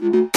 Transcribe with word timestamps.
Yps, 0.00 0.30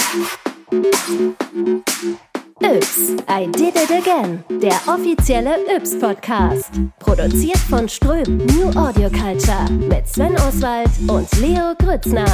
I 3.28 3.46
Did 3.46 3.76
It 3.76 3.92
Again, 3.92 4.42
der 4.60 4.74
offizielle 4.88 5.54
Yps-Podcast. 5.76 6.72
Produziert 6.98 7.58
von 7.58 7.88
Ström 7.88 8.38
New 8.38 8.70
Audio 8.76 9.08
Culture 9.08 9.70
mit 9.70 10.08
Sven 10.08 10.34
Oswald 10.34 10.90
und 11.06 11.28
Leo 11.40 11.76
Grützner. 11.78 12.26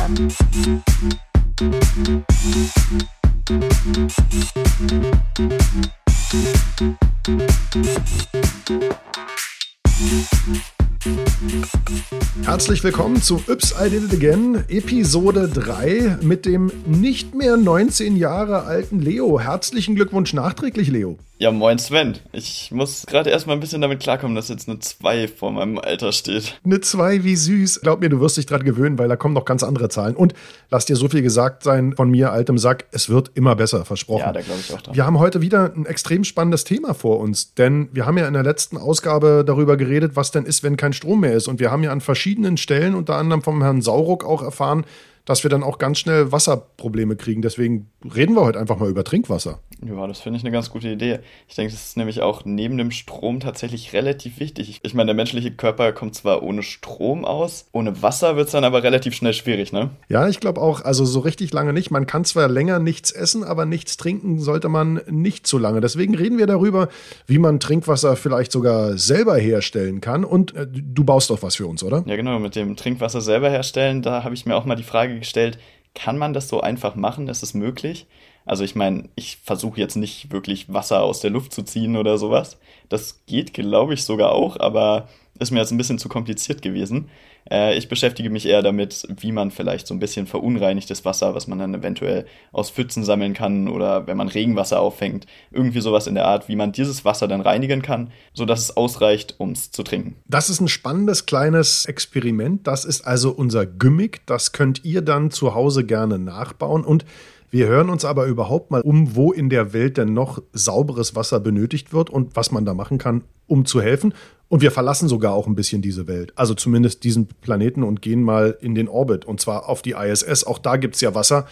Herzlich 12.45 12.83
willkommen 12.83 13.23
zu 13.23 13.43
Yps 13.47 13.75
I 13.81 13.89
Did 13.89 14.05
It 14.05 14.13
Again, 14.13 14.65
Episode 14.69 15.49
3 15.49 16.19
mit 16.23 16.45
dem 16.45 16.73
nicht 16.87 17.35
mehr 17.35 17.57
19 17.57 18.17
Jahre 18.17 18.65
alten 18.65 19.01
Leo. 19.01 19.39
Herzlichen 19.39 19.95
Glückwunsch 19.95 20.33
nachträglich, 20.33 20.89
Leo. 20.89 21.19
Ja, 21.41 21.53
moin 21.53 21.79
Sven. 21.79 22.19
Ich 22.33 22.73
muss 22.73 23.07
gerade 23.07 23.31
erstmal 23.31 23.57
ein 23.57 23.61
bisschen 23.61 23.81
damit 23.81 24.01
klarkommen, 24.01 24.35
dass 24.35 24.49
jetzt 24.49 24.69
eine 24.69 24.81
2 24.81 25.29
vor 25.29 25.53
meinem 25.53 25.79
Alter 25.79 26.11
steht. 26.11 26.59
Eine 26.65 26.81
2, 26.81 27.23
wie 27.23 27.37
süß. 27.37 27.83
Glaub 27.83 28.01
mir, 28.01 28.09
du 28.09 28.19
wirst 28.19 28.39
dich 28.39 28.47
dran 28.47 28.65
gewöhnen, 28.65 28.99
weil 28.99 29.07
da 29.07 29.15
kommen 29.15 29.35
noch 29.35 29.45
ganz 29.45 29.63
andere 29.63 29.89
Zahlen. 29.89 30.17
Und 30.17 30.35
lass 30.69 30.85
dir 30.87 30.97
so 30.97 31.09
viel 31.09 31.23
gesagt 31.23 31.63
sein 31.63 31.95
von 31.95 32.11
mir, 32.11 32.33
altem 32.33 32.59
Sack, 32.59 32.87
es 32.91 33.09
wird 33.09 33.31
immer 33.35 33.55
besser, 33.55 33.85
versprochen. 33.85 34.23
Ja, 34.23 34.33
da 34.33 34.41
glaube 34.41 34.59
ich 34.59 34.75
auch 34.75 34.83
dran. 34.83 34.97
Wir 34.97 35.07
haben 35.07 35.21
heute 35.21 35.41
wieder 35.41 35.73
ein 35.77 35.87
extrem 35.87 36.25
spannendes 36.25 36.65
Thema 36.65 36.93
vor 36.93 37.21
uns, 37.21 37.55
denn 37.55 37.89
wir 37.93 38.05
haben 38.05 38.19
ja 38.19 38.27
in 38.27 38.35
der 38.35 38.43
letzten 38.43 38.77
Ausgabe 38.77 39.45
darüber 39.47 39.77
geredet, 39.77 40.17
was 40.17 40.33
denn 40.33 40.45
ist, 40.45 40.65
wenn 40.65 40.77
kein 40.77 40.93
Strom 40.93 41.21
mehr 41.21 41.35
ist. 41.35 41.47
Und 41.47 41.61
wir 41.61 41.71
haben 41.71 41.85
ja 41.85 41.93
an 41.93 42.01
verschiedenen 42.01 42.57
Stellen, 42.57 42.97
unter 42.97 43.15
anderem 43.15 43.43
vom 43.43 43.63
Herrn 43.63 43.81
Sauruck, 43.81 44.25
auch 44.25 44.43
erfahren, 44.43 44.85
dass 45.29 45.43
wir 45.43 45.51
dann 45.51 45.63
auch 45.63 45.77
ganz 45.77 45.99
schnell 45.99 46.33
Wasserprobleme 46.33 47.15
kriegen. 47.15 47.43
Deswegen 47.43 47.91
reden 48.03 48.35
wir 48.35 48.41
heute 48.41 48.59
einfach 48.59 48.79
mal 48.79 48.89
über 48.89 49.05
Trinkwasser. 49.05 49.61
Ja, 49.87 50.07
das 50.07 50.21
finde 50.21 50.39
ich 50.39 50.43
eine 50.43 50.51
ganz 50.51 50.71
gute 50.71 50.89
Idee. 50.89 51.21
Ich 51.47 51.55
denke, 51.55 51.73
das 51.73 51.85
ist 51.85 51.97
nämlich 51.99 52.23
auch 52.23 52.47
neben 52.47 52.79
dem 52.79 52.91
Strom 52.91 53.39
tatsächlich 53.39 53.93
relativ 53.93 54.41
wichtig. 54.41 54.81
Ich 54.83 54.95
meine, 54.95 55.09
der 55.09 55.15
menschliche 55.15 55.51
Körper 55.51 55.93
kommt 55.93 56.15
zwar 56.15 56.43
ohne 56.43 56.63
Strom 56.63 57.27
aus, 57.27 57.67
ohne 57.73 58.03
Wasser 58.03 58.37
wird 58.37 58.47
es 58.47 58.53
dann 58.53 58.65
aber 58.65 58.83
relativ 58.83 59.15
schnell 59.15 59.35
schwierig, 59.35 59.71
ne? 59.71 59.91
Ja, 60.09 60.29
ich 60.29 60.41
glaube 60.41 60.63
auch, 60.63 60.81
also 60.81 61.05
so 61.05 61.21
richtig 61.21 61.53
lange 61.53 61.75
nicht. 61.75 61.91
Man 61.91 62.07
kann 62.07 62.25
zwar 62.25 62.49
länger 62.49 62.79
nichts 62.79 63.13
essen, 63.13 63.45
aber 63.45 63.67
nichts 63.67 63.99
trinken 63.99 64.39
sollte 64.39 64.71
man 64.71 65.03
nicht 65.11 65.47
so 65.47 65.59
lange. 65.59 65.83
Deswegen 65.83 66.15
reden 66.15 66.39
wir 66.39 66.47
darüber, 66.47 66.89
wie 67.27 67.39
man 67.39 67.61
Trinkwasser 67.61 68.17
vielleicht 68.17 68.51
sogar 68.51 68.97
selber 68.97 69.37
herstellen 69.37 70.01
kann. 70.01 70.25
Und 70.25 70.57
äh, 70.57 70.67
du 70.67 71.05
baust 71.05 71.29
doch 71.29 71.43
was 71.43 71.57
für 71.57 71.67
uns, 71.67 71.85
oder? 71.85 72.03
Ja, 72.07 72.17
genau, 72.17 72.39
mit 72.39 72.57
dem 72.57 72.77
Trinkwasser 72.77 73.21
selber 73.21 73.51
herstellen, 73.51 74.01
da 74.01 74.25
habe 74.25 74.35
ich 74.35 74.47
mir 74.47 74.57
auch 74.57 74.65
mal 74.65 74.75
die 74.75 74.83
Frage 74.83 75.18
gestellt, 75.19 75.59
kann 75.95 76.19
man 76.19 76.33
das 76.33 76.49
so 76.49 76.61
einfach 76.61 76.95
machen? 76.95 77.29
Ist 77.29 77.43
es 77.43 77.55
möglich? 77.55 78.07
Also 78.45 78.65
ich 78.65 78.75
meine, 78.75 79.09
ich 79.15 79.37
versuche 79.39 79.81
jetzt 79.81 79.97
nicht 79.97 80.33
wirklich 80.33 80.73
Wasser 80.73 81.03
aus 81.03 81.21
der 81.21 81.31
Luft 81.31 81.53
zu 81.53 81.63
ziehen 81.63 81.97
oder 81.97 82.17
sowas. 82.17 82.59
Das 82.89 83.25
geht, 83.27 83.53
glaube 83.53 83.95
ich, 83.95 84.05
sogar 84.05 84.33
auch, 84.33 84.59
aber 84.59 85.09
ist 85.39 85.51
mir 85.51 85.61
jetzt 85.61 85.71
ein 85.71 85.77
bisschen 85.79 85.99
zu 85.99 86.09
kompliziert 86.09 86.63
gewesen. 86.63 87.11
Äh, 87.51 87.77
ich 87.77 87.89
beschäftige 87.89 88.31
mich 88.31 88.47
eher 88.47 88.63
damit, 88.63 89.07
wie 89.21 89.33
man 89.33 89.51
vielleicht 89.51 89.87
so 89.87 89.95
ein 89.95 89.99
bisschen 89.99 90.27
verunreinigtes 90.27 91.05
Wasser, 91.05 91.35
was 91.35 91.47
man 91.47 91.59
dann 91.59 91.75
eventuell 91.75 92.27
aus 92.53 92.71
Pfützen 92.71 93.05
sammeln 93.05 93.35
kann 93.35 93.69
oder 93.69 94.07
wenn 94.07 94.17
man 94.17 94.29
Regenwasser 94.29 94.81
auffängt, 94.81 95.27
irgendwie 95.51 95.81
sowas 95.81 96.07
in 96.07 96.15
der 96.15 96.27
Art, 96.27 96.49
wie 96.49 96.57
man 96.57 96.73
dieses 96.73 97.05
Wasser 97.05 97.29
dann 97.29 97.41
reinigen 97.41 97.83
kann, 97.83 98.11
sodass 98.35 98.61
es 98.61 98.77
ausreicht, 98.77 99.37
um 99.39 99.53
es 99.53 99.71
zu 99.71 99.83
trinken. 99.83 100.17
Das 100.27 100.51
ist 100.51 100.61
ein 100.61 100.69
spannendes 100.69 101.27
kleines 101.27 101.87
Experiment. 101.87 102.67
Das 102.67 102.85
ist 102.85 103.03
also 103.03 103.31
unser 103.31 103.67
Gimmick. 103.67 104.27
Das 104.27 104.53
könnt 104.53 104.85
ihr 104.85 105.03
dann 105.03 105.31
zu 105.31 105.55
Hause 105.55 105.85
gerne 105.85 106.19
nachbauen 106.19 106.85
und 106.85 107.05
wir 107.51 107.67
hören 107.67 107.89
uns 107.89 108.05
aber 108.05 108.27
überhaupt 108.27 108.71
mal 108.71 108.83
um, 108.83 109.17
wo 109.17 109.33
in 109.33 109.49
der 109.49 109.73
Welt 109.73 109.97
denn 109.97 110.13
noch 110.13 110.43
sauberes 110.53 111.15
Wasser 111.15 111.41
benötigt 111.41 111.93
wird 111.93 112.11
und 112.11 112.37
was 112.37 112.51
man 112.51 112.65
da 112.65 112.75
machen 112.75 112.99
kann, 112.99 113.25
um 113.47 113.65
zu 113.65 113.81
helfen. 113.81 114.13
Und 114.49 114.63
wir 114.63 114.71
verlassen 114.71 115.09
sogar 115.09 115.35
auch 115.35 115.47
ein 115.47 115.55
bisschen 115.55 115.83
diese 115.83 116.07
Welt, 116.07 116.33
also 116.37 116.55
zumindest 116.55 117.05
diesen 117.05 117.27
Planeten 117.27 117.83
und 117.83 118.01
gehen 118.01 118.23
mal 118.23 118.57
in 118.61 118.75
den 118.75 118.89
Orbit 118.89 119.25
und 119.27 119.41
zwar 119.41 119.69
auf 119.69 119.83
die 119.83 119.93
ISS. 119.93 120.45
Auch 120.45 120.59
da 120.59 120.77
gibt 120.77 120.95
es 120.95 121.01
ja 121.03 121.15
Wasser, 121.15 121.47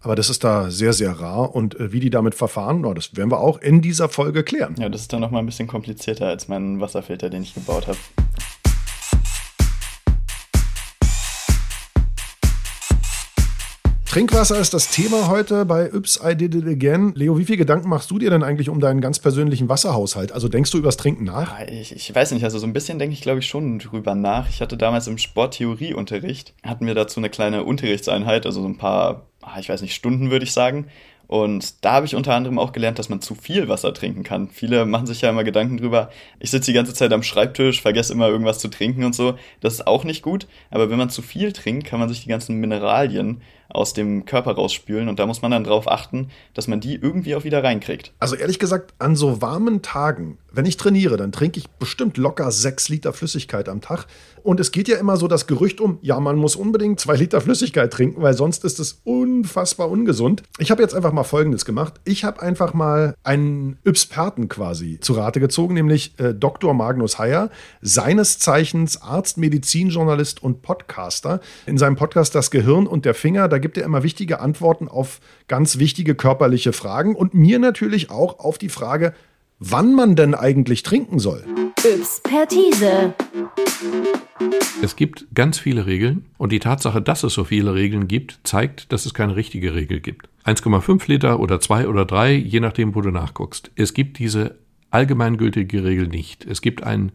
aber 0.00 0.14
das 0.14 0.30
ist 0.30 0.42
da 0.44 0.70
sehr, 0.70 0.94
sehr 0.94 1.12
rar. 1.12 1.54
Und 1.54 1.78
äh, 1.78 1.92
wie 1.92 2.00
die 2.00 2.10
damit 2.10 2.34
verfahren, 2.34 2.82
das 2.94 3.14
werden 3.16 3.30
wir 3.30 3.40
auch 3.40 3.60
in 3.60 3.82
dieser 3.82 4.08
Folge 4.08 4.42
klären. 4.42 4.74
Ja, 4.78 4.88
das 4.88 5.02
ist 5.02 5.12
dann 5.12 5.20
nochmal 5.20 5.42
ein 5.42 5.46
bisschen 5.46 5.68
komplizierter 5.68 6.26
als 6.26 6.48
mein 6.48 6.80
Wasserfilter, 6.80 7.28
den 7.28 7.42
ich 7.42 7.54
gebaut 7.54 7.86
habe. 7.86 7.98
Trinkwasser 14.10 14.58
ist 14.58 14.74
das 14.74 14.90
Thema 14.90 15.28
heute 15.28 15.64
bei 15.64 15.84
Yps 15.84 16.18
I 16.24 16.34
Did 16.34 16.56
It 16.56 16.66
Again. 16.66 17.12
Leo, 17.14 17.38
wie 17.38 17.44
viel 17.44 17.56
Gedanken 17.56 17.88
machst 17.88 18.10
du 18.10 18.18
dir 18.18 18.28
denn 18.28 18.42
eigentlich 18.42 18.68
um 18.68 18.80
deinen 18.80 19.00
ganz 19.00 19.20
persönlichen 19.20 19.68
Wasserhaushalt? 19.68 20.32
Also 20.32 20.48
denkst 20.48 20.72
du 20.72 20.78
übers 20.78 20.96
Trinken 20.96 21.22
nach? 21.22 21.60
Ja, 21.60 21.68
ich, 21.68 21.94
ich, 21.94 22.12
weiß 22.12 22.32
nicht, 22.32 22.42
also 22.42 22.58
so 22.58 22.66
ein 22.66 22.72
bisschen 22.72 22.98
denke 22.98 23.12
ich, 23.12 23.20
glaube 23.20 23.38
ich, 23.38 23.46
schon 23.46 23.78
drüber 23.78 24.16
nach. 24.16 24.48
Ich 24.48 24.60
hatte 24.60 24.76
damals 24.76 25.06
im 25.06 25.16
Sporttheorieunterricht, 25.16 26.54
hatten 26.64 26.88
wir 26.88 26.96
dazu 26.96 27.20
eine 27.20 27.30
kleine 27.30 27.62
Unterrichtseinheit, 27.62 28.46
also 28.46 28.62
so 28.62 28.66
ein 28.66 28.78
paar, 28.78 29.28
ah, 29.42 29.60
ich 29.60 29.68
weiß 29.68 29.80
nicht, 29.80 29.94
Stunden 29.94 30.32
würde 30.32 30.44
ich 30.44 30.52
sagen. 30.52 30.88
Und 31.28 31.84
da 31.84 31.92
habe 31.92 32.06
ich 32.06 32.16
unter 32.16 32.34
anderem 32.34 32.58
auch 32.58 32.72
gelernt, 32.72 32.98
dass 32.98 33.10
man 33.10 33.20
zu 33.20 33.36
viel 33.36 33.68
Wasser 33.68 33.94
trinken 33.94 34.24
kann. 34.24 34.48
Viele 34.48 34.86
machen 34.86 35.06
sich 35.06 35.20
ja 35.20 35.30
immer 35.30 35.44
Gedanken 35.44 35.76
drüber, 35.76 36.10
ich 36.40 36.50
sitze 36.50 36.72
die 36.72 36.76
ganze 36.76 36.94
Zeit 36.94 37.12
am 37.12 37.22
Schreibtisch, 37.22 37.80
vergesse 37.80 38.12
immer 38.12 38.26
irgendwas 38.26 38.58
zu 38.58 38.66
trinken 38.66 39.04
und 39.04 39.14
so. 39.14 39.36
Das 39.60 39.74
ist 39.74 39.86
auch 39.86 40.02
nicht 40.02 40.22
gut. 40.22 40.48
Aber 40.72 40.90
wenn 40.90 40.98
man 40.98 41.10
zu 41.10 41.22
viel 41.22 41.52
trinkt, 41.52 41.86
kann 41.86 42.00
man 42.00 42.08
sich 42.08 42.24
die 42.24 42.28
ganzen 42.28 42.56
Mineralien 42.56 43.42
aus 43.72 43.92
dem 43.92 44.24
Körper 44.24 44.52
rausspülen 44.52 45.08
und 45.08 45.18
da 45.18 45.26
muss 45.26 45.42
man 45.42 45.50
dann 45.50 45.64
drauf 45.64 45.88
achten, 45.88 46.30
dass 46.54 46.68
man 46.68 46.80
die 46.80 46.94
irgendwie 46.94 47.34
auch 47.34 47.44
wieder 47.44 47.62
reinkriegt. 47.62 48.12
Also 48.18 48.36
ehrlich 48.36 48.58
gesagt, 48.58 48.94
an 48.98 49.16
so 49.16 49.40
warmen 49.40 49.82
Tagen, 49.82 50.38
wenn 50.52 50.66
ich 50.66 50.76
trainiere, 50.76 51.16
dann 51.16 51.32
trinke 51.32 51.58
ich 51.58 51.70
bestimmt 51.70 52.16
locker 52.16 52.50
sechs 52.50 52.88
Liter 52.88 53.12
Flüssigkeit 53.12 53.68
am 53.68 53.80
Tag. 53.80 54.06
Und 54.42 54.58
es 54.58 54.72
geht 54.72 54.88
ja 54.88 54.96
immer 54.96 55.16
so 55.16 55.28
das 55.28 55.46
Gerücht 55.46 55.80
um, 55.80 55.98
ja, 56.02 56.18
man 56.18 56.36
muss 56.36 56.56
unbedingt 56.56 56.98
zwei 56.98 57.14
Liter 57.14 57.40
Flüssigkeit 57.40 57.92
trinken, 57.92 58.22
weil 58.22 58.34
sonst 58.34 58.64
ist 58.64 58.80
es 58.80 59.00
unfassbar 59.04 59.90
ungesund. 59.90 60.42
Ich 60.58 60.70
habe 60.70 60.82
jetzt 60.82 60.94
einfach 60.94 61.12
mal 61.12 61.24
Folgendes 61.24 61.64
gemacht. 61.64 61.94
Ich 62.04 62.24
habe 62.24 62.40
einfach 62.40 62.72
mal 62.72 63.14
einen 63.22 63.78
Experten 63.84 64.48
quasi 64.48 64.98
zu 65.00 65.12
Rate 65.12 65.40
gezogen, 65.40 65.74
nämlich 65.74 66.18
äh, 66.18 66.34
Dr. 66.34 66.74
Magnus 66.74 67.18
Heyer, 67.18 67.50
seines 67.82 68.38
Zeichens 68.38 69.02
Arzt, 69.02 69.36
Medizinjournalist 69.36 70.42
und 70.42 70.62
Podcaster. 70.62 71.40
In 71.66 71.78
seinem 71.78 71.96
Podcast 71.96 72.34
Das 72.34 72.50
Gehirn 72.50 72.86
und 72.86 73.04
der 73.04 73.14
Finger, 73.14 73.46
da 73.48 73.58
gibt 73.60 73.78
er 73.78 73.84
immer 73.84 74.02
wichtige 74.02 74.40
Antworten 74.40 74.88
auf 74.88 75.20
ganz 75.46 75.78
wichtige 75.78 76.14
körperliche 76.14 76.72
Fragen 76.72 77.14
und 77.14 77.34
mir 77.34 77.58
natürlich 77.58 78.10
auch 78.10 78.40
auf 78.40 78.58
die 78.58 78.68
Frage, 78.68 79.14
wann 79.60 79.94
man 79.94 80.16
denn 80.16 80.34
eigentlich 80.34 80.82
trinken 80.82 81.18
soll. 81.18 81.44
Expertise. 81.84 83.14
Es 84.82 84.96
gibt 84.96 85.26
ganz 85.34 85.58
viele 85.58 85.86
Regeln 85.86 86.26
und 86.38 86.52
die 86.52 86.58
Tatsache, 86.58 87.02
dass 87.02 87.22
es 87.22 87.34
so 87.34 87.44
viele 87.44 87.74
Regeln 87.74 88.08
gibt, 88.08 88.40
zeigt, 88.44 88.92
dass 88.92 89.06
es 89.06 89.14
keine 89.14 89.36
richtige 89.36 89.74
Regel 89.74 90.00
gibt. 90.00 90.28
1,5 90.44 91.06
Liter 91.06 91.40
oder 91.40 91.60
2 91.60 91.88
oder 91.88 92.06
3, 92.06 92.32
je 92.32 92.60
nachdem, 92.60 92.94
wo 92.94 93.02
du 93.02 93.10
nachguckst. 93.10 93.70
Es 93.76 93.92
gibt 93.92 94.18
diese 94.18 94.58
allgemeingültige 94.90 95.84
Regel 95.84 96.08
nicht. 96.08 96.46
Es 96.46 96.62
gibt 96.62 96.82
einen 96.82 97.12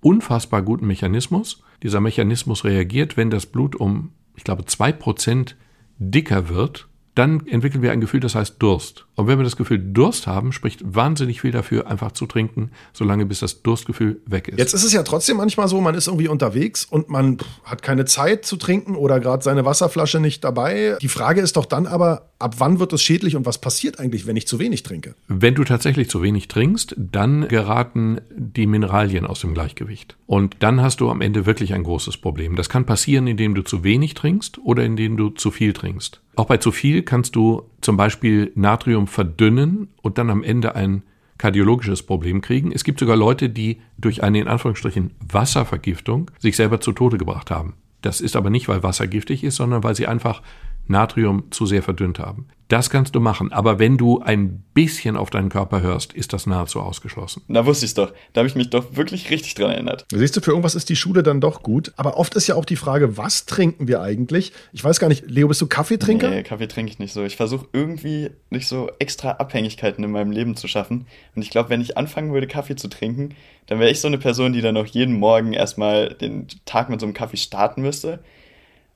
unfassbar 0.00 0.62
guten 0.62 0.86
Mechanismus. 0.86 1.62
Dieser 1.82 2.00
Mechanismus 2.00 2.64
reagiert, 2.64 3.16
wenn 3.16 3.30
das 3.30 3.46
Blut 3.46 3.76
um, 3.76 4.12
ich 4.36 4.44
glaube, 4.44 4.62
2% 4.62 5.54
dicker 5.98 6.48
wird, 6.48 6.88
dann 7.18 7.44
entwickeln 7.48 7.82
wir 7.82 7.90
ein 7.90 8.00
Gefühl, 8.00 8.20
das 8.20 8.36
heißt 8.36 8.56
Durst. 8.60 9.06
Und 9.16 9.26
wenn 9.26 9.38
wir 9.38 9.42
das 9.42 9.56
Gefühl 9.56 9.80
Durst 9.92 10.28
haben, 10.28 10.52
spricht 10.52 10.82
wahnsinnig 10.84 11.40
viel 11.40 11.50
dafür, 11.50 11.88
einfach 11.88 12.12
zu 12.12 12.26
trinken, 12.26 12.70
solange 12.92 13.26
bis 13.26 13.40
das 13.40 13.62
Durstgefühl 13.62 14.22
weg 14.24 14.46
ist. 14.46 14.58
Jetzt 14.58 14.72
ist 14.72 14.84
es 14.84 14.92
ja 14.92 15.02
trotzdem 15.02 15.38
manchmal 15.38 15.66
so, 15.66 15.80
man 15.80 15.96
ist 15.96 16.06
irgendwie 16.06 16.28
unterwegs 16.28 16.84
und 16.84 17.08
man 17.08 17.38
hat 17.64 17.82
keine 17.82 18.04
Zeit 18.04 18.44
zu 18.44 18.56
trinken 18.56 18.94
oder 18.94 19.18
gerade 19.18 19.42
seine 19.42 19.64
Wasserflasche 19.64 20.20
nicht 20.20 20.44
dabei. 20.44 20.96
Die 21.02 21.08
Frage 21.08 21.40
ist 21.40 21.56
doch 21.56 21.66
dann 21.66 21.88
aber, 21.88 22.27
ab 22.38 22.56
wann 22.58 22.78
wird 22.78 22.92
es 22.92 23.02
schädlich 23.02 23.36
und 23.36 23.46
was 23.46 23.58
passiert 23.58 23.98
eigentlich, 23.98 24.26
wenn 24.26 24.36
ich 24.36 24.46
zu 24.46 24.58
wenig 24.58 24.82
trinke? 24.82 25.14
Wenn 25.26 25.54
du 25.54 25.64
tatsächlich 25.64 26.08
zu 26.08 26.22
wenig 26.22 26.48
trinkst, 26.48 26.94
dann 26.96 27.48
geraten 27.48 28.20
die 28.30 28.66
Mineralien 28.66 29.26
aus 29.26 29.40
dem 29.40 29.54
Gleichgewicht. 29.54 30.16
Und 30.26 30.56
dann 30.60 30.80
hast 30.80 31.00
du 31.00 31.10
am 31.10 31.20
Ende 31.20 31.46
wirklich 31.46 31.74
ein 31.74 31.82
großes 31.82 32.18
Problem. 32.18 32.56
Das 32.56 32.68
kann 32.68 32.86
passieren, 32.86 33.26
indem 33.26 33.54
du 33.54 33.62
zu 33.62 33.84
wenig 33.84 34.14
trinkst 34.14 34.58
oder 34.58 34.84
indem 34.84 35.16
du 35.16 35.30
zu 35.30 35.50
viel 35.50 35.72
trinkst. 35.72 36.20
Auch 36.36 36.46
bei 36.46 36.58
zu 36.58 36.70
viel 36.70 37.02
kannst 37.02 37.34
du 37.34 37.64
zum 37.80 37.96
Beispiel 37.96 38.52
Natrium 38.54 39.06
verdünnen 39.06 39.88
und 40.02 40.18
dann 40.18 40.30
am 40.30 40.42
Ende 40.42 40.74
ein 40.74 41.02
kardiologisches 41.38 42.02
Problem 42.02 42.40
kriegen. 42.40 42.72
Es 42.72 42.84
gibt 42.84 42.98
sogar 42.98 43.16
Leute, 43.16 43.48
die 43.48 43.78
durch 43.96 44.22
eine 44.22 44.40
in 44.40 44.48
Anführungsstrichen 44.48 45.12
Wasservergiftung 45.20 46.30
sich 46.38 46.56
selber 46.56 46.80
zu 46.80 46.92
Tode 46.92 47.16
gebracht 47.16 47.50
haben. 47.50 47.74
Das 48.02 48.20
ist 48.20 48.36
aber 48.36 48.50
nicht, 48.50 48.68
weil 48.68 48.82
Wasser 48.82 49.06
giftig 49.06 49.42
ist, 49.42 49.56
sondern 49.56 49.82
weil 49.82 49.94
sie 49.94 50.06
einfach 50.06 50.42
Natrium 50.88 51.50
zu 51.50 51.66
sehr 51.66 51.82
verdünnt 51.82 52.18
haben. 52.18 52.48
Das 52.68 52.90
kannst 52.90 53.14
du 53.14 53.20
machen, 53.20 53.50
aber 53.50 53.78
wenn 53.78 53.96
du 53.96 54.20
ein 54.20 54.62
bisschen 54.74 55.16
auf 55.16 55.30
deinen 55.30 55.48
Körper 55.48 55.80
hörst, 55.80 56.12
ist 56.12 56.34
das 56.34 56.46
nahezu 56.46 56.80
ausgeschlossen. 56.80 57.42
Da 57.48 57.64
wusste 57.64 57.86
ich 57.86 57.92
es 57.92 57.94
doch. 57.94 58.12
Da 58.34 58.40
habe 58.40 58.48
ich 58.48 58.54
mich 58.54 58.68
doch 58.68 58.94
wirklich 58.94 59.30
richtig 59.30 59.54
dran 59.54 59.70
erinnert. 59.70 60.04
Siehst 60.12 60.36
du, 60.36 60.42
für 60.42 60.50
irgendwas 60.50 60.74
ist 60.74 60.90
die 60.90 60.96
Schule 60.96 61.22
dann 61.22 61.40
doch 61.40 61.62
gut. 61.62 61.94
Aber 61.96 62.18
oft 62.18 62.34
ist 62.34 62.46
ja 62.46 62.56
auch 62.56 62.66
die 62.66 62.76
Frage, 62.76 63.16
was 63.16 63.46
trinken 63.46 63.88
wir 63.88 64.02
eigentlich? 64.02 64.52
Ich 64.74 64.84
weiß 64.84 65.00
gar 65.00 65.08
nicht, 65.08 65.30
Leo, 65.30 65.48
bist 65.48 65.62
du 65.62 65.66
Kaffeetrinker? 65.66 66.28
Nee, 66.28 66.42
Kaffee 66.42 66.68
trinke 66.68 66.92
ich 66.92 66.98
nicht 66.98 67.14
so. 67.14 67.24
Ich 67.24 67.36
versuche 67.36 67.66
irgendwie 67.72 68.30
nicht 68.50 68.68
so 68.68 68.90
extra 68.98 69.30
Abhängigkeiten 69.30 70.04
in 70.04 70.10
meinem 70.10 70.30
Leben 70.30 70.54
zu 70.54 70.68
schaffen. 70.68 71.06
Und 71.34 71.40
ich 71.40 71.48
glaube, 71.48 71.70
wenn 71.70 71.80
ich 71.80 71.96
anfangen 71.96 72.34
würde, 72.34 72.46
Kaffee 72.46 72.76
zu 72.76 72.88
trinken, 72.88 73.34
dann 73.66 73.80
wäre 73.80 73.90
ich 73.90 74.02
so 74.02 74.08
eine 74.08 74.18
Person, 74.18 74.52
die 74.52 74.60
dann 74.60 74.76
auch 74.76 74.86
jeden 74.86 75.18
Morgen 75.18 75.54
erstmal 75.54 76.10
den 76.10 76.48
Tag 76.66 76.90
mit 76.90 77.00
so 77.00 77.06
einem 77.06 77.14
Kaffee 77.14 77.38
starten 77.38 77.80
müsste. 77.80 78.18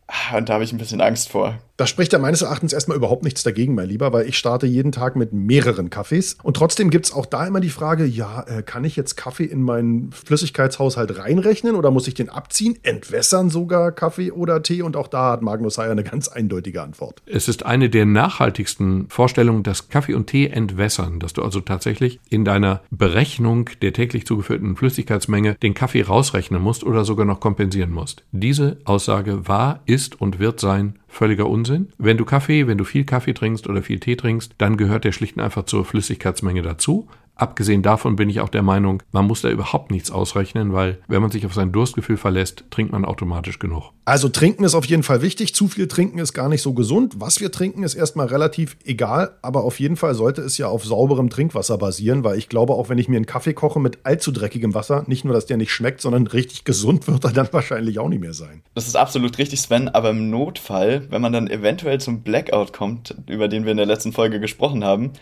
Ah, 0.09 0.37
und 0.37 0.51
da 0.51 0.55
habe 0.55 0.65
ich 0.65 0.73
ein 0.73 0.79
bisschen 0.79 1.01
Angst 1.01 1.31
vor. 1.31 1.59
Da 1.77 1.87
spricht 1.87 2.13
ja 2.13 2.19
meines 2.19 2.43
Erachtens 2.43 2.73
erstmal 2.73 2.97
überhaupt 2.97 3.25
nichts 3.25 3.43
dagegen, 3.43 3.75
mein 3.75 3.89
Lieber, 3.89 4.13
weil 4.13 4.29
ich 4.29 4.37
starte 4.37 4.67
jeden 4.67 4.93
Tag 4.93 5.17
mit 5.17 5.33
mehreren 5.33 5.89
Kaffees. 5.89 6.37
Und 6.43 6.57
trotzdem 6.57 6.91
gibt 6.91 7.07
es 7.07 7.13
auch 7.13 7.27
da 7.27 7.47
immer 7.47 7.61
die 7.61 7.71
Frage, 7.71 8.05
ja, 8.05 8.43
äh, 8.43 8.63
kann 8.63 8.85
ich 8.85 8.95
jetzt 8.95 9.17
Kaffee 9.17 9.45
in 9.45 9.63
meinen 9.63 10.13
Flüssigkeitshaushalt 10.13 11.19
reinrechnen 11.19 11.75
oder 11.75 11.91
muss 11.91 12.07
ich 12.07 12.15
den 12.15 12.29
abziehen? 12.29 12.79
Entwässern 12.83 13.49
sogar 13.49 13.93
Kaffee 13.93 14.33
oder 14.33 14.63
Tee? 14.63 14.83
Und 14.83 14.97
auch 14.97 15.09
da 15.09 15.33
hat 15.33 15.43
Magnus 15.43 15.79
Heyer 15.79 15.93
eine 15.93 16.05
ganz 16.05 16.29
eindeutige 16.29 16.83
Antwort. 16.83 17.23
Es 17.27 17.49
ist 17.49 17.65
eine 17.65 17.89
der 17.89 18.05
nachhaltigsten 18.05 19.09
Vorstellungen, 19.09 19.63
dass 19.63 19.89
Kaffee 19.89 20.15
und 20.15 20.27
Tee 20.27 20.49
entwässern, 20.49 21.21
dass 21.21 21.33
du 21.33 21.43
also 21.43 21.61
tatsächlich 21.61 22.21
in 22.29 22.45
deiner 22.45 22.83
Berechnung 22.91 23.71
der 23.81 23.95
täglich 23.95 24.27
zugeführten 24.27 24.77
Flüssigkeitsmenge 24.77 25.55
den 25.63 25.75
Kaffee 25.75 26.03
rausrechnen 26.03 26.61
musst 26.61 26.85
oder 26.85 27.05
sogar 27.05 27.25
noch 27.25 27.41
kompensieren 27.41 27.93
musst. 27.93 28.25
Diese 28.33 28.79
Aussage 28.85 29.49
war, 29.49 29.81
ist 29.87 30.21
und 30.21 30.39
wird 30.39 30.61
sein 30.61 30.99
völliger 31.13 31.49
Unsinn. 31.49 31.93
Wenn 31.99 32.17
du 32.17 32.25
Kaffee, 32.25 32.67
wenn 32.67 32.79
du 32.79 32.85
viel 32.85 33.05
Kaffee 33.05 33.35
trinkst 33.35 33.69
oder 33.69 33.83
viel 33.83 34.01
Tee 34.01 34.17
trinkst, 34.17 34.55
dann 34.59 34.79
gehört 34.79 35.05
der 35.05 35.13
schlicht 35.13 35.37
und 35.37 35.43
einfach 35.43 35.65
zur 35.67 35.85
Flüssigkeitsmenge 35.85 36.63
dazu. 36.63 37.07
Abgesehen 37.35 37.83
davon 37.83 38.15
bin 38.17 38.29
ich 38.29 38.41
auch 38.41 38.51
der 38.51 38.63
Meinung, 38.63 39.03
man 39.11 39.27
muss 39.27 39.43
da 39.43 39.51
überhaupt 39.51 39.91
nichts 39.91 40.11
ausrechnen, 40.11 40.73
weil 40.73 40.99
wenn 41.09 41.23
man 41.23 41.31
sich 41.31 41.47
auf 41.47 41.55
sein 41.55 41.73
Durstgefühl 41.73 42.17
verlässt, 42.17 42.65
trinkt 42.71 42.93
man 42.93 43.05
automatisch 43.05 43.59
genug. 43.59 43.91
Also 44.05 44.29
trinken 44.29 44.65
ist 44.65 44.75
auf 44.75 44.85
jeden 44.85 45.03
Fall 45.03 45.23
wichtig. 45.23 45.55
Zu 45.55 45.69
viel 45.69 45.89
trinken 45.89 46.19
ist 46.19 46.35
gar 46.35 46.49
nicht 46.49 46.63
so 46.63 46.75
gesund. 46.75 47.15
Was 47.19 47.41
wir 47.41 47.51
trinken 47.51 47.85
ist 47.85 47.95
erstmal 47.95 48.27
relativ 48.27 48.77
egal, 48.85 49.39
aber 49.43 49.65
auf 49.65 49.81
jeden 49.81 49.97
Fall 49.97 50.15
sollte 50.15 50.43
es 50.43 50.59
ja 50.59 50.69
auf 50.69 50.85
sauberem 50.85 51.31
Trinkwasser 51.31 51.79
basieren, 51.79 52.23
weil 52.23 52.37
ich 52.37 52.49
glaube, 52.49 52.75
auch 52.75 52.89
wenn 52.89 52.99
ich 52.99 53.09
mir 53.09 53.17
einen 53.17 53.27
Kaffee 53.27 53.55
koche 53.55 53.81
mit 53.81 54.01
allzu 54.05 54.31
dreckigem 54.31 54.75
Wasser, 54.75 55.05
nicht 55.07 55.25
nur, 55.25 55.35
dass 55.35 55.47
der 55.47 55.57
nicht 55.57 55.73
schmeckt, 55.73 56.01
sondern 56.01 56.27
richtig 56.27 56.65
gesund 56.65 57.09
wird 57.09 57.25
er 57.25 57.33
dann 57.33 57.49
wahrscheinlich 57.53 57.99
auch 57.99 58.09
nicht 58.09 58.21
mehr 58.21 58.35
sein. 58.35 58.63
Das 58.75 58.87
ist 58.87 58.97
absolut 58.97 59.39
richtig, 59.39 59.61
Sven, 59.61 59.89
aber 59.89 60.11
im 60.11 60.31
Notfall, 60.31 61.07
wenn 61.11 61.23
man 61.23 61.33
dann 61.33 61.49
eventuell 61.49 62.01
zum 62.01 62.23
Blackout 62.23 62.73
kommt, 62.73 63.17
über 63.29 63.49
den 63.49 63.65
wir 63.65 63.71
in 63.71 63.79
der 63.79 63.87
letzten 63.87 64.13
Folge 64.13 64.39
gesprochen 64.39 64.85
haben, 64.85 65.13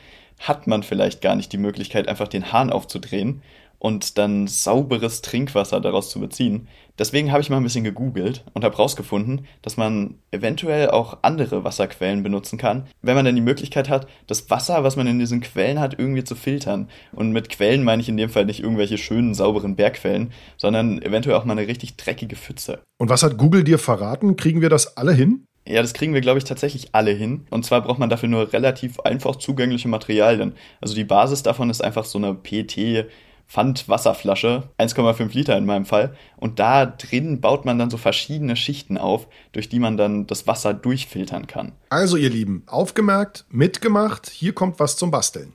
hat 0.41 0.67
man 0.67 0.83
vielleicht 0.83 1.23
gar 1.23 1.37
nicht 1.37 1.53
die 1.53 1.59
Möglichkeit, 1.59 2.09
einfach 2.09 2.29
den 2.29 2.53
Hahn 2.53 2.71
aufzudrehen 2.71 3.43
und 3.81 4.19
dann 4.19 4.47
sauberes 4.47 5.23
Trinkwasser 5.23 5.81
daraus 5.81 6.11
zu 6.11 6.21
beziehen. 6.21 6.69
Deswegen 6.99 7.33
habe 7.33 7.41
ich 7.41 7.49
mal 7.49 7.57
ein 7.57 7.63
bisschen 7.63 7.83
gegoogelt 7.83 8.45
und 8.53 8.63
habe 8.63 8.77
rausgefunden, 8.77 9.47
dass 9.63 9.79
man 9.79 10.17
eventuell 10.31 10.91
auch 10.91 11.19
andere 11.23 11.65
Wasserquellen 11.65 12.23
benutzen 12.23 12.59
kann, 12.59 12.87
wenn 13.01 13.15
man 13.15 13.25
dann 13.25 13.35
die 13.35 13.41
Möglichkeit 13.41 13.89
hat, 13.89 14.07
das 14.27 14.51
Wasser, 14.51 14.85
was 14.85 14.97
man 14.97 15.07
in 15.07 15.19
diesen 15.19 15.41
Quellen 15.41 15.81
hat, 15.81 15.99
irgendwie 15.99 16.25
zu 16.25 16.35
filtern. 16.35 16.89
Und 17.13 17.33
mit 17.33 17.49
Quellen 17.49 17.85
meine 17.85 18.03
ich 18.03 18.11
in 18.11 18.19
dem 18.19 18.29
Fall 18.29 18.45
nicht 18.45 18.63
irgendwelche 18.63 18.99
schönen, 18.99 19.33
sauberen 19.33 19.77
Bergquellen, 19.77 20.31
sondern 20.59 21.01
eventuell 21.01 21.37
auch 21.37 21.47
mal 21.47 21.57
eine 21.57 21.67
richtig 21.67 21.97
dreckige 21.97 22.37
Pfütze. 22.37 22.81
Und 22.99 23.09
was 23.09 23.23
hat 23.23 23.39
Google 23.39 23.65
dir 23.65 23.79
verraten? 23.79 24.37
Kriegen 24.37 24.61
wir 24.61 24.69
das 24.69 24.99
alle 24.99 25.15
hin? 25.15 25.47
Ja, 25.67 25.83
das 25.83 25.93
kriegen 25.93 26.15
wir, 26.15 26.21
glaube 26.21 26.39
ich, 26.39 26.45
tatsächlich 26.45 26.95
alle 26.95 27.13
hin. 27.13 27.47
Und 27.51 27.65
zwar 27.65 27.83
braucht 27.83 27.99
man 27.99 28.11
dafür 28.11 28.29
nur 28.29 28.53
relativ 28.53 29.01
einfach 29.01 29.37
zugängliche 29.37 29.89
Materialien. 29.89 30.55
Also 30.81 30.95
die 30.95 31.05
Basis 31.05 31.43
davon 31.43 31.71
ist 31.71 31.83
einfach 31.83 32.05
so 32.05 32.19
eine 32.19 32.35
PT 32.35 33.07
Pfandwasserflasche, 33.51 34.63
1,5 34.79 35.35
Liter 35.35 35.59
in 35.59 35.67
meinem 35.67 35.85
Fall. 35.85 36.15
Und 36.37 36.61
da 36.61 36.87
drin 36.87 37.41
baut 37.41 37.65
man 37.65 37.81
dann 37.81 37.91
so 37.91 37.97
verschiedene 37.97 38.55
Schichten 38.55 38.97
auf, 38.97 39.27
durch 39.51 39.69
die 39.69 39.81
man 39.81 39.97
dann 39.97 40.29
das 40.29 40.47
Wasser 40.47 40.73
durchfiltern 40.73 41.49
kann. 41.49 41.73
Also 41.89 42.17
ihr 42.17 42.31
Lieben, 42.31 42.63
aufgemerkt, 42.67 43.45
mitgemacht, 43.51 44.31
hier 44.31 44.53
kommt 44.53 44.79
was 44.79 44.97
zum 44.97 45.11
Basteln. 45.11 45.53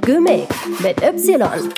Gimmick 0.00 0.48
mit 0.80 1.02
Y. 1.02 1.70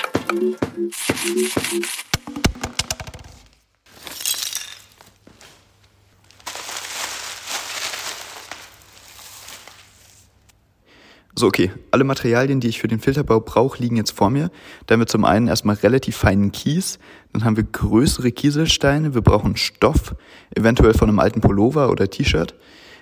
So, 11.35 11.47
okay. 11.47 11.71
Alle 11.91 12.03
Materialien, 12.03 12.59
die 12.59 12.67
ich 12.67 12.79
für 12.79 12.87
den 12.87 12.99
Filterbau 12.99 13.39
brauche, 13.39 13.81
liegen 13.81 13.95
jetzt 13.95 14.11
vor 14.11 14.29
mir. 14.29 14.51
Da 14.85 14.93
haben 14.93 14.99
wir 15.01 15.07
zum 15.07 15.23
einen 15.23 15.47
erstmal 15.47 15.75
relativ 15.75 16.17
feinen 16.17 16.51
Kies, 16.51 16.99
dann 17.31 17.45
haben 17.45 17.55
wir 17.55 17.63
größere 17.63 18.31
Kieselsteine, 18.31 19.13
wir 19.13 19.21
brauchen 19.21 19.55
Stoff, 19.55 20.15
eventuell 20.55 20.93
von 20.93 21.09
einem 21.09 21.19
alten 21.19 21.41
Pullover 21.41 21.89
oder 21.89 22.09
T-Shirt. 22.09 22.55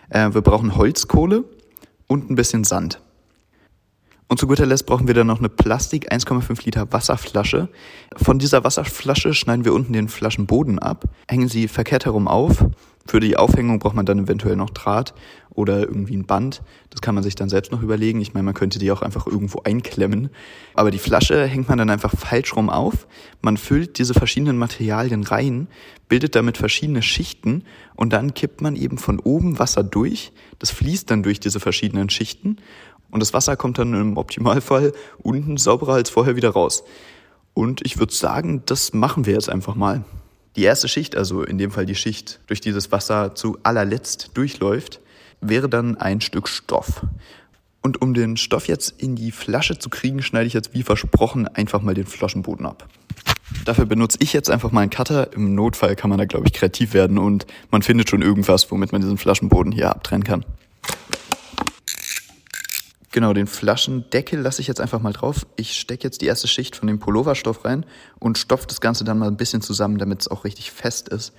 Äh, 0.09 0.33
wir 0.33 0.41
brauchen 0.41 0.75
Holzkohle 0.75 1.43
und 2.07 2.29
ein 2.29 2.35
bisschen 2.35 2.63
Sand. 2.63 3.01
Und 4.31 4.37
zu 4.37 4.45
guter 4.45 4.67
Letzt 4.67 4.85
brauchen 4.85 5.07
wir 5.07 5.15
dann 5.15 5.25
noch 5.25 5.39
eine 5.39 5.49
Plastik 5.49 6.13
1,5 6.13 6.63
Liter 6.63 6.93
Wasserflasche. 6.93 7.67
Von 8.15 8.37
dieser 8.37 8.63
Wasserflasche 8.63 9.33
schneiden 9.33 9.65
wir 9.65 9.73
unten 9.73 9.91
den 9.91 10.07
Flaschenboden 10.07 10.77
ab, 10.77 11.05
hängen 11.27 11.47
sie 11.47 11.67
verkehrt 11.67 12.05
herum 12.05 12.27
auf. 12.27 12.63
Für 13.07 13.19
die 13.19 13.37
Aufhängung 13.37 13.79
braucht 13.79 13.95
man 13.95 14.05
dann 14.05 14.19
eventuell 14.19 14.55
noch 14.55 14.69
Draht 14.69 15.15
oder 15.49 15.79
irgendwie 15.79 16.15
ein 16.15 16.27
Band. 16.27 16.61
Das 16.91 17.01
kann 17.01 17.15
man 17.15 17.23
sich 17.23 17.33
dann 17.33 17.49
selbst 17.49 17.71
noch 17.71 17.81
überlegen. 17.81 18.21
Ich 18.21 18.35
meine, 18.35 18.43
man 18.43 18.53
könnte 18.53 18.77
die 18.77 18.91
auch 18.91 19.01
einfach 19.01 19.25
irgendwo 19.25 19.61
einklemmen. 19.63 20.29
Aber 20.75 20.91
die 20.91 20.99
Flasche 20.99 21.47
hängt 21.47 21.67
man 21.67 21.79
dann 21.79 21.89
einfach 21.89 22.13
falsch 22.15 22.55
rum 22.55 22.69
auf. 22.69 23.07
Man 23.41 23.57
füllt 23.57 23.97
diese 23.97 24.13
verschiedenen 24.13 24.57
Materialien 24.57 25.23
rein, 25.23 25.69
bildet 26.07 26.35
damit 26.35 26.57
verschiedene 26.57 27.01
Schichten 27.01 27.63
und 27.95 28.13
dann 28.13 28.35
kippt 28.35 28.61
man 28.61 28.75
eben 28.75 28.99
von 28.99 29.19
oben 29.19 29.57
Wasser 29.57 29.83
durch. 29.83 30.31
Das 30.59 30.69
fließt 30.69 31.09
dann 31.09 31.23
durch 31.23 31.39
diese 31.39 31.59
verschiedenen 31.59 32.11
Schichten 32.11 32.57
und 33.11 33.21
das 33.21 33.33
Wasser 33.33 33.55
kommt 33.55 33.77
dann 33.77 33.93
im 33.93 34.17
Optimalfall 34.17 34.93
unten 35.17 35.57
sauberer 35.57 35.93
als 35.93 36.09
vorher 36.09 36.35
wieder 36.35 36.51
raus. 36.51 36.83
Und 37.53 37.85
ich 37.85 37.99
würde 37.99 38.13
sagen, 38.13 38.63
das 38.65 38.93
machen 38.93 39.25
wir 39.25 39.33
jetzt 39.33 39.49
einfach 39.49 39.75
mal. 39.75 40.03
Die 40.55 40.63
erste 40.63 40.87
Schicht, 40.87 41.15
also 41.15 41.43
in 41.43 41.57
dem 41.57 41.71
Fall 41.71 41.85
die 41.85 41.95
Schicht, 41.95 42.39
durch 42.47 42.61
die 42.61 42.71
das 42.71 42.91
Wasser 42.91 43.35
zu 43.35 43.57
allerletzt 43.63 44.31
durchläuft, 44.33 44.99
wäre 45.41 45.69
dann 45.69 45.97
ein 45.97 46.21
Stück 46.21 46.47
Stoff. 46.47 47.01
Und 47.81 48.01
um 48.01 48.13
den 48.13 48.35
Stoff 48.35 48.67
jetzt 48.67 49.01
in 49.01 49.15
die 49.15 49.31
Flasche 49.31 49.79
zu 49.79 49.89
kriegen, 49.89 50.21
schneide 50.21 50.47
ich 50.47 50.53
jetzt 50.53 50.73
wie 50.73 50.83
versprochen 50.83 51.47
einfach 51.47 51.81
mal 51.81 51.93
den 51.93 52.07
Flaschenboden 52.07 52.65
ab. 52.65 52.87
Dafür 53.65 53.85
benutze 53.85 54.17
ich 54.21 54.33
jetzt 54.33 54.49
einfach 54.49 54.71
mal 54.71 54.81
einen 54.81 54.89
Cutter. 54.89 55.33
Im 55.33 55.55
Notfall 55.55 55.95
kann 55.95 56.09
man 56.09 56.19
da, 56.19 56.25
glaube 56.25 56.47
ich, 56.47 56.53
kreativ 56.53 56.93
werden 56.93 57.17
und 57.17 57.45
man 57.71 57.81
findet 57.81 58.09
schon 58.09 58.21
irgendwas, 58.21 58.69
womit 58.71 58.91
man 58.91 59.01
diesen 59.01 59.17
Flaschenboden 59.17 59.71
hier 59.71 59.89
abtrennen 59.89 60.23
kann. 60.23 60.45
Genau, 63.11 63.33
den 63.33 63.47
Flaschendeckel 63.47 64.39
lasse 64.39 64.61
ich 64.61 64.67
jetzt 64.67 64.79
einfach 64.79 65.01
mal 65.01 65.13
drauf. 65.13 65.47
Ich 65.55 65.73
stecke 65.73 66.03
jetzt 66.03 66.21
die 66.21 66.27
erste 66.27 66.47
Schicht 66.47 66.75
von 66.75 66.87
dem 66.87 66.99
Pulloverstoff 66.99 67.65
rein 67.65 67.85
und 68.19 68.37
stopfe 68.37 68.67
das 68.67 68.81
Ganze 68.81 69.03
dann 69.03 69.17
mal 69.17 69.27
ein 69.27 69.37
bisschen 69.37 69.61
zusammen, 69.61 69.97
damit 69.97 70.21
es 70.21 70.27
auch 70.27 70.43
richtig 70.43 70.71
fest 70.71 71.09
ist 71.09 71.33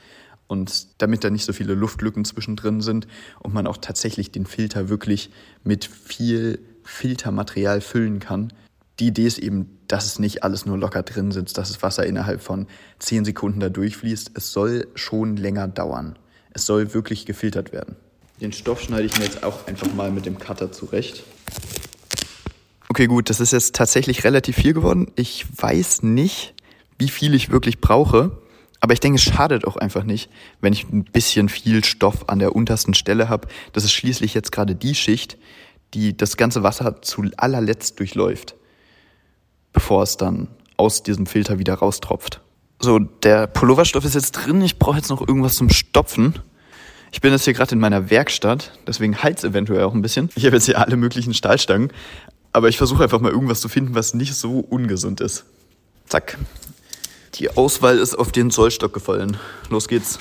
und 0.49 1.01
damit 1.01 1.23
da 1.23 1.31
nicht 1.31 1.45
so 1.45 1.53
viele 1.53 1.75
Luftlücken 1.75 2.25
zwischendrin 2.25 2.81
sind 2.81 3.07
und 3.39 3.55
man 3.55 3.69
auch 3.69 3.77
tatsächlich 3.77 4.33
den 4.33 4.47
Filter 4.47 4.89
wirklich 4.89 5.31
mit 5.63 5.85
viel 5.85 6.59
Filtermaterial 6.83 7.81
füllen 7.81 8.19
kann. 8.19 8.53
Die 8.99 9.07
Idee 9.07 9.27
ist 9.27 9.39
eben, 9.39 9.79
dass 9.87 10.07
es 10.07 10.19
nicht 10.19 10.43
alles 10.43 10.67
nur 10.67 10.77
locker 10.77 11.05
drin 11.05 11.31
sitzt, 11.31 11.57
dass 11.57 11.69
das 11.69 11.83
Wasser 11.85 12.05
innerhalb 12.05 12.43
von 12.43 12.67
10 12.99 13.25
Sekunden 13.25 13.61
da 13.61 13.69
durchfließt. 13.69 14.33
Es 14.35 14.53
soll 14.53 14.89
schon 14.97 15.37
länger 15.37 15.69
dauern. 15.69 16.19
Es 16.53 16.67
soll 16.67 16.95
wirklich 16.95 17.27
gefiltert 17.27 17.73
werden. 17.73 17.95
Den 18.41 18.53
Stoff 18.53 18.81
schneide 18.81 19.05
ich 19.05 19.17
mir 19.19 19.25
jetzt 19.25 19.45
auch 19.45 19.69
einfach 19.69 19.93
mal 19.95 20.11
mit 20.11 20.27
dem 20.27 20.39
Cutter 20.39 20.73
zurecht. 20.73 21.23
Okay, 22.89 23.07
gut, 23.07 23.31
das 23.31 23.41
ist 23.41 23.53
jetzt 23.53 23.75
tatsächlich 23.75 24.25
relativ 24.25 24.57
viel 24.57 24.73
geworden. 24.73 25.13
Ich 25.15 25.47
weiß 25.57 26.03
nicht, 26.03 26.55
wie 26.99 27.09
viel 27.09 27.35
ich 27.35 27.51
wirklich 27.51 27.81
brauche. 27.81 28.33
Aber 28.81 28.95
ich 28.95 29.01
denke, 29.01 29.17
es 29.17 29.23
schadet 29.23 29.67
auch 29.67 29.77
einfach 29.77 30.05
nicht, 30.05 30.31
wenn 30.61 30.73
ich 30.73 30.89
ein 30.91 31.05
bisschen 31.05 31.49
viel 31.49 31.85
Stoff 31.85 32.29
an 32.29 32.39
der 32.39 32.57
untersten 32.57 32.95
Stelle 32.95 33.29
habe. 33.29 33.47
Das 33.73 33.85
ist 33.85 33.93
schließlich 33.93 34.35
jetzt 34.35 34.53
gerade 34.53 34.75
die 34.75 34.95
Schicht, 34.95 35.37
die 35.95 36.17
das 36.17 36.37
ganze 36.37 36.63
Wasser 36.63 37.03
zu 37.03 37.25
allerletzt 37.37 37.99
durchläuft, 37.99 38.55
bevor 39.73 40.03
es 40.03 40.17
dann 40.17 40.49
aus 40.77 41.03
diesem 41.03 41.27
Filter 41.27 41.59
wieder 41.59 41.75
raustropft. 41.75 42.41
So, 42.79 42.99
der 42.99 43.47
Pulloverstoff 43.47 44.05
ist 44.07 44.15
jetzt 44.15 44.33
drin. 44.33 44.63
Ich 44.63 44.79
brauche 44.79 44.97
jetzt 44.97 45.11
noch 45.11 45.21
irgendwas 45.21 45.57
zum 45.57 45.69
Stopfen. 45.69 46.39
Ich 47.13 47.21
bin 47.21 47.33
jetzt 47.33 47.45
hier 47.45 47.55
gerade 47.55 47.73
in 47.73 47.81
meiner 47.81 48.11
Werkstatt, 48.11 48.73
deswegen 48.87 49.23
heizt 49.23 49.45
eventuell 49.45 49.83
auch 49.83 49.95
ein 49.95 50.03
bisschen. 50.03 50.31
Ich 50.37 50.47
habe 50.47 50.57
jetzt 50.57 50.67
hier 50.67 50.79
alle 50.79 50.97
möglichen 50.97 51.35
Stahlstangen, 51.35 51.93
aber 52.53 52.69
ich 52.69 52.79
versuche 52.79 53.03
einfach 53.03 53.21
mal 53.21 53.33
irgendwas 53.33 53.61
zu 53.61 53.69
finden, 53.69 53.95
was 53.95 54.15
nicht 54.15 54.35
so 54.35 54.61
ungesund 54.61 55.21
ist. 55.21 55.45
Zack. 56.07 56.39
Die 57.35 57.51
Auswahl 57.57 57.99
ist 57.99 58.15
auf 58.15 58.33
den 58.33 58.51
Zollstock 58.51 58.93
gefallen. 58.93 59.37
Los 59.71 59.89
geht's. 59.89 60.19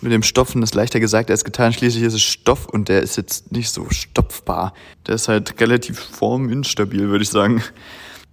Mit 0.00 0.12
dem 0.12 0.22
Stopfen 0.22 0.62
ist 0.62 0.74
leichter 0.74 1.00
gesagt 1.00 1.30
als 1.30 1.44
getan. 1.44 1.72
Schließlich 1.72 2.04
ist 2.04 2.14
es 2.14 2.22
Stoff 2.22 2.66
und 2.66 2.88
der 2.88 3.02
ist 3.02 3.16
jetzt 3.16 3.50
nicht 3.50 3.70
so 3.70 3.88
stopfbar. 3.90 4.72
Der 5.06 5.16
ist 5.16 5.28
halt 5.28 5.60
relativ 5.60 5.98
forminstabil, 5.98 7.08
würde 7.08 7.24
ich 7.24 7.30
sagen. 7.30 7.62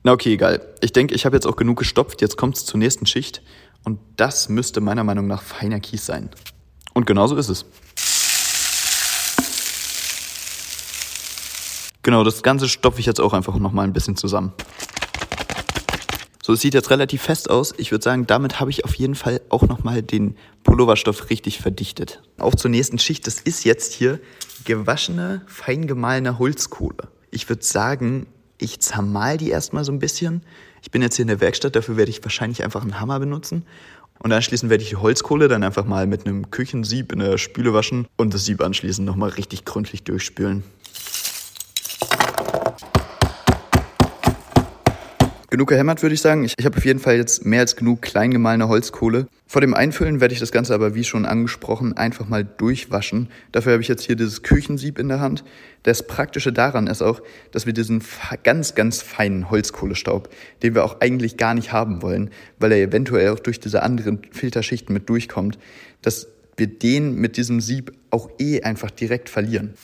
Na 0.04 0.12
okay, 0.12 0.34
egal. 0.34 0.62
Ich 0.82 0.94
denke, 0.94 1.16
ich 1.16 1.26
habe 1.26 1.36
jetzt 1.36 1.48
auch 1.48 1.56
genug 1.56 1.80
gestopft. 1.80 2.22
Jetzt 2.22 2.38
kommt 2.38 2.56
es 2.56 2.66
zur 2.66 2.78
nächsten 2.78 3.08
Schicht. 3.08 3.42
Und 3.86 4.00
das 4.18 4.50
müsste 4.50 4.82
meiner 4.82 5.04
Meinung 5.04 5.28
nach 5.28 5.42
feiner 5.42 5.80
Kies 5.80 6.06
sein. 6.06 6.30
Und 6.94 7.06
genauso 7.06 7.38
ist 7.38 7.50
es. 7.50 7.66
Genau, 12.02 12.24
das 12.24 12.44
Ganze 12.44 12.68
stopfe 12.68 13.00
ich 13.00 13.06
jetzt 13.06 13.22
auch 13.22 13.34
einfach 13.34 13.56
nochmal 13.58 13.86
ein 13.86 13.94
bisschen 13.94 14.16
zusammen. 14.16 14.54
So, 16.44 16.54
es 16.54 16.62
sieht 16.62 16.76
jetzt 16.76 16.92
relativ 16.92 17.24
fest 17.24 17.50
aus. 17.50 17.74
Ich 17.78 17.92
würde 17.92 18.04
sagen, 18.04 18.28
damit 18.28 18.60
habe 18.60 18.70
ich 18.70 18.86
auf 18.86 18.94
jeden 18.94 19.16
Fall 19.16 19.42
auch 19.50 19.64
nochmal 19.64 20.04
den 20.04 20.38
Pulloverstoff 20.64 21.32
richtig 21.32 21.60
verdichtet. 21.60 22.22
Auch 22.38 22.54
zur 22.54 22.70
nächsten 22.70 23.00
Schicht. 23.00 23.26
Das 23.26 23.40
ist 23.40 23.66
jetzt 23.66 23.94
hier 23.94 24.20
gewaschene, 24.64 25.42
fein 25.48 25.88
gemahlene 25.88 26.38
Holzkohle. 26.38 27.10
Ich 27.32 27.50
würde 27.50 27.64
sagen, 27.64 28.28
ich 28.58 28.80
zermal 28.80 29.38
die 29.38 29.50
erstmal 29.50 29.84
so 29.84 29.92
ein 29.92 30.00
bisschen. 30.00 30.42
Ich 30.82 30.92
bin 30.92 31.02
jetzt 31.02 31.16
hier 31.16 31.24
in 31.24 31.30
der 31.30 31.42
Werkstatt, 31.42 31.76
dafür 31.76 31.98
werde 31.98 32.12
ich 32.12 32.24
wahrscheinlich 32.24 32.64
einfach 32.64 32.82
einen 32.82 33.00
Hammer 33.00 33.20
benutzen. 33.20 33.66
Und 34.20 34.32
anschließend 34.32 34.70
werde 34.70 34.84
ich 34.84 34.90
die 34.90 34.96
Holzkohle 34.96 35.48
dann 35.48 35.64
einfach 35.64 35.86
mal 35.86 36.08
mit 36.08 36.26
einem 36.26 36.50
Küchensieb 36.50 37.12
in 37.12 37.20
der 37.20 37.38
Spüle 37.38 37.74
waschen 37.74 38.08
und 38.16 38.34
das 38.34 38.46
Sieb 38.46 38.62
anschließend 38.62 39.06
nochmal 39.06 39.30
richtig 39.32 39.66
gründlich 39.66 40.04
durchspülen. 40.04 40.64
Genug 45.56 45.70
gehämmert, 45.70 46.02
würde 46.02 46.14
ich 46.14 46.20
sagen. 46.20 46.44
Ich, 46.44 46.54
ich 46.58 46.66
habe 46.66 46.76
auf 46.76 46.84
jeden 46.84 47.00
Fall 47.00 47.16
jetzt 47.16 47.46
mehr 47.46 47.62
als 47.62 47.78
genug 47.78 48.02
klein 48.02 48.30
gemahlene 48.30 48.68
Holzkohle. 48.68 49.28
Vor 49.48 49.62
dem 49.62 49.74
Einfüllen 49.74 50.20
werde 50.20 50.34
ich 50.34 50.42
das 50.42 50.52
Ganze 50.52 50.74
aber, 50.74 50.96
wie 50.96 51.06
schon 51.06 51.26
angesprochen, 51.26 51.96
einfach 51.96 52.28
mal 52.28 52.44
durchwaschen. 52.44 53.30
Dafür 53.54 53.72
habe 53.72 53.82
ich 53.82 53.88
jetzt 53.88 54.04
hier 54.04 54.18
dieses 54.18 54.44
Küchensieb 54.44 55.00
in 55.00 55.08
der 55.08 55.22
Hand. 55.22 55.46
Das 55.84 56.06
Praktische 56.06 56.52
daran 56.52 56.88
ist 56.88 57.02
auch, 57.02 57.22
dass 57.52 57.66
wir 57.66 57.72
diesen 57.72 58.04
ganz, 58.44 58.76
ganz 58.76 59.02
feinen 59.02 59.50
Holzkohlestaub, 59.50 60.28
den 60.62 60.76
wir 60.76 60.84
auch 60.84 61.00
eigentlich 61.00 61.38
gar 61.38 61.54
nicht 61.54 61.72
haben 61.72 62.02
wollen, 62.02 62.32
weil 62.60 62.74
er 62.74 62.80
eventuell 62.80 63.30
auch 63.30 63.40
durch 63.40 63.62
diese 63.62 63.82
anderen 63.82 64.20
Filterschichten 64.34 64.92
mit 64.92 65.08
durchkommt, 65.08 65.58
dass 66.02 66.28
wir 66.58 66.68
den 66.68 67.16
mit 67.16 67.38
diesem 67.38 67.62
Sieb 67.62 67.94
auch 68.10 68.30
eh 68.40 68.62
einfach 68.62 68.92
direkt 68.92 69.30
verlieren. 69.30 69.76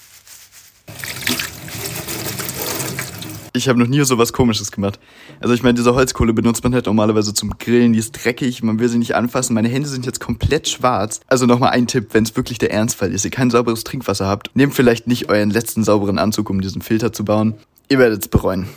Ich 3.53 3.67
habe 3.67 3.77
noch 3.77 3.87
nie 3.87 4.01
so 4.05 4.17
was 4.17 4.31
Komisches 4.31 4.71
gemacht. 4.71 4.97
Also 5.41 5.53
ich 5.53 5.61
meine, 5.61 5.73
diese 5.73 5.93
Holzkohle 5.93 6.31
benutzt 6.31 6.63
man 6.63 6.73
halt 6.73 6.85
normalerweise 6.85 7.33
zum 7.33 7.57
Grillen, 7.57 7.91
die 7.91 7.99
ist 7.99 8.13
dreckig, 8.13 8.63
man 8.63 8.79
will 8.79 8.87
sie 8.87 8.97
nicht 8.97 9.13
anfassen. 9.13 9.53
Meine 9.53 9.67
Hände 9.67 9.89
sind 9.89 10.05
jetzt 10.05 10.21
komplett 10.21 10.69
schwarz. 10.69 11.19
Also 11.27 11.45
nochmal 11.45 11.71
ein 11.71 11.85
Tipp, 11.85 12.09
wenn 12.13 12.23
es 12.23 12.35
wirklich 12.37 12.59
der 12.59 12.71
Ernstfall 12.71 13.11
ist, 13.11 13.25
ihr 13.25 13.31
kein 13.31 13.51
sauberes 13.51 13.83
Trinkwasser 13.83 14.25
habt, 14.25 14.55
nehmt 14.55 14.73
vielleicht 14.73 15.07
nicht 15.07 15.29
euren 15.29 15.49
letzten 15.49 15.83
sauberen 15.83 16.17
Anzug, 16.17 16.49
um 16.49 16.61
diesen 16.61 16.81
Filter 16.81 17.11
zu 17.11 17.25
bauen. 17.25 17.55
Ihr 17.89 17.99
werdet 17.99 18.21
es 18.21 18.29
bereuen. 18.29 18.67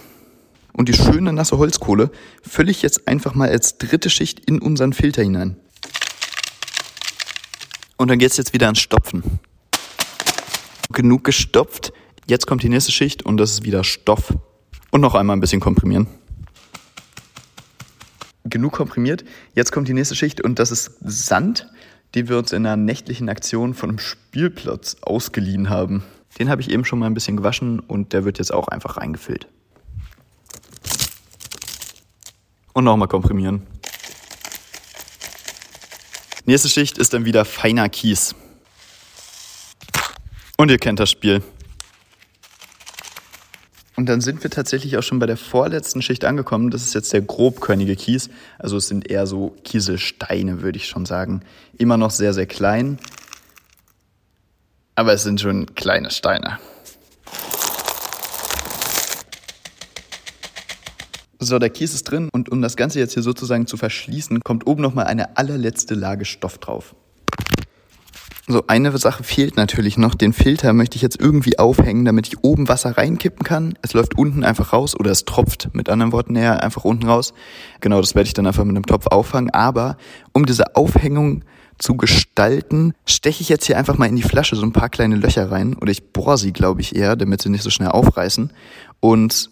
Und 0.72 0.88
die 0.88 0.94
schöne 0.94 1.32
nasse 1.32 1.56
Holzkohle 1.56 2.10
fülle 2.42 2.72
ich 2.72 2.82
jetzt 2.82 3.06
einfach 3.06 3.36
mal 3.36 3.48
als 3.48 3.78
dritte 3.78 4.10
Schicht 4.10 4.40
in 4.40 4.60
unseren 4.60 4.92
Filter 4.92 5.22
hinein. 5.22 5.56
Und 7.96 8.10
dann 8.10 8.18
geht's 8.18 8.36
jetzt 8.36 8.52
wieder 8.52 8.66
ans 8.66 8.80
Stopfen. 8.80 9.22
Genug 10.90 11.22
gestopft. 11.22 11.92
Jetzt 12.26 12.48
kommt 12.48 12.64
die 12.64 12.68
nächste 12.68 12.90
Schicht 12.90 13.22
und 13.24 13.36
das 13.36 13.52
ist 13.52 13.64
wieder 13.64 13.84
Stoff. 13.84 14.34
Und 14.94 15.00
noch 15.00 15.16
einmal 15.16 15.36
ein 15.36 15.40
bisschen 15.40 15.60
komprimieren. 15.60 16.06
Genug 18.44 18.74
komprimiert. 18.74 19.24
Jetzt 19.52 19.72
kommt 19.72 19.88
die 19.88 19.92
nächste 19.92 20.14
Schicht 20.14 20.40
und 20.40 20.60
das 20.60 20.70
ist 20.70 21.00
Sand, 21.02 21.68
den 22.14 22.28
wir 22.28 22.38
uns 22.38 22.52
in 22.52 22.64
einer 22.64 22.76
nächtlichen 22.76 23.28
Aktion 23.28 23.74
von 23.74 23.88
einem 23.88 23.98
Spielplatz 23.98 24.98
ausgeliehen 25.02 25.68
haben. 25.68 26.04
Den 26.38 26.48
habe 26.48 26.62
ich 26.62 26.70
eben 26.70 26.84
schon 26.84 27.00
mal 27.00 27.06
ein 27.06 27.14
bisschen 27.14 27.36
gewaschen 27.36 27.80
und 27.80 28.12
der 28.12 28.24
wird 28.24 28.38
jetzt 28.38 28.54
auch 28.54 28.68
einfach 28.68 28.96
reingefüllt. 28.96 29.48
Und 32.72 32.84
nochmal 32.84 33.08
komprimieren. 33.08 33.66
Nächste 36.46 36.68
Schicht 36.68 36.98
ist 36.98 37.14
dann 37.14 37.24
wieder 37.24 37.44
feiner 37.44 37.88
Kies. 37.88 38.36
Und 40.56 40.70
ihr 40.70 40.78
kennt 40.78 41.00
das 41.00 41.10
Spiel. 41.10 41.42
Und 43.96 44.08
dann 44.08 44.20
sind 44.20 44.42
wir 44.42 44.50
tatsächlich 44.50 44.96
auch 44.96 45.02
schon 45.02 45.20
bei 45.20 45.26
der 45.26 45.36
vorletzten 45.36 46.02
Schicht 46.02 46.24
angekommen. 46.24 46.70
Das 46.70 46.82
ist 46.82 46.94
jetzt 46.94 47.12
der 47.12 47.22
grobkörnige 47.22 47.94
Kies. 47.94 48.28
Also 48.58 48.76
es 48.76 48.88
sind 48.88 49.08
eher 49.08 49.26
so 49.26 49.54
Kieselsteine, 49.62 50.62
würde 50.62 50.78
ich 50.78 50.86
schon 50.86 51.06
sagen. 51.06 51.42
Immer 51.78 51.96
noch 51.96 52.10
sehr, 52.10 52.34
sehr 52.34 52.46
klein. 52.46 52.98
Aber 54.96 55.12
es 55.12 55.22
sind 55.22 55.40
schon 55.40 55.74
kleine 55.74 56.10
Steine. 56.10 56.58
So, 61.38 61.58
der 61.58 61.70
Kies 61.70 61.94
ist 61.94 62.04
drin 62.04 62.30
und 62.32 62.48
um 62.48 62.62
das 62.62 62.74
Ganze 62.74 62.98
jetzt 62.98 63.14
hier 63.14 63.22
sozusagen 63.22 63.66
zu 63.66 63.76
verschließen, 63.76 64.40
kommt 64.40 64.66
oben 64.66 64.80
nochmal 64.82 65.06
eine 65.06 65.36
allerletzte 65.36 65.94
Lage 65.94 66.24
Stoff 66.24 66.58
drauf. 66.58 66.94
So, 68.46 68.64
eine 68.66 68.96
Sache 68.98 69.24
fehlt 69.24 69.56
natürlich 69.56 69.96
noch. 69.96 70.14
Den 70.14 70.34
Filter 70.34 70.74
möchte 70.74 70.96
ich 70.96 71.02
jetzt 71.02 71.18
irgendwie 71.18 71.58
aufhängen, 71.58 72.04
damit 72.04 72.28
ich 72.28 72.44
oben 72.44 72.68
Wasser 72.68 72.98
reinkippen 72.98 73.42
kann. 73.42 73.78
Es 73.80 73.94
läuft 73.94 74.18
unten 74.18 74.44
einfach 74.44 74.74
raus 74.74 74.94
oder 74.98 75.10
es 75.10 75.24
tropft, 75.24 75.70
mit 75.72 75.88
anderen 75.88 76.12
Worten 76.12 76.34
näher, 76.34 76.62
einfach 76.62 76.84
unten 76.84 77.06
raus. 77.06 77.32
Genau, 77.80 78.02
das 78.02 78.14
werde 78.14 78.26
ich 78.26 78.34
dann 78.34 78.46
einfach 78.46 78.64
mit 78.64 78.76
einem 78.76 78.84
Topf 78.84 79.06
auffangen. 79.06 79.48
Aber 79.48 79.96
um 80.32 80.44
diese 80.44 80.76
Aufhängung 80.76 81.42
zu 81.78 81.96
gestalten, 81.96 82.92
steche 83.06 83.40
ich 83.40 83.48
jetzt 83.48 83.64
hier 83.64 83.78
einfach 83.78 83.96
mal 83.96 84.06
in 84.10 84.16
die 84.16 84.22
Flasche 84.22 84.56
so 84.56 84.62
ein 84.62 84.72
paar 84.72 84.90
kleine 84.90 85.16
Löcher 85.16 85.50
rein. 85.50 85.74
Oder 85.74 85.92
ich 85.92 86.12
bohre 86.12 86.36
sie, 86.36 86.52
glaube 86.52 86.82
ich, 86.82 86.94
eher, 86.94 87.16
damit 87.16 87.40
sie 87.40 87.48
nicht 87.48 87.62
so 87.62 87.70
schnell 87.70 87.88
aufreißen. 87.88 88.52
Und 89.00 89.48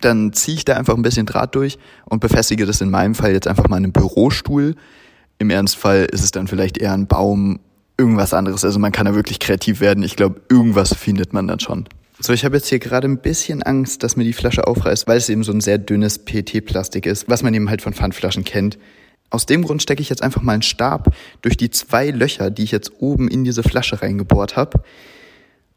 dann 0.00 0.32
ziehe 0.32 0.56
ich 0.56 0.64
da 0.64 0.74
einfach 0.74 0.96
ein 0.96 1.02
bisschen 1.02 1.26
Draht 1.26 1.54
durch 1.54 1.78
und 2.06 2.18
befestige 2.18 2.66
das 2.66 2.80
in 2.80 2.90
meinem 2.90 3.14
Fall 3.14 3.30
jetzt 3.30 3.46
einfach 3.46 3.68
mal 3.68 3.76
in 3.76 3.84
einem 3.84 3.92
Bürostuhl. 3.92 4.74
Im 5.38 5.50
Ernstfall 5.50 6.06
ist 6.10 6.24
es 6.24 6.32
dann 6.32 6.48
vielleicht 6.48 6.76
eher 6.76 6.92
ein 6.92 7.06
Baum 7.06 7.60
irgendwas 8.02 8.34
anderes. 8.34 8.64
Also 8.64 8.80
man 8.80 8.90
kann 8.90 9.06
da 9.06 9.14
wirklich 9.14 9.38
kreativ 9.38 9.80
werden. 9.80 10.02
Ich 10.02 10.16
glaube, 10.16 10.40
irgendwas 10.48 10.92
findet 10.92 11.32
man 11.32 11.46
dann 11.46 11.60
schon. 11.60 11.88
So, 12.18 12.32
ich 12.32 12.44
habe 12.44 12.56
jetzt 12.56 12.68
hier 12.68 12.80
gerade 12.80 13.06
ein 13.06 13.18
bisschen 13.18 13.62
Angst, 13.62 14.02
dass 14.02 14.16
mir 14.16 14.24
die 14.24 14.32
Flasche 14.32 14.66
aufreißt, 14.66 15.06
weil 15.06 15.18
es 15.18 15.28
eben 15.28 15.44
so 15.44 15.52
ein 15.52 15.60
sehr 15.60 15.78
dünnes 15.78 16.18
PET-Plastik 16.18 17.06
ist, 17.06 17.28
was 17.28 17.44
man 17.44 17.54
eben 17.54 17.70
halt 17.70 17.80
von 17.80 17.94
Pfandflaschen 17.94 18.42
kennt. 18.42 18.76
Aus 19.30 19.46
dem 19.46 19.62
Grund 19.62 19.82
stecke 19.82 20.02
ich 20.02 20.08
jetzt 20.08 20.22
einfach 20.22 20.42
mal 20.42 20.52
einen 20.52 20.62
Stab 20.62 21.14
durch 21.42 21.56
die 21.56 21.70
zwei 21.70 22.10
Löcher, 22.10 22.50
die 22.50 22.64
ich 22.64 22.72
jetzt 22.72 22.92
oben 22.98 23.28
in 23.28 23.44
diese 23.44 23.62
Flasche 23.62 24.02
reingebohrt 24.02 24.56
habe. 24.56 24.82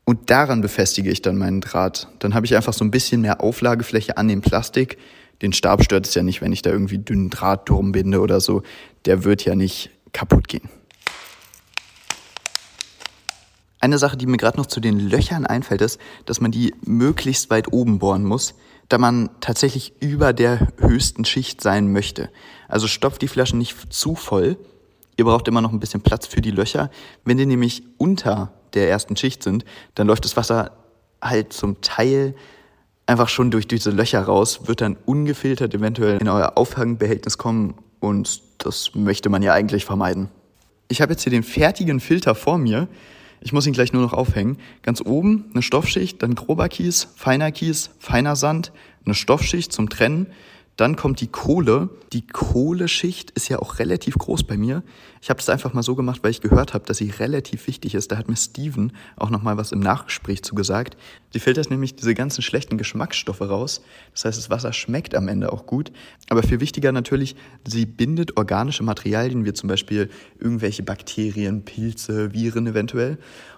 Und 0.03 0.29
daran 0.31 0.61
befestige 0.61 1.11
ich 1.11 1.21
dann 1.21 1.37
meinen 1.37 1.61
Draht. 1.61 2.07
Dann 2.19 2.33
habe 2.33 2.47
ich 2.47 2.55
einfach 2.55 2.73
so 2.73 2.83
ein 2.83 2.91
bisschen 2.91 3.21
mehr 3.21 3.41
Auflagefläche 3.41 4.17
an 4.17 4.27
dem 4.27 4.41
Plastik. 4.41 4.97
Den 5.41 5.53
Stab 5.53 5.83
stört 5.83 6.07
es 6.07 6.15
ja 6.15 6.23
nicht, 6.23 6.41
wenn 6.41 6.51
ich 6.51 6.61
da 6.63 6.71
irgendwie 6.71 6.97
dünnen 6.97 7.29
Draht 7.29 7.69
drum 7.69 7.91
binde 7.91 8.19
oder 8.19 8.39
so. 8.39 8.63
Der 9.05 9.23
wird 9.23 9.45
ja 9.45 9.55
nicht 9.55 9.91
kaputt 10.11 10.47
gehen. 10.47 10.69
Eine 13.85 13.99
Sache, 13.99 14.17
die 14.17 14.25
mir 14.25 14.37
gerade 14.37 14.57
noch 14.57 14.65
zu 14.65 14.79
den 14.79 14.99
Löchern 14.99 15.45
einfällt, 15.45 15.81
ist, 15.81 15.99
dass 16.25 16.41
man 16.41 16.49
die 16.49 16.73
möglichst 16.85 17.51
weit 17.51 17.71
oben 17.71 17.99
bohren 17.99 18.25
muss, 18.25 18.55
da 18.89 18.97
man 18.97 19.29
tatsächlich 19.41 19.93
über 19.99 20.33
der 20.33 20.69
höchsten 20.79 21.23
Schicht 21.23 21.61
sein 21.61 21.93
möchte. 21.93 22.31
Also 22.67 22.87
stopft 22.87 23.21
die 23.21 23.27
Flaschen 23.27 23.59
nicht 23.59 23.93
zu 23.93 24.15
voll. 24.15 24.57
Ihr 25.17 25.25
braucht 25.25 25.47
immer 25.47 25.61
noch 25.61 25.71
ein 25.71 25.79
bisschen 25.79 26.01
Platz 26.01 26.25
für 26.25 26.41
die 26.41 26.49
Löcher. 26.49 26.89
Wenn 27.25 27.37
die 27.37 27.45
nämlich 27.45 27.83
unter 27.99 28.53
der 28.73 28.89
ersten 28.89 29.15
Schicht 29.17 29.43
sind, 29.43 29.65
dann 29.93 30.07
läuft 30.07 30.25
das 30.25 30.35
Wasser 30.35 30.71
halt 31.21 31.53
zum 31.53 31.79
Teil 31.81 32.33
einfach 33.05 33.29
schon 33.29 33.51
durch 33.51 33.67
diese 33.67 33.91
Löcher 33.91 34.23
raus, 34.23 34.61
wird 34.65 34.81
dann 34.81 34.97
ungefiltert 35.05 35.75
eventuell 35.75 36.17
in 36.19 36.27
euer 36.27 36.53
Auffangbehältnis 36.55 37.37
kommen 37.37 37.75
und 37.99 38.41
das 38.57 38.95
möchte 38.95 39.29
man 39.29 39.43
ja 39.43 39.53
eigentlich 39.53 39.85
vermeiden. 39.85 40.29
Ich 40.87 41.01
habe 41.01 41.13
jetzt 41.13 41.21
hier 41.21 41.31
den 41.31 41.43
fertigen 41.43 41.99
Filter 41.99 42.33
vor 42.33 42.57
mir 42.57 42.87
ich 43.41 43.53
muss 43.53 43.67
ihn 43.67 43.73
gleich 43.73 43.93
nur 43.93 44.01
noch 44.01 44.13
aufhängen. 44.13 44.57
Ganz 44.81 45.01
oben 45.01 45.45
eine 45.53 45.61
Stoffschicht, 45.61 46.21
dann 46.23 46.35
grober 46.35 46.69
Kies, 46.69 47.07
feiner 47.15 47.51
Kies, 47.51 47.91
feiner 47.99 48.35
Sand, 48.35 48.71
eine 49.05 49.15
Stoffschicht 49.15 49.71
zum 49.71 49.89
Trennen, 49.89 50.27
dann 50.77 50.97
kommt 50.97 51.21
die 51.21 51.27
Kohle. 51.27 51.89
Die 52.11 52.27
Kohleschicht 52.27 53.31
ist 53.31 53.47
ja 53.49 53.59
auch 53.59 53.79
relativ 53.79 54.15
groß 54.15 54.43
bei 54.43 54.57
mir. 54.57 54.83
Ich 55.21 55.29
habe 55.29 55.37
das 55.37 55.49
einfach 55.49 55.73
mal 55.73 55.83
so 55.83 55.95
gemacht, 55.95 56.19
weil 56.21 56.31
ich 56.31 56.41
gehört 56.41 56.73
habe, 56.73 56.85
dass 56.85 56.97
sie 56.97 57.09
relativ 57.09 57.67
wichtig 57.67 57.95
ist. 57.95 58.11
Da 58.11 58.17
hat 58.17 58.27
mir 58.27 58.35
Steven 58.35 58.91
auch 59.15 59.29
noch 59.29 59.41
mal 59.41 59.57
was 59.57 59.71
im 59.71 59.79
Nachgespräch 59.79 60.43
zu 60.43 60.53
gesagt. 60.53 60.97
Sie 61.31 61.39
filtert 61.39 61.69
nämlich 61.69 61.95
diese 61.95 62.13
ganzen 62.13 62.41
schlechten 62.41 62.77
Geschmacksstoffe 62.77 63.41
raus. 63.41 63.81
Das 64.13 64.25
heißt, 64.25 64.37
das 64.37 64.49
Wasser 64.49 64.73
schmeckt 64.73 65.15
am 65.15 65.29
Ende 65.29 65.53
auch 65.53 65.65
gut. 65.65 65.91
Aber 66.29 66.43
viel 66.43 66.59
wichtiger 66.59 66.91
natürlich, 66.91 67.35
sie 67.65 67.85
bindet 67.85 68.37
organische 68.37 68.83
Materialien, 68.83 69.45
wie 69.45 69.53
zum 69.53 69.69
Beispiel 69.69 70.09
irgendwelche 70.39 70.83
Bakterien, 70.83 71.63
Pilze, 71.63 72.33
Viren 72.33 72.67
eventuell 72.67 73.17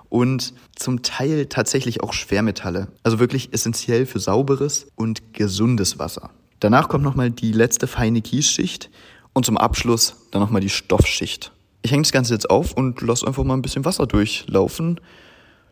und 0.09 0.53
zum 0.75 1.01
Teil 1.01 1.47
tatsächlich 1.47 2.01
auch 2.01 2.13
Schwermetalle. 2.13 2.88
Also 3.03 3.19
wirklich 3.19 3.53
essentiell 3.53 4.05
für 4.05 4.19
sauberes 4.19 4.88
und 4.95 5.33
gesundes 5.33 6.00
Wasser. 6.00 6.31
Danach 6.59 6.89
kommt 6.89 7.03
nochmal 7.03 7.31
die 7.31 7.51
letzte 7.51 7.87
feine 7.87 8.21
Kiesschicht 8.21 8.89
und 9.33 9.45
zum 9.45 9.57
Abschluss 9.57 10.15
dann 10.31 10.41
nochmal 10.41 10.61
die 10.61 10.69
Stoffschicht. 10.69 11.51
Ich 11.83 11.91
hänge 11.91 12.03
das 12.03 12.11
Ganze 12.11 12.33
jetzt 12.33 12.49
auf 12.49 12.73
und 12.73 13.01
lasse 13.01 13.27
einfach 13.27 13.43
mal 13.43 13.53
ein 13.53 13.61
bisschen 13.61 13.85
Wasser 13.85 14.07
durchlaufen. 14.07 14.99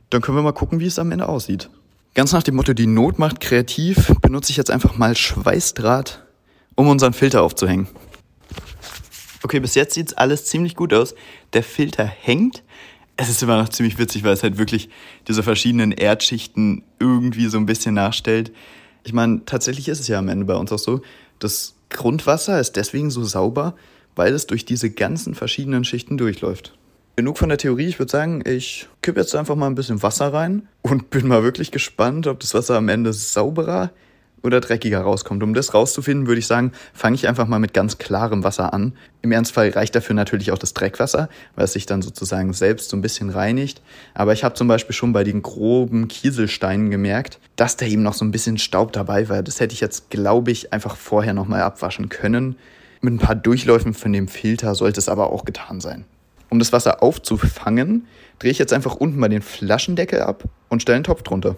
Dann 0.09 0.21
können 0.21 0.37
wir 0.37 0.43
mal 0.43 0.53
gucken, 0.53 0.79
wie 0.79 0.85
es 0.85 0.99
am 0.99 1.11
Ende 1.11 1.27
aussieht. 1.27 1.69
Ganz 2.13 2.31
nach 2.31 2.43
dem 2.43 2.55
Motto, 2.55 2.73
die 2.73 2.87
Not 2.87 3.19
macht 3.19 3.41
kreativ, 3.41 4.13
benutze 4.21 4.51
ich 4.51 4.57
jetzt 4.57 4.71
einfach 4.71 4.97
mal 4.97 5.17
Schweißdraht, 5.17 6.23
um 6.75 6.87
unseren 6.87 7.13
Filter 7.13 7.41
aufzuhängen. 7.41 7.87
Okay, 9.43 9.59
bis 9.59 9.75
jetzt 9.75 9.95
sieht 9.95 10.17
alles 10.17 10.45
ziemlich 10.45 10.75
gut 10.75 10.93
aus. 10.93 11.13
Der 11.53 11.61
Filter 11.61 12.05
hängt. 12.05 12.63
Es 13.17 13.29
ist 13.29 13.43
immer 13.43 13.61
noch 13.61 13.69
ziemlich 13.69 13.97
witzig, 13.97 14.23
weil 14.23 14.33
es 14.33 14.43
halt 14.43 14.57
wirklich 14.57 14.89
diese 15.27 15.43
verschiedenen 15.43 15.91
Erdschichten 15.91 16.83
irgendwie 16.99 17.47
so 17.47 17.57
ein 17.57 17.65
bisschen 17.65 17.95
nachstellt. 17.95 18.51
Ich 19.05 19.13
meine, 19.13 19.45
tatsächlich 19.45 19.87
ist 19.87 19.99
es 19.99 20.07
ja 20.07 20.17
am 20.17 20.29
Ende 20.29 20.45
bei 20.45 20.55
uns 20.55 20.71
auch 20.71 20.79
so, 20.79 21.01
das 21.37 21.75
Grundwasser 21.89 22.59
ist 22.59 22.75
deswegen 22.75 23.11
so 23.11 23.23
sauber, 23.23 23.75
weil 24.15 24.33
es 24.33 24.47
durch 24.47 24.65
diese 24.65 24.89
ganzen 24.89 25.35
verschiedenen 25.35 25.83
Schichten 25.83 26.17
durchläuft. 26.17 26.75
Genug 27.15 27.37
von 27.37 27.49
der 27.49 27.59
Theorie. 27.59 27.85
Ich 27.85 27.99
würde 27.99 28.11
sagen, 28.11 28.43
ich 28.45 28.87
kippe 29.03 29.19
jetzt 29.19 29.35
einfach 29.35 29.55
mal 29.55 29.67
ein 29.67 29.75
bisschen 29.75 30.01
Wasser 30.01 30.33
rein 30.33 30.67
und 30.81 31.11
bin 31.11 31.27
mal 31.27 31.43
wirklich 31.43 31.69
gespannt, 31.71 32.25
ob 32.25 32.39
das 32.39 32.55
Wasser 32.55 32.77
am 32.77 32.89
Ende 32.89 33.13
sauberer 33.13 33.91
oder 34.45 34.61
dreckiger 34.61 35.01
rauskommt. 35.01 35.43
Um 35.43 35.53
das 35.53 35.73
rauszufinden, 35.73 36.27
würde 36.27 36.39
ich 36.39 36.47
sagen, 36.47 36.71
fange 36.93 37.15
ich 37.15 37.27
einfach 37.27 37.47
mal 37.47 37.59
mit 37.59 37.73
ganz 37.73 37.97
klarem 37.97 38.43
Wasser 38.43 38.73
an. 38.73 38.93
Im 39.21 39.31
Ernstfall 39.31 39.69
reicht 39.69 39.95
dafür 39.95 40.15
natürlich 40.15 40.51
auch 40.51 40.57
das 40.57 40.73
Dreckwasser, 40.73 41.29
es 41.55 41.73
sich 41.73 41.85
dann 41.85 42.01
sozusagen 42.01 42.53
selbst 42.53 42.89
so 42.89 42.97
ein 42.97 43.01
bisschen 43.01 43.29
reinigt. 43.29 43.81
Aber 44.13 44.33
ich 44.33 44.43
habe 44.43 44.55
zum 44.55 44.67
Beispiel 44.67 44.95
schon 44.95 45.13
bei 45.13 45.23
den 45.23 45.41
groben 45.41 46.07
Kieselsteinen 46.07 46.91
gemerkt, 46.91 47.39
dass 47.55 47.75
da 47.75 47.85
eben 47.85 48.03
noch 48.03 48.13
so 48.13 48.23
ein 48.23 48.31
bisschen 48.31 48.57
Staub 48.57 48.93
dabei 48.93 49.27
war. 49.27 49.43
Das 49.43 49.59
hätte 49.59 49.73
ich 49.73 49.81
jetzt, 49.81 50.09
glaube 50.09 50.51
ich, 50.51 50.71
einfach 50.71 50.95
vorher 50.95 51.33
nochmal 51.33 51.61
abwaschen 51.61 52.09
können. 52.09 52.55
Mit 53.01 53.13
ein 53.15 53.19
paar 53.19 53.35
Durchläufen 53.35 53.93
von 53.93 54.13
dem 54.13 54.27
Filter 54.27 54.75
sollte 54.75 54.99
es 54.99 55.09
aber 55.09 55.31
auch 55.31 55.45
getan 55.45 55.81
sein. 55.81 56.05
Um 56.49 56.59
das 56.59 56.71
Wasser 56.71 57.01
aufzufangen, 57.01 58.07
drehe 58.39 58.51
ich 58.51 58.59
jetzt 58.59 58.73
einfach 58.73 58.95
unten 58.95 59.19
mal 59.19 59.29
den 59.29 59.41
Flaschendeckel 59.41 60.21
ab 60.21 60.43
und 60.69 60.81
stelle 60.81 60.97
einen 60.97 61.03
Topf 61.03 61.23
drunter. 61.23 61.55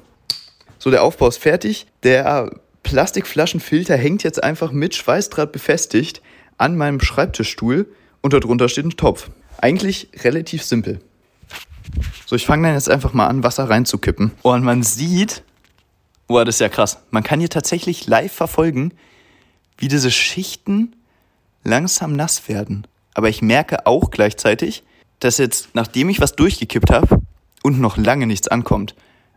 So, 0.79 0.91
der 0.91 1.03
Aufbau 1.03 1.27
ist 1.27 1.37
fertig. 1.37 1.87
Der 2.03 2.51
Plastikflaschenfilter 2.87 3.97
hängt 3.97 4.23
jetzt 4.23 4.41
einfach 4.41 4.71
mit 4.71 4.95
Schweißdraht 4.95 5.51
befestigt 5.51 6.21
an 6.57 6.77
meinem 6.77 7.01
Schreibtischstuhl 7.01 7.93
und 8.21 8.33
darunter 8.33 8.69
steht 8.69 8.85
ein 8.85 8.91
Topf. 8.91 9.29
Eigentlich 9.57 10.07
relativ 10.23 10.63
simpel. 10.63 11.01
So, 12.25 12.37
ich 12.37 12.45
fange 12.45 12.67
dann 12.67 12.75
jetzt 12.75 12.89
einfach 12.89 13.11
mal 13.11 13.27
an, 13.27 13.43
Wasser 13.43 13.69
reinzukippen. 13.69 14.31
Oh, 14.43 14.51
und 14.51 14.63
man 14.63 14.83
sieht, 14.83 15.43
oh, 16.27 16.41
das 16.43 16.55
ist 16.55 16.61
ja 16.61 16.69
krass. 16.69 16.99
Man 17.11 17.23
kann 17.23 17.41
hier 17.41 17.49
tatsächlich 17.49 18.07
live 18.07 18.31
verfolgen, 18.31 18.93
wie 19.77 19.89
diese 19.89 20.09
Schichten 20.09 20.95
langsam 21.65 22.13
nass 22.13 22.47
werden. 22.47 22.87
Aber 23.13 23.27
ich 23.27 23.41
merke 23.41 23.85
auch 23.85 24.11
gleichzeitig, 24.11 24.83
dass 25.19 25.39
jetzt, 25.39 25.69
nachdem 25.73 26.07
ich 26.07 26.21
was 26.21 26.37
durchgekippt 26.37 26.91
habe, 26.91 27.21
und 27.63 27.81
noch 27.81 27.97
lange 27.97 28.27
nichts 28.27 28.47
ankommt. 28.47 28.95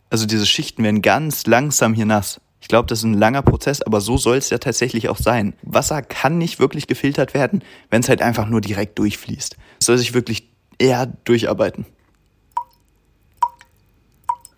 Also 0.09 0.25
diese 0.25 0.45
Schichten 0.45 0.83
werden 0.83 1.01
ganz 1.01 1.45
langsam 1.47 1.93
hier 1.93 2.05
nass. 2.05 2.39
Ich 2.61 2.67
glaube, 2.67 2.87
das 2.87 2.99
ist 2.99 3.05
ein 3.05 3.15
langer 3.15 3.41
Prozess, 3.41 3.81
aber 3.81 3.99
so 3.99 4.17
soll 4.17 4.37
es 4.37 4.51
ja 4.51 4.59
tatsächlich 4.59 5.09
auch 5.09 5.17
sein. 5.17 5.53
Wasser 5.63 6.01
kann 6.03 6.37
nicht 6.37 6.59
wirklich 6.59 6.87
gefiltert 6.87 7.33
werden, 7.33 7.63
wenn 7.89 8.01
es 8.01 8.09
halt 8.09 8.21
einfach 8.21 8.47
nur 8.47 8.61
direkt 8.61 8.99
durchfließt. 8.99 9.57
Es 9.79 9.85
soll 9.87 9.97
sich 9.97 10.13
wirklich 10.13 10.47
eher 10.77 11.07
durcharbeiten. 11.25 11.85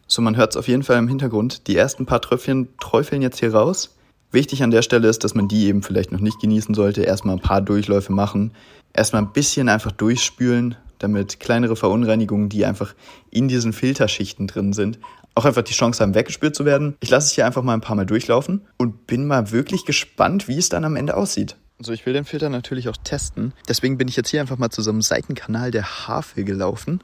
So, 0.05 0.21
man 0.21 0.37
hört 0.37 0.51
es 0.51 0.57
auf 0.57 0.67
jeden 0.67 0.83
Fall 0.83 0.97
im 0.99 1.07
Hintergrund. 1.07 1.67
Die 1.67 1.75
ersten 1.75 2.05
paar 2.05 2.21
Tröpfchen 2.21 2.67
träufeln 2.79 3.21
jetzt 3.21 3.39
hier 3.39 3.53
raus. 3.53 3.95
Wichtig 4.31 4.63
an 4.63 4.71
der 4.71 4.81
Stelle 4.81 5.07
ist, 5.07 5.23
dass 5.23 5.33
man 5.33 5.47
die 5.47 5.65
eben 5.65 5.81
vielleicht 5.81 6.11
noch 6.11 6.19
nicht 6.19 6.39
genießen 6.39 6.75
sollte. 6.75 7.03
Erstmal 7.03 7.37
ein 7.37 7.41
paar 7.41 7.61
Durchläufe 7.61 8.11
machen. 8.11 8.51
Erstmal 8.93 9.23
ein 9.23 9.31
bisschen 9.31 9.69
einfach 9.69 9.91
durchspülen, 9.91 10.75
damit 10.99 11.39
kleinere 11.39 11.75
Verunreinigungen, 11.75 12.49
die 12.49 12.65
einfach 12.65 12.93
in 13.31 13.47
diesen 13.47 13.73
Filterschichten 13.73 14.45
drin 14.45 14.73
sind, 14.73 14.99
auch 15.35 15.45
einfach 15.45 15.63
die 15.63 15.73
Chance 15.73 16.01
haben, 16.03 16.15
weggespült 16.15 16.55
zu 16.55 16.65
werden. 16.65 16.95
Ich 16.99 17.09
lasse 17.09 17.27
es 17.27 17.33
hier 17.33 17.45
einfach 17.45 17.63
mal 17.63 17.73
ein 17.73 17.81
paar 17.81 17.95
Mal 17.95 18.05
durchlaufen 18.05 18.61
und 18.77 19.07
bin 19.07 19.25
mal 19.25 19.51
wirklich 19.51 19.85
gespannt, 19.85 20.47
wie 20.47 20.57
es 20.57 20.69
dann 20.69 20.85
am 20.85 20.95
Ende 20.95 21.15
aussieht. 21.15 21.55
So, 21.79 21.91
ich 21.91 22.05
will 22.05 22.13
den 22.13 22.25
Filter 22.25 22.49
natürlich 22.49 22.87
auch 22.87 22.97
testen. 22.97 23.53
Deswegen 23.67 23.97
bin 23.97 24.07
ich 24.07 24.15
jetzt 24.15 24.29
hier 24.29 24.41
einfach 24.41 24.57
mal 24.57 24.69
zu 24.69 24.81
so 24.81 24.91
einem 24.91 25.01
Seitenkanal 25.01 25.71
der 25.71 26.07
Havel 26.07 26.43
gelaufen 26.43 27.01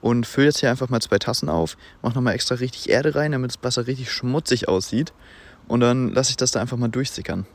und 0.00 0.26
fülle 0.26 0.46
jetzt 0.46 0.60
hier 0.60 0.70
einfach 0.70 0.88
mal 0.88 1.00
zwei 1.00 1.18
Tassen 1.18 1.48
auf, 1.48 1.76
mache 2.02 2.14
nochmal 2.14 2.34
extra 2.34 2.56
richtig 2.56 2.88
Erde 2.88 3.14
rein, 3.14 3.32
damit 3.32 3.52
das 3.52 3.62
Wasser 3.62 3.86
richtig 3.86 4.10
schmutzig 4.10 4.68
aussieht 4.68 5.12
und 5.66 5.80
dann 5.80 6.12
lasse 6.12 6.30
ich 6.30 6.36
das 6.36 6.52
da 6.52 6.60
einfach 6.60 6.76
mal 6.76 6.88
durchsickern. 6.88 7.46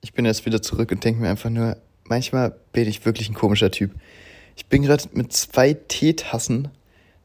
Ich 0.00 0.12
bin 0.12 0.24
jetzt 0.24 0.46
wieder 0.46 0.62
zurück 0.62 0.90
und 0.92 1.02
denke 1.04 1.20
mir 1.20 1.30
einfach 1.30 1.50
nur, 1.50 1.76
manchmal 2.04 2.54
bin 2.72 2.88
ich 2.88 3.04
wirklich 3.04 3.28
ein 3.28 3.34
komischer 3.34 3.70
Typ. 3.70 3.92
Ich 4.56 4.66
bin 4.66 4.82
gerade 4.82 5.04
mit 5.12 5.32
zwei 5.32 5.74
Teetassen 5.74 6.68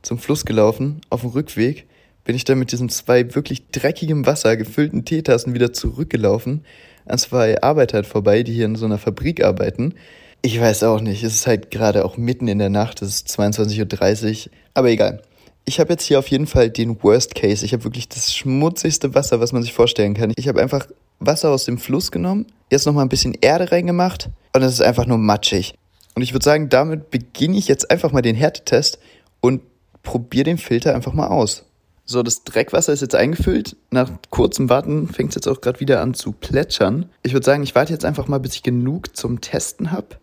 zum 0.02 0.20
Fluss 0.20 0.46
gelaufen. 0.46 1.02
Auf 1.10 1.22
dem 1.22 1.32
Rückweg 1.32 1.88
bin 2.24 2.36
ich 2.36 2.44
dann 2.44 2.60
mit 2.60 2.72
diesen 2.72 2.90
zwei 2.90 3.36
wirklich 3.36 3.68
dreckigem 3.70 4.26
Wasser 4.26 4.58
gefüllten 4.58 5.06
Teetassen 5.06 5.54
wieder 5.54 5.74
zurückgelaufen 5.74 6.64
an 7.06 7.18
zwei 7.18 7.62
Arbeiter 7.62 8.04
vorbei, 8.04 8.44
die 8.44 8.54
hier 8.54 8.66
in 8.66 8.76
so 8.76 8.86
einer 8.86 8.98
Fabrik 8.98 9.44
arbeiten. 9.44 9.96
Ich 10.42 10.60
weiß 10.60 10.84
auch 10.84 11.02
nicht, 11.02 11.24
es 11.24 11.36
ist 11.36 11.48
halt 11.48 11.72
gerade 11.72 12.06
auch 12.06 12.18
mitten 12.18 12.48
in 12.48 12.60
der 12.60 12.70
Nacht, 12.70 13.02
es 13.02 13.16
ist 13.16 13.40
22.30 13.40 14.48
Uhr, 14.48 14.52
aber 14.74 14.90
egal. 14.90 15.22
Ich 15.66 15.80
habe 15.80 15.94
jetzt 15.94 16.04
hier 16.04 16.20
auf 16.20 16.28
jeden 16.28 16.48
Fall 16.48 16.70
den 16.70 17.02
Worst 17.04 17.36
Case. 17.36 17.64
Ich 17.64 17.72
habe 17.72 17.86
wirklich 17.86 18.10
das 18.10 18.36
schmutzigste 18.36 19.16
Wasser, 19.16 19.40
was 19.40 19.54
man 19.54 19.64
sich 19.64 19.72
vorstellen 19.72 20.14
kann. 20.14 20.34
Ich 20.36 20.50
habe 20.50 20.62
einfach 20.62 20.88
Wasser 21.20 21.52
aus 21.52 21.64
dem 21.64 21.78
Fluss 21.78 22.12
genommen, 22.12 22.48
jetzt 22.70 22.86
nochmal 22.86 23.06
ein 23.06 23.10
bisschen 23.10 23.38
Erde 23.40 23.72
reingemacht 23.72 24.30
und 24.54 24.62
es 24.62 24.74
ist 24.74 24.82
einfach 24.82 25.06
nur 25.06 25.18
matschig. 25.18 25.76
Und 26.16 26.22
ich 26.22 26.34
würde 26.34 26.44
sagen, 26.44 26.70
damit 26.70 27.10
beginne 27.10 27.58
ich 27.58 27.68
jetzt 27.68 27.90
einfach 27.90 28.12
mal 28.12 28.22
den 28.22 28.36
Härtetest 28.36 29.00
und 29.40 29.62
probiere 30.04 30.44
den 30.44 30.58
Filter 30.58 30.94
einfach 30.94 31.14
mal 31.14 31.28
aus. 31.28 31.66
So, 32.06 32.22
das 32.22 32.44
Dreckwasser 32.44 32.92
ist 32.92 33.02
jetzt 33.02 33.16
eingefüllt. 33.16 33.78
Nach 33.90 34.10
kurzem 34.30 34.70
Warten 34.70 35.08
fängt 35.08 35.30
es 35.30 35.36
jetzt 35.36 35.48
auch 35.48 35.62
gerade 35.62 35.80
wieder 35.80 36.02
an 36.02 36.14
zu 36.14 36.34
plätschern. 36.34 37.10
Ich 37.22 37.34
würde 37.34 37.46
sagen, 37.46 37.64
ich 37.64 37.76
warte 37.76 37.94
jetzt 37.94 38.04
einfach 38.04 38.28
mal, 38.28 38.40
bis 38.40 38.56
ich 38.56 38.64
genug 38.64 39.16
zum 39.16 39.40
Testen 39.40 39.92
habe. 39.92 40.18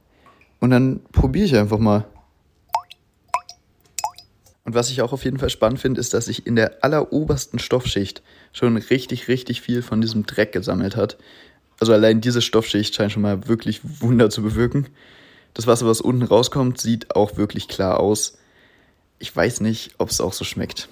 Und 0.60 0.70
dann 0.70 1.00
probiere 1.12 1.46
ich 1.46 1.56
einfach 1.56 1.78
mal. 1.78 2.04
Und 4.64 4.74
was 4.74 4.90
ich 4.90 5.00
auch 5.00 5.14
auf 5.14 5.24
jeden 5.24 5.38
Fall 5.38 5.48
spannend 5.48 5.80
finde, 5.80 6.00
ist, 6.00 6.12
dass 6.12 6.26
sich 6.26 6.46
in 6.46 6.54
der 6.54 6.84
allerobersten 6.84 7.58
Stoffschicht 7.58 8.22
schon 8.52 8.76
richtig, 8.76 9.28
richtig 9.28 9.62
viel 9.62 9.80
von 9.80 10.02
diesem 10.02 10.26
Dreck 10.26 10.52
gesammelt 10.52 10.96
hat. 10.96 11.16
Also 11.80 11.94
allein 11.94 12.20
diese 12.20 12.42
Stoffschicht 12.42 12.94
scheint 12.94 13.12
schon 13.12 13.22
mal 13.22 13.48
wirklich 13.48 13.80
Wunder 14.02 14.28
zu 14.28 14.42
bewirken. 14.42 14.88
Das 15.54 15.66
Wasser, 15.66 15.86
was 15.86 16.02
unten 16.02 16.22
rauskommt, 16.22 16.78
sieht 16.78 17.16
auch 17.16 17.38
wirklich 17.38 17.68
klar 17.68 17.98
aus. 17.98 18.36
Ich 19.18 19.34
weiß 19.34 19.62
nicht, 19.62 19.94
ob 19.96 20.10
es 20.10 20.20
auch 20.20 20.34
so 20.34 20.44
schmeckt. 20.44 20.90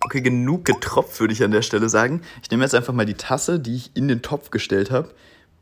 Okay, 0.00 0.20
genug 0.20 0.64
getropft, 0.64 1.18
würde 1.20 1.32
ich 1.32 1.42
an 1.42 1.50
der 1.50 1.62
Stelle 1.62 1.88
sagen. 1.88 2.22
Ich 2.42 2.50
nehme 2.50 2.62
jetzt 2.62 2.74
einfach 2.74 2.94
mal 2.94 3.06
die 3.06 3.14
Tasse, 3.14 3.58
die 3.58 3.74
ich 3.74 3.90
in 3.94 4.08
den 4.08 4.22
Topf 4.22 4.50
gestellt 4.50 4.90
habe, 4.90 5.10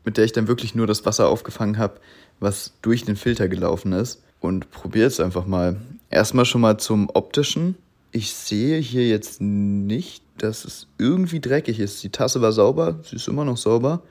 mit 0.05 0.17
der 0.17 0.25
ich 0.25 0.31
dann 0.31 0.47
wirklich 0.47 0.75
nur 0.75 0.87
das 0.87 1.05
Wasser 1.05 1.27
aufgefangen 1.27 1.77
habe, 1.77 1.99
was 2.39 2.73
durch 2.81 3.03
den 3.03 3.15
Filter 3.15 3.47
gelaufen 3.47 3.93
ist. 3.93 4.21
Und 4.39 4.69
probiere 4.69 5.05
jetzt 5.05 5.19
einfach 5.19 5.47
mal. 5.47 5.77
Erstmal 6.09 6.45
schon 6.45 6.61
mal 6.61 6.77
zum 6.77 7.09
optischen. 7.13 7.75
Ich 8.11 8.33
sehe 8.33 8.79
hier 8.79 9.07
jetzt 9.07 9.41
nicht, 9.41 10.23
dass 10.37 10.63
es 10.63 10.87
irgendwie 10.97 11.39
dreckig 11.39 11.79
ist. 11.79 12.03
Die 12.03 12.09
Tasse 12.09 12.41
war 12.41 12.51
sauber, 12.51 12.99
sie 13.03 13.15
ist 13.15 13.27
immer 13.27 13.45
noch 13.45 13.57
sauber. 13.57 14.03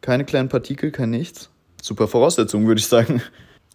Keine 0.00 0.24
kleinen 0.24 0.48
Partikel, 0.48 0.92
kein 0.92 1.10
nichts. 1.10 1.50
Super 1.82 2.06
Voraussetzung, 2.06 2.66
würde 2.66 2.78
ich 2.78 2.86
sagen. 2.86 3.20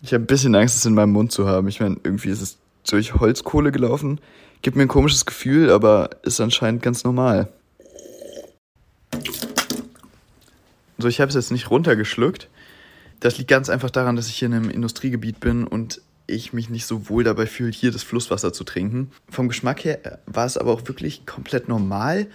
Ich 0.02 0.14
habe 0.14 0.24
ein 0.24 0.28
bisschen 0.28 0.56
Angst, 0.56 0.78
es 0.78 0.86
in 0.86 0.96
meinem 0.96 1.12
Mund 1.12 1.32
zu 1.32 1.48
haben. 1.48 1.68
Ich 1.68 1.80
meine, 1.80 1.98
irgendwie 2.04 2.30
ist 2.30 2.42
es 2.42 2.58
durch 2.90 3.14
Holzkohle 3.16 3.72
gelaufen. 3.72 4.20
Gibt 4.62 4.78
mir 4.78 4.84
ein 4.84 4.88
komisches 4.88 5.26
Gefühl, 5.26 5.72
aber 5.72 6.12
ist 6.24 6.40
anscheinend 6.40 6.84
ganz 6.84 7.04
normal. 7.04 7.48
So, 11.00 11.08
ich 11.08 11.20
habe 11.20 11.30
es 11.30 11.36
jetzt 11.36 11.52
nicht 11.52 11.72
runtergeschluckt. 11.72 12.48
Das 13.20 13.38
liegt 13.38 13.50
ganz 13.50 13.70
einfach 13.70 13.90
daran, 13.90 14.16
dass 14.16 14.28
ich 14.28 14.36
hier 14.36 14.48
in 14.48 14.54
einem 14.54 14.70
Industriegebiet 14.70 15.40
bin 15.40 15.66
und 15.66 16.02
ich 16.28 16.54
mich 16.54 16.70
nicht 16.70 16.86
so 16.86 17.10
wohl 17.10 17.24
dabei 17.24 17.48
fühle, 17.48 17.72
hier 17.72 17.92
das 17.92 18.04
Flusswasser 18.04 18.54
zu 18.54 18.64
trinken. 18.64 19.12
Vom 19.30 19.48
Geschmack 19.48 19.84
her 19.84 20.20
war 20.28 20.46
es 20.46 20.58
aber 20.58 20.72
auch 20.72 20.88
wirklich 20.88 21.26
komplett 21.26 21.68
normal. 21.68 22.28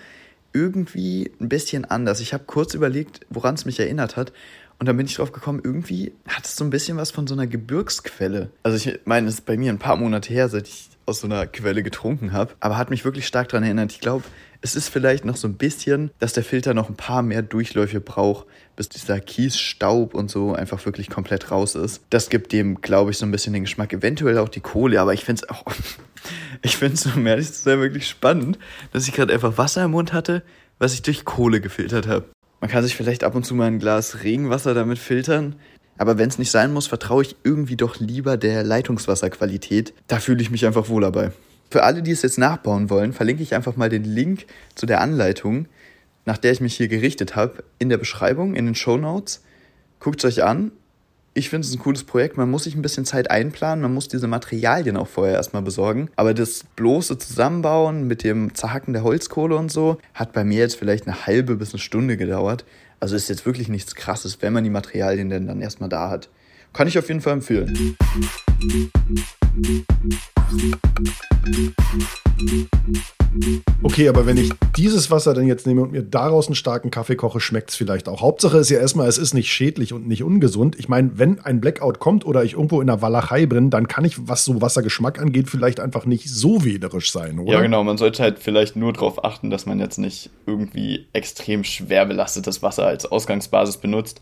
Irgendwie 0.53 1.31
ein 1.41 1.49
bisschen 1.49 1.85
anders. 1.85 2.21
Ich 2.21 2.35
habe 2.35 2.45
kurz 2.45 2.75
überlegt, 2.75 3.21
woran 3.31 3.55
es 3.55 3.67
mich 3.67 3.79
erinnert 3.79 4.17
hat. 4.17 4.33
Und 4.79 4.87
dann 4.87 4.97
bin 4.97 5.07
ich 5.07 5.15
drauf 5.15 5.33
gekommen, 5.33 5.61
irgendwie 5.63 6.13
hat 6.27 6.45
es 6.45 6.57
so 6.57 6.65
ein 6.65 6.71
bisschen 6.71 6.97
was 6.97 7.11
von 7.11 7.27
so 7.27 7.35
einer 7.35 7.47
Gebirgsquelle. 7.47 8.51
Also 8.63 8.77
ich 8.77 8.99
meine, 9.05 9.29
es 9.29 9.35
ist 9.35 9.47
bei 9.47 9.57
mir 9.57 9.73
ein 9.73 9.79
paar 9.79 9.97
Monate 9.97 10.33
her, 10.33 10.49
seit 10.49 10.69
ich 10.69 10.89
aus 11.07 11.21
so 11.21 11.27
einer 11.27 11.47
Quelle 11.47 11.83
getrunken 11.83 12.33
habe, 12.33 12.55
aber 12.61 12.77
hat 12.77 12.91
mich 12.91 13.05
wirklich 13.05 13.27
stark 13.27 13.49
daran 13.49 13.65
erinnert. 13.65 13.93
Ich 13.93 14.01
glaube, 14.01 14.25
es 14.61 14.75
ist 14.75 14.89
vielleicht 14.89 15.25
noch 15.25 15.37
so 15.37 15.47
ein 15.47 15.55
bisschen, 15.55 16.11
dass 16.19 16.33
der 16.33 16.43
Filter 16.43 16.75
noch 16.75 16.89
ein 16.89 16.97
paar 16.97 17.23
mehr 17.23 17.43
Durchläufe 17.43 18.01
braucht, 18.01 18.47
bis 18.75 18.89
dieser 18.89 19.21
Kiesstaub 19.21 20.15
und 20.15 20.31
so 20.31 20.55
einfach 20.55 20.85
wirklich 20.85 21.09
komplett 21.09 21.51
raus 21.51 21.75
ist. 21.75 22.03
Das 22.11 22.29
gibt 22.29 22.53
dem, 22.53 22.81
glaube 22.81 23.13
ich, 23.13 23.19
so 23.19 23.27
ein 23.27 23.31
bisschen 23.31 23.53
den 23.53 23.63
Geschmack. 23.63 23.93
Eventuell 23.93 24.39
auch 24.39 24.49
die 24.49 24.61
Kohle, 24.61 25.01
aber 25.01 25.15
ich 25.15 25.25
finde 25.25 25.43
es 25.43 25.49
auch, 25.49 25.65
ich 26.63 26.77
finde 26.77 26.95
es, 26.95 27.07
um 27.07 27.27
ehrlich 27.27 27.53
zu 27.53 27.63
sein, 27.63 27.81
wirklich 27.81 28.09
spannend, 28.09 28.59
dass 28.93 29.07
ich 29.07 29.15
gerade 29.15 29.33
einfach 29.33 29.57
Wasser 29.57 29.85
im 29.85 29.93
Mund 29.93 30.13
hatte, 30.13 30.43
was 30.79 30.95
ich 30.95 31.03
durch 31.03 31.25
Kohle 31.25 31.61
gefiltert 31.61 32.07
habe. 32.07 32.27
Man 32.61 32.71
kann 32.71 32.83
sich 32.83 32.97
vielleicht 32.97 33.23
ab 33.23 33.35
und 33.35 33.45
zu 33.45 33.55
mal 33.55 33.67
ein 33.67 33.79
Glas 33.79 34.25
Regenwasser 34.25 34.73
damit 34.75 34.99
filtern. 34.99 35.57
Aber 35.99 36.19
wenn 36.19 36.29
es 36.29 36.39
nicht 36.39 36.51
sein 36.51 36.73
muss, 36.73 36.87
vertraue 36.87 37.23
ich 37.23 37.37
irgendwie 37.45 37.77
doch 37.77 37.99
lieber 37.99 38.37
der 38.37 38.63
Leitungswasserqualität. 38.63 39.95
Da 40.09 40.19
fühle 40.19 40.43
ich 40.43 40.51
mich 40.51 40.67
einfach 40.67 40.89
wohler 40.89 41.11
bei. 41.11 41.33
Für 41.71 41.83
alle, 41.83 42.03
die 42.03 42.13
es 42.13 42.23
jetzt 42.23 42.39
nachbauen 42.39 42.91
wollen, 42.91 43.13
verlinke 43.13 43.43
ich 43.43 43.55
einfach 43.55 43.77
mal 43.77 43.89
den 43.89 44.05
Link 44.05 44.47
zu 44.75 44.87
der 44.87 45.01
Anleitung, 45.01 45.67
nach 46.25 46.39
der 46.39 46.53
ich 46.53 46.61
mich 46.61 46.77
hier 46.77 46.89
gerichtet 46.89 47.35
habe, 47.35 47.65
in 47.79 47.89
der 47.89 47.99
Beschreibung, 47.99 48.55
in 48.55 48.67
den 48.67 48.75
Show 48.75 48.97
Notes. 48.97 49.43
Guckt 49.99 50.23
es 50.23 50.39
euch 50.39 50.45
an. 50.45 50.73
Ich 51.35 51.51
finde 51.51 51.67
es 51.67 51.75
ein 51.75 51.79
cooles 51.79 52.05
Projekt. 52.05 52.39
Man 52.39 52.51
muss 52.51 52.65
sich 52.65 52.75
ein 52.75 52.83
bisschen 52.83 53.05
Zeit 53.05 53.31
einplanen. 53.31 53.83
Man 53.83 53.93
muss 53.93 54.09
diese 54.09 54.27
Materialien 54.27 54.97
auch 54.97 55.09
vorher 55.09 55.35
erstmal 55.35 55.61
besorgen. 55.61 56.09
Aber 56.17 56.33
das 56.33 56.65
bloße 56.77 57.19
Zusammenbauen 57.19 58.07
mit 58.07 58.25
dem 58.25 58.55
Zerhacken 58.55 58.95
der 58.95 59.03
Holzkohle 59.03 59.57
und 59.57 59.71
so 59.71 59.99
hat 60.15 60.33
bei 60.33 60.45
mir 60.45 60.61
jetzt 60.61 60.77
vielleicht 60.77 61.07
eine 61.07 61.27
halbe 61.27 61.57
bis 61.57 61.73
eine 61.73 61.79
Stunde 61.81 62.17
gedauert. 62.17 62.65
Also 62.99 63.15
ist 63.15 63.29
jetzt 63.29 63.45
wirklich 63.45 63.69
nichts 63.69 63.95
Krasses, 63.95 64.41
wenn 64.41 64.53
man 64.53 64.65
die 64.65 64.71
Materialien 64.71 65.29
denn 65.29 65.47
dann 65.47 65.61
erstmal 65.61 65.89
da 65.89 66.09
hat. 66.09 66.29
Kann 66.73 66.89
ich 66.89 66.99
auf 66.99 67.09
jeden 67.09 67.21
Fall 67.21 67.35
empfehlen. 67.35 67.97
Okay, 73.83 74.09
aber 74.09 74.27
wenn 74.27 74.37
ich 74.37 74.51
dieses 74.77 75.11
Wasser 75.11 75.35
dann 75.35 75.47
jetzt 75.47 75.67
nehme 75.67 75.83
und 75.83 75.93
mir 75.93 76.03
daraus 76.03 76.47
einen 76.47 76.55
starken 76.55 76.91
Kaffee 76.91 77.17
koche, 77.17 77.41
schmeckt 77.41 77.71
es 77.71 77.77
vielleicht 77.77 78.09
auch. 78.09 78.21
Hauptsache 78.21 78.59
ist 78.59 78.71
ja 78.71 78.79
erstmal, 78.79 79.09
es 79.09 79.19
ist 79.19 79.35
nicht 79.35 79.53
schädlich 79.53 79.93
und 79.93 80.07
nicht 80.09 80.23
ungesund. 80.23 80.77
Ich 80.79 80.89
meine, 80.89 81.19
wenn 81.19 81.41
ein 81.41 81.61
Blackout 81.61 81.99
kommt 81.99 82.25
oder 82.25 82.45
ich 82.45 82.55
irgendwo 82.55 82.81
in 82.81 82.87
der 82.87 83.03
Walachei 83.03 83.47
bin, 83.47 83.71
dann 83.71 83.89
kann 83.89 84.05
ich, 84.05 84.29
was 84.29 84.45
so 84.45 84.61
Wassergeschmack 84.61 85.21
angeht, 85.21 85.49
vielleicht 85.49 85.81
einfach 85.81 86.07
nicht 86.07 86.29
so 86.29 86.65
wählerisch 86.65 87.13
sein, 87.13 87.39
oder? 87.39 87.53
Ja, 87.53 87.61
genau. 87.61 87.85
Man 87.85 87.99
sollte 87.99 88.23
halt 88.23 88.39
vielleicht 88.39 88.77
nur 88.77 88.93
darauf 88.93 89.25
achten, 89.25 89.51
dass 89.51 89.67
man 89.67 89.79
jetzt 89.79 89.99
nicht 89.99 90.31
irgendwie 90.47 91.07
extrem 91.13 91.65
schwer 91.65 92.07
belastetes 92.07 92.63
Wasser 92.63 92.87
als 92.87 93.07
Ausgangsbasis 93.07 93.77
benutzt. 93.79 94.21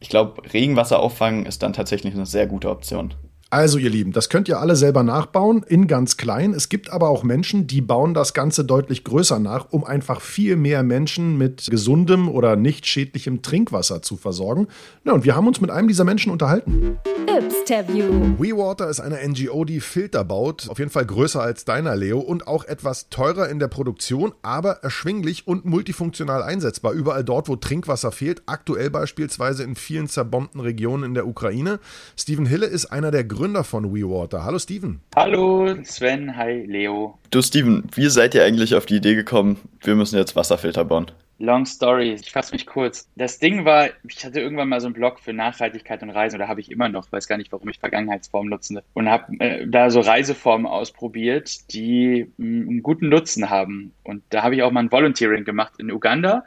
Ich 0.00 0.08
glaube, 0.08 0.42
Regenwasser 0.52 1.00
auffangen 1.00 1.46
ist 1.46 1.62
dann 1.62 1.72
tatsächlich 1.72 2.14
eine 2.14 2.26
sehr 2.26 2.46
gute 2.46 2.70
Option. 2.70 3.14
Also 3.54 3.78
ihr 3.78 3.88
Lieben, 3.88 4.10
das 4.10 4.30
könnt 4.30 4.48
ihr 4.48 4.58
alle 4.58 4.74
selber 4.74 5.04
nachbauen, 5.04 5.62
in 5.68 5.86
ganz 5.86 6.16
klein. 6.16 6.54
Es 6.54 6.68
gibt 6.68 6.90
aber 6.90 7.08
auch 7.08 7.22
Menschen, 7.22 7.68
die 7.68 7.80
bauen 7.80 8.12
das 8.12 8.34
Ganze 8.34 8.64
deutlich 8.64 9.04
größer 9.04 9.38
nach, 9.38 9.66
um 9.70 9.84
einfach 9.84 10.20
viel 10.20 10.56
mehr 10.56 10.82
Menschen 10.82 11.38
mit 11.38 11.68
gesundem 11.70 12.28
oder 12.28 12.56
nicht 12.56 12.84
schädlichem 12.84 13.42
Trinkwasser 13.42 14.02
zu 14.02 14.16
versorgen. 14.16 14.66
Ja, 15.04 15.12
und 15.12 15.24
wir 15.24 15.36
haben 15.36 15.46
uns 15.46 15.60
mit 15.60 15.70
einem 15.70 15.86
dieser 15.86 16.02
Menschen 16.02 16.32
unterhalten. 16.32 16.98
Ypsterview. 17.34 18.38
WeWater 18.38 18.88
ist 18.88 19.00
eine 19.00 19.18
NGO, 19.26 19.64
die 19.64 19.80
Filter 19.80 20.24
baut. 20.24 20.68
Auf 20.68 20.78
jeden 20.78 20.92
Fall 20.92 21.04
größer 21.04 21.42
als 21.42 21.64
deiner, 21.64 21.96
Leo. 21.96 22.20
Und 22.20 22.46
auch 22.46 22.64
etwas 22.64 23.08
teurer 23.08 23.48
in 23.48 23.58
der 23.58 23.66
Produktion, 23.66 24.32
aber 24.42 24.84
erschwinglich 24.84 25.48
und 25.48 25.64
multifunktional 25.64 26.44
einsetzbar. 26.44 26.92
Überall 26.92 27.24
dort, 27.24 27.48
wo 27.48 27.56
Trinkwasser 27.56 28.12
fehlt. 28.12 28.42
Aktuell 28.46 28.88
beispielsweise 28.88 29.64
in 29.64 29.74
vielen 29.74 30.06
zerbombten 30.08 30.60
Regionen 30.60 31.02
in 31.02 31.14
der 31.14 31.26
Ukraine. 31.26 31.80
Steven 32.16 32.46
Hille 32.46 32.66
ist 32.66 32.86
einer 32.86 33.10
der 33.10 33.24
Gründer 33.24 33.64
von 33.64 33.92
WeWater. 33.92 34.44
Hallo 34.44 34.60
Steven. 34.60 35.00
Hallo 35.16 35.74
Sven, 35.82 36.36
hi 36.36 36.64
Leo. 36.66 37.18
Du 37.30 37.42
Steven, 37.42 37.82
wie 37.94 38.10
seid 38.10 38.36
ihr 38.36 38.44
eigentlich 38.44 38.76
auf 38.76 38.86
die 38.86 38.96
Idee 38.96 39.16
gekommen, 39.16 39.56
wir 39.80 39.96
müssen 39.96 40.16
jetzt 40.16 40.36
Wasserfilter 40.36 40.84
bauen? 40.84 41.10
Long 41.38 41.66
story, 41.66 42.12
ich 42.12 42.30
fasse 42.30 42.52
mich 42.52 42.66
kurz. 42.66 43.10
Das 43.16 43.38
Ding 43.38 43.64
war, 43.64 43.88
ich 44.08 44.24
hatte 44.24 44.40
irgendwann 44.40 44.68
mal 44.68 44.80
so 44.80 44.86
einen 44.86 44.94
Blog 44.94 45.18
für 45.18 45.32
Nachhaltigkeit 45.32 46.02
und 46.02 46.10
Reisen, 46.10 46.36
oder 46.36 46.48
habe 46.48 46.60
ich 46.60 46.70
immer 46.70 46.88
noch, 46.88 47.10
weiß 47.10 47.26
gar 47.26 47.38
nicht, 47.38 47.50
warum 47.50 47.68
ich 47.68 47.78
Vergangenheitsformen 47.80 48.50
nutze, 48.50 48.82
und 48.94 49.08
habe 49.08 49.32
äh, 49.40 49.66
da 49.66 49.90
so 49.90 50.00
Reiseformen 50.00 50.66
ausprobiert, 50.66 51.72
die 51.72 52.30
mm, 52.36 52.68
einen 52.68 52.82
guten 52.82 53.08
Nutzen 53.08 53.50
haben. 53.50 53.92
Und 54.04 54.22
da 54.30 54.42
habe 54.42 54.54
ich 54.54 54.62
auch 54.62 54.70
mal 54.70 54.80
ein 54.80 54.92
Volunteering 54.92 55.44
gemacht 55.44 55.74
in 55.78 55.90
Uganda 55.90 56.44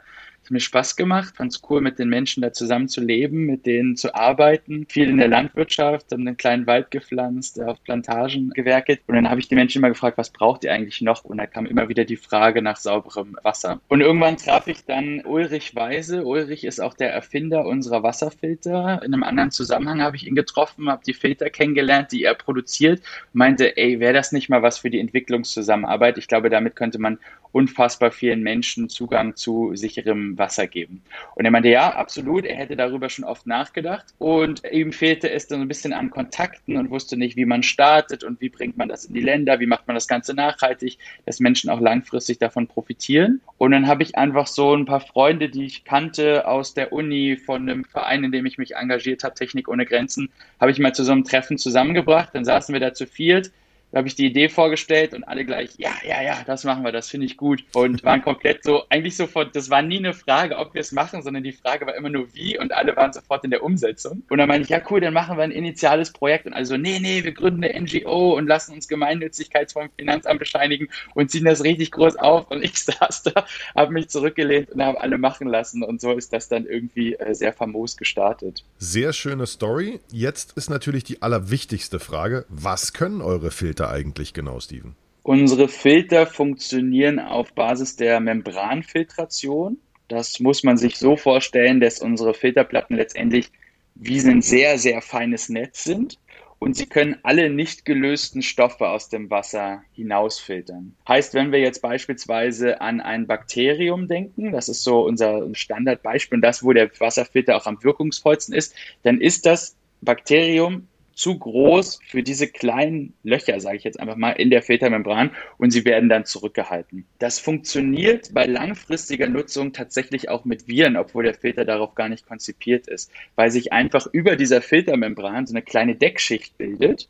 hat 0.48 0.52
mir 0.52 0.60
Spaß 0.60 0.96
gemacht, 0.96 1.36
fand 1.36 1.52
es 1.52 1.60
cool, 1.68 1.82
mit 1.82 1.98
den 1.98 2.08
Menschen 2.08 2.40
da 2.40 2.54
zusammen 2.54 2.88
zu 2.88 3.02
leben, 3.02 3.44
mit 3.44 3.66
denen 3.66 3.96
zu 3.96 4.14
arbeiten. 4.14 4.86
Viel 4.88 5.10
in 5.10 5.18
der 5.18 5.28
Landwirtschaft, 5.28 6.10
haben 6.10 6.26
einen 6.26 6.38
kleinen 6.38 6.66
Wald 6.66 6.90
gepflanzt, 6.90 7.60
auf 7.60 7.84
Plantagen 7.84 8.50
gewerkelt. 8.50 9.00
Und 9.06 9.14
dann 9.14 9.28
habe 9.28 9.40
ich 9.40 9.48
die 9.48 9.56
Menschen 9.56 9.80
immer 9.80 9.90
gefragt, 9.90 10.16
was 10.16 10.30
braucht 10.30 10.64
ihr 10.64 10.72
eigentlich 10.72 11.02
noch? 11.02 11.24
Und 11.24 11.36
da 11.36 11.46
kam 11.46 11.66
immer 11.66 11.90
wieder 11.90 12.06
die 12.06 12.16
Frage 12.16 12.62
nach 12.62 12.78
sauberem 12.78 13.36
Wasser. 13.42 13.82
Und 13.88 14.00
irgendwann 14.00 14.38
traf 14.38 14.66
ich 14.68 14.86
dann 14.86 15.20
Ulrich 15.26 15.74
Weise. 15.74 16.24
Ulrich 16.24 16.64
ist 16.64 16.80
auch 16.80 16.94
der 16.94 17.12
Erfinder 17.12 17.66
unserer 17.66 18.02
Wasserfilter. 18.02 19.02
In 19.04 19.12
einem 19.12 19.24
anderen 19.24 19.50
Zusammenhang 19.50 20.00
habe 20.00 20.16
ich 20.16 20.26
ihn 20.26 20.34
getroffen, 20.34 20.88
habe 20.88 21.02
die 21.06 21.12
Filter 21.12 21.50
kennengelernt, 21.50 22.10
die 22.10 22.24
er 22.24 22.34
produziert. 22.34 23.02
Meinte, 23.34 23.76
ey, 23.76 24.00
wäre 24.00 24.14
das 24.14 24.32
nicht 24.32 24.48
mal 24.48 24.62
was 24.62 24.78
für 24.78 24.88
die 24.88 24.98
Entwicklungszusammenarbeit? 24.98 26.16
Ich 26.16 26.26
glaube, 26.26 26.48
damit 26.48 26.74
könnte 26.74 26.98
man 26.98 27.18
unfassbar 27.52 28.10
vielen 28.10 28.42
Menschen 28.42 28.88
Zugang 28.88 29.36
zu 29.36 29.72
sicherem 29.74 30.37
Wasser 30.38 30.66
geben. 30.66 31.02
Und 31.34 31.44
er 31.44 31.50
meinte, 31.50 31.68
ja, 31.68 31.90
absolut, 31.94 32.44
er 32.44 32.56
hätte 32.56 32.76
darüber 32.76 33.08
schon 33.08 33.24
oft 33.24 33.46
nachgedacht 33.46 34.06
und 34.18 34.62
ihm 34.70 34.92
fehlte 34.92 35.30
es 35.30 35.46
dann 35.46 35.60
ein 35.60 35.68
bisschen 35.68 35.92
an 35.92 36.10
Kontakten 36.10 36.76
und 36.76 36.90
wusste 36.90 37.16
nicht, 37.16 37.36
wie 37.36 37.44
man 37.44 37.62
startet 37.62 38.24
und 38.24 38.40
wie 38.40 38.48
bringt 38.48 38.76
man 38.76 38.88
das 38.88 39.04
in 39.04 39.14
die 39.14 39.20
Länder, 39.20 39.60
wie 39.60 39.66
macht 39.66 39.86
man 39.86 39.94
das 39.94 40.08
Ganze 40.08 40.34
nachhaltig, 40.34 40.98
dass 41.26 41.40
Menschen 41.40 41.70
auch 41.70 41.80
langfristig 41.80 42.38
davon 42.38 42.66
profitieren. 42.66 43.40
Und 43.58 43.72
dann 43.72 43.86
habe 43.86 44.02
ich 44.02 44.16
einfach 44.16 44.46
so 44.46 44.74
ein 44.74 44.86
paar 44.86 45.00
Freunde, 45.00 45.48
die 45.48 45.64
ich 45.64 45.84
kannte 45.84 46.46
aus 46.46 46.74
der 46.74 46.92
Uni, 46.92 47.36
von 47.36 47.68
einem 47.68 47.84
Verein, 47.84 48.24
in 48.24 48.32
dem 48.32 48.46
ich 48.46 48.58
mich 48.58 48.76
engagiert 48.76 49.24
habe, 49.24 49.34
Technik 49.34 49.68
ohne 49.68 49.86
Grenzen, 49.86 50.30
habe 50.60 50.70
ich 50.70 50.78
mal 50.78 50.94
zu 50.94 51.04
so 51.04 51.12
einem 51.12 51.24
Treffen 51.24 51.58
zusammengebracht. 51.58 52.30
Dann 52.34 52.44
saßen 52.44 52.72
wir 52.72 52.80
da 52.80 52.94
zu 52.94 53.06
viert 53.06 53.50
da 53.90 53.98
habe 53.98 54.08
ich 54.08 54.14
die 54.14 54.26
Idee 54.26 54.48
vorgestellt 54.48 55.14
und 55.14 55.24
alle 55.24 55.44
gleich, 55.44 55.70
ja, 55.78 55.92
ja, 56.06 56.22
ja, 56.22 56.38
das 56.46 56.64
machen 56.64 56.84
wir, 56.84 56.92
das 56.92 57.08
finde 57.08 57.26
ich 57.26 57.36
gut. 57.36 57.64
Und 57.72 58.04
waren 58.08 58.22
komplett 58.22 58.62
so, 58.64 58.84
eigentlich 58.90 59.16
sofort, 59.16 59.56
das 59.56 59.70
war 59.70 59.82
nie 59.82 59.98
eine 59.98 60.12
Frage, 60.12 60.56
ob 60.56 60.74
wir 60.74 60.80
es 60.80 60.92
machen, 60.92 61.22
sondern 61.22 61.42
die 61.42 61.52
Frage 61.52 61.86
war 61.86 61.94
immer 61.94 62.10
nur 62.10 62.34
wie 62.34 62.58
und 62.58 62.72
alle 62.72 62.94
waren 62.96 63.12
sofort 63.12 63.44
in 63.44 63.50
der 63.50 63.62
Umsetzung. 63.62 64.22
Und 64.28 64.38
dann 64.38 64.48
meine 64.48 64.62
ich, 64.62 64.68
ja, 64.68 64.80
cool, 64.90 65.00
dann 65.00 65.14
machen 65.14 65.36
wir 65.36 65.44
ein 65.44 65.50
initiales 65.50 66.12
Projekt 66.12 66.46
und 66.46 66.52
also, 66.52 66.76
nee, 66.76 66.98
nee, 67.00 67.24
wir 67.24 67.32
gründen 67.32 67.64
eine 67.64 67.80
NGO 67.80 68.36
und 68.36 68.46
lassen 68.46 68.74
uns 68.74 68.88
Gemeinnützigkeit 68.88 69.72
vom 69.72 69.88
Finanzamt 69.96 70.38
bescheinigen 70.38 70.88
und 71.14 71.30
ziehen 71.30 71.44
das 71.44 71.64
richtig 71.64 71.90
groß 71.92 72.16
auf. 72.16 72.50
Und 72.50 72.62
ich 72.62 72.78
saß 72.84 73.22
da, 73.22 73.46
habe 73.74 73.92
mich 73.92 74.08
zurückgelehnt 74.08 74.70
und 74.70 74.82
habe 74.82 75.00
alle 75.00 75.18
machen 75.18 75.48
lassen. 75.48 75.82
Und 75.82 76.00
so 76.00 76.12
ist 76.12 76.32
das 76.32 76.48
dann 76.48 76.66
irgendwie 76.66 77.14
äh, 77.14 77.34
sehr 77.34 77.52
famos 77.52 77.96
gestartet. 77.96 78.64
Sehr 78.78 79.12
schöne 79.12 79.46
Story. 79.46 80.00
Jetzt 80.10 80.52
ist 80.52 80.68
natürlich 80.68 81.04
die 81.04 81.22
allerwichtigste 81.22 81.98
Frage, 81.98 82.44
was 82.48 82.92
können 82.92 83.22
eure 83.22 83.50
Filter? 83.50 83.77
Filter 83.78 83.92
eigentlich 83.92 84.34
genau, 84.34 84.58
Steven? 84.58 84.96
Unsere 85.22 85.68
Filter 85.68 86.26
funktionieren 86.26 87.20
auf 87.20 87.52
Basis 87.52 87.94
der 87.94 88.18
Membranfiltration. 88.18 89.78
Das 90.08 90.40
muss 90.40 90.64
man 90.64 90.76
sich 90.76 90.96
so 90.96 91.16
vorstellen, 91.16 91.78
dass 91.78 92.00
unsere 92.00 92.34
Filterplatten 92.34 92.96
letztendlich 92.96 93.52
wie 93.94 94.18
ein 94.20 94.42
sehr, 94.42 94.78
sehr 94.78 95.00
feines 95.00 95.48
Netz 95.48 95.84
sind 95.84 96.18
und 96.58 96.74
sie 96.74 96.86
können 96.86 97.18
alle 97.22 97.50
nicht 97.50 97.84
gelösten 97.84 98.42
Stoffe 98.42 98.88
aus 98.88 99.10
dem 99.10 99.30
Wasser 99.30 99.82
hinausfiltern. 99.92 100.96
Heißt, 101.06 101.34
wenn 101.34 101.52
wir 101.52 101.60
jetzt 101.60 101.80
beispielsweise 101.80 102.80
an 102.80 103.00
ein 103.00 103.28
Bakterium 103.28 104.08
denken, 104.08 104.50
das 104.50 104.68
ist 104.68 104.82
so 104.82 105.02
unser 105.02 105.54
Standardbeispiel 105.54 106.38
und 106.38 106.42
das, 106.42 106.64
wo 106.64 106.72
der 106.72 106.90
Wasserfilter 106.98 107.56
auch 107.56 107.66
am 107.66 107.84
wirkungsvollsten 107.84 108.56
ist, 108.56 108.74
dann 109.04 109.20
ist 109.20 109.46
das 109.46 109.76
Bakterium 110.00 110.88
zu 111.18 111.36
groß 111.36 111.98
für 112.06 112.22
diese 112.22 112.46
kleinen 112.46 113.12
Löcher, 113.24 113.58
sage 113.58 113.76
ich 113.76 113.84
jetzt 113.84 113.98
einfach 113.98 114.14
mal, 114.14 114.30
in 114.30 114.50
der 114.50 114.62
Filtermembran 114.62 115.32
und 115.58 115.72
sie 115.72 115.84
werden 115.84 116.08
dann 116.08 116.24
zurückgehalten. 116.24 117.06
Das 117.18 117.40
funktioniert 117.40 118.32
bei 118.32 118.46
langfristiger 118.46 119.28
Nutzung 119.28 119.72
tatsächlich 119.72 120.28
auch 120.28 120.44
mit 120.44 120.68
Viren, 120.68 120.96
obwohl 120.96 121.24
der 121.24 121.34
Filter 121.34 121.64
darauf 121.64 121.96
gar 121.96 122.08
nicht 122.08 122.24
konzipiert 122.24 122.86
ist, 122.86 123.10
weil 123.34 123.50
sich 123.50 123.72
einfach 123.72 124.06
über 124.12 124.36
dieser 124.36 124.62
Filtermembran 124.62 125.46
so 125.46 125.54
eine 125.54 125.62
kleine 125.62 125.96
Deckschicht 125.96 126.56
bildet 126.56 127.08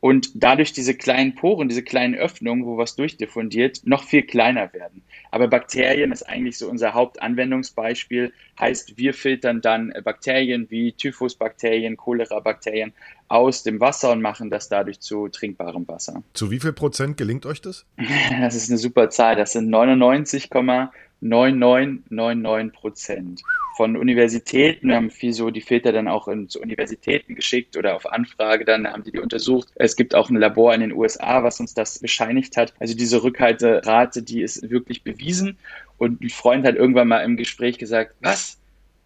und 0.00 0.30
dadurch 0.34 0.72
diese 0.72 0.94
kleinen 0.94 1.34
Poren, 1.34 1.68
diese 1.68 1.82
kleinen 1.82 2.14
Öffnungen, 2.14 2.64
wo 2.66 2.76
was 2.76 2.96
durchdiffundiert, 2.96 3.80
noch 3.84 4.04
viel 4.04 4.22
kleiner 4.22 4.72
werden. 4.72 5.02
Aber 5.30 5.48
Bakterien 5.48 6.12
ist 6.12 6.22
eigentlich 6.22 6.58
so 6.58 6.68
unser 6.68 6.92
Hauptanwendungsbeispiel. 6.94 8.32
Heißt, 8.58 8.98
wir 8.98 9.14
filtern 9.14 9.60
dann 9.60 9.92
Bakterien 10.04 10.68
wie 10.70 10.92
Typhusbakterien, 10.92 11.96
Cholera-Bakterien 11.96 12.92
aus 13.28 13.64
dem 13.64 13.80
Wasser 13.80 14.12
und 14.12 14.22
machen 14.22 14.50
das 14.50 14.68
dadurch 14.68 15.00
zu 15.00 15.28
trinkbarem 15.28 15.88
Wasser. 15.88 16.22
Zu 16.34 16.50
wie 16.50 16.60
viel 16.60 16.72
Prozent 16.72 17.16
gelingt 17.16 17.46
euch 17.46 17.60
das? 17.60 17.86
Das 18.40 18.54
ist 18.54 18.70
eine 18.70 18.78
super 18.78 19.10
Zahl. 19.10 19.34
Das 19.34 19.52
sind 19.52 19.68
99,9999 19.74 22.72
Prozent 22.72 23.42
von 23.76 23.96
Universitäten. 23.96 24.88
Wir 24.88 24.96
haben 24.96 25.10
viel 25.10 25.34
so 25.34 25.50
die 25.50 25.60
Filter 25.60 25.92
dann 25.92 26.08
auch 26.08 26.28
in, 26.28 26.48
zu 26.48 26.60
Universitäten 26.60 27.34
geschickt 27.34 27.76
oder 27.76 27.94
auf 27.94 28.10
Anfrage 28.10 28.64
dann 28.64 28.86
haben 28.86 29.04
die 29.04 29.12
die 29.12 29.18
untersucht. 29.18 29.68
Es 29.74 29.96
gibt 29.96 30.14
auch 30.14 30.30
ein 30.30 30.36
Labor 30.36 30.74
in 30.74 30.80
den 30.80 30.92
USA, 30.92 31.44
was 31.44 31.60
uns 31.60 31.74
das 31.74 31.98
bescheinigt 31.98 32.56
hat. 32.56 32.72
Also 32.80 32.96
diese 32.96 33.22
Rückhalterate, 33.22 34.22
die 34.22 34.40
ist 34.40 34.70
wirklich 34.70 35.02
bewiesen. 35.04 35.58
Und 35.98 36.22
ein 36.22 36.30
Freund 36.30 36.66
hat 36.66 36.76
irgendwann 36.76 37.08
mal 37.08 37.20
im 37.20 37.36
Gespräch 37.36 37.76
gesagt, 37.76 38.14
was? 38.20 38.58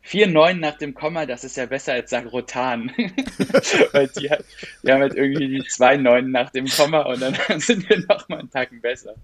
Vier 0.03 0.29
Neun 0.29 0.61
nach 0.61 0.79
dem 0.79 0.95
Komma, 0.95 1.27
das 1.27 1.43
ist 1.45 1.57
ja 1.57 1.67
besser 1.67 1.95
als 1.95 2.11
Sagrotan. 2.11 2.93
Weil 3.93 4.09
die, 4.09 4.31
die 4.83 4.93
haben 4.93 5.01
halt 5.01 5.15
irgendwie 5.15 5.49
die 5.49 5.65
zwei 5.65 5.97
Neun 5.97 6.31
nach 6.31 6.51
dem 6.51 6.67
Komma 6.67 7.03
und 7.03 7.21
dann 7.21 7.35
sind 7.59 7.89
wir 7.89 7.99
noch 8.09 8.29
mal 8.29 8.39
einen 8.39 8.51
Tacken 8.51 8.81
besser. 8.81 9.17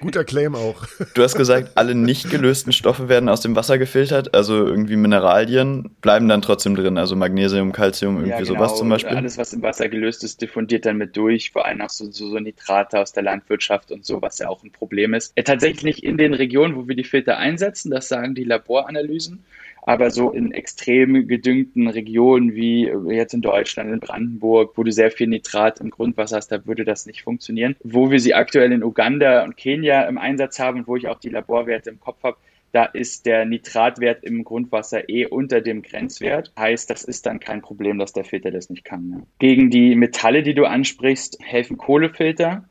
Guter 0.00 0.24
Claim 0.24 0.54
auch. 0.54 0.86
Du 1.14 1.22
hast 1.22 1.36
gesagt, 1.36 1.72
alle 1.74 1.94
nicht 1.94 2.30
gelösten 2.30 2.72
Stoffe 2.72 3.08
werden 3.08 3.28
aus 3.28 3.40
dem 3.40 3.56
Wasser 3.56 3.78
gefiltert, 3.78 4.34
also 4.34 4.66
irgendwie 4.66 4.96
Mineralien 4.96 5.90
bleiben 6.00 6.28
dann 6.28 6.42
trotzdem 6.42 6.74
drin, 6.74 6.98
also 6.98 7.16
Magnesium, 7.16 7.72
Calcium, 7.72 8.16
irgendwie 8.16 8.30
ja, 8.30 8.38
genau. 8.38 8.54
sowas 8.54 8.76
zum 8.76 8.88
Beispiel. 8.88 9.16
Alles, 9.16 9.38
was 9.38 9.52
im 9.52 9.62
Wasser 9.62 9.88
gelöst 9.88 10.24
ist, 10.24 10.40
diffundiert 10.40 10.86
dann 10.86 10.96
mit 10.96 11.16
durch, 11.16 11.50
vor 11.50 11.66
allem 11.66 11.80
auch 11.80 11.90
so, 11.90 12.10
so, 12.10 12.28
so 12.28 12.38
Nitrate 12.38 13.00
aus 13.00 13.12
der 13.12 13.22
Landwirtschaft 13.22 13.90
und 13.92 14.04
so, 14.04 14.20
was 14.22 14.38
ja 14.38 14.48
auch 14.48 14.62
ein 14.62 14.72
Problem 14.72 15.14
ist. 15.14 15.32
Äh, 15.36 15.44
tatsächlich 15.44 15.84
nicht 15.84 16.04
in 16.04 16.16
den 16.16 16.34
Regionen, 16.34 16.76
wo 16.76 16.88
wir 16.88 16.96
die 16.96 17.04
Filter 17.04 17.38
einsetzen, 17.38 17.90
das 17.90 18.08
sagen 18.08 18.34
die 18.34 18.44
Laboranalysen 18.44 19.44
aber 19.84 20.10
so 20.10 20.30
in 20.30 20.52
extrem 20.52 21.28
gedüngten 21.28 21.88
Regionen 21.88 22.54
wie 22.54 22.90
jetzt 23.08 23.34
in 23.34 23.42
Deutschland, 23.42 23.92
in 23.92 24.00
Brandenburg, 24.00 24.72
wo 24.76 24.82
du 24.82 24.90
sehr 24.90 25.10
viel 25.10 25.26
Nitrat 25.26 25.80
im 25.80 25.90
Grundwasser 25.90 26.36
hast, 26.36 26.48
da 26.48 26.66
würde 26.66 26.84
das 26.84 27.06
nicht 27.06 27.22
funktionieren. 27.22 27.76
Wo 27.84 28.10
wir 28.10 28.18
sie 28.18 28.34
aktuell 28.34 28.72
in 28.72 28.82
Uganda 28.82 29.44
und 29.44 29.56
Kenia 29.56 30.04
im 30.04 30.18
Einsatz 30.18 30.58
haben 30.58 30.86
wo 30.86 30.96
ich 30.96 31.08
auch 31.08 31.18
die 31.18 31.28
Laborwerte 31.28 31.90
im 31.90 32.00
Kopf 32.00 32.22
habe, 32.22 32.36
da 32.72 32.84
ist 32.86 33.24
der 33.24 33.44
Nitratwert 33.44 34.24
im 34.24 34.42
Grundwasser 34.42 35.08
eh 35.08 35.26
unter 35.26 35.60
dem 35.60 35.82
Grenzwert. 35.82 36.52
Heißt, 36.58 36.90
das 36.90 37.04
ist 37.04 37.24
dann 37.24 37.38
kein 37.38 37.62
Problem, 37.62 37.98
dass 37.98 38.12
der 38.12 38.24
Filter 38.24 38.50
das 38.50 38.68
nicht 38.68 38.84
kann. 38.84 39.08
Ne? 39.08 39.22
Gegen 39.38 39.70
die 39.70 39.94
Metalle, 39.94 40.42
die 40.42 40.54
du 40.54 40.64
ansprichst, 40.64 41.38
helfen 41.40 41.76
Kohlefilter. 41.78 42.68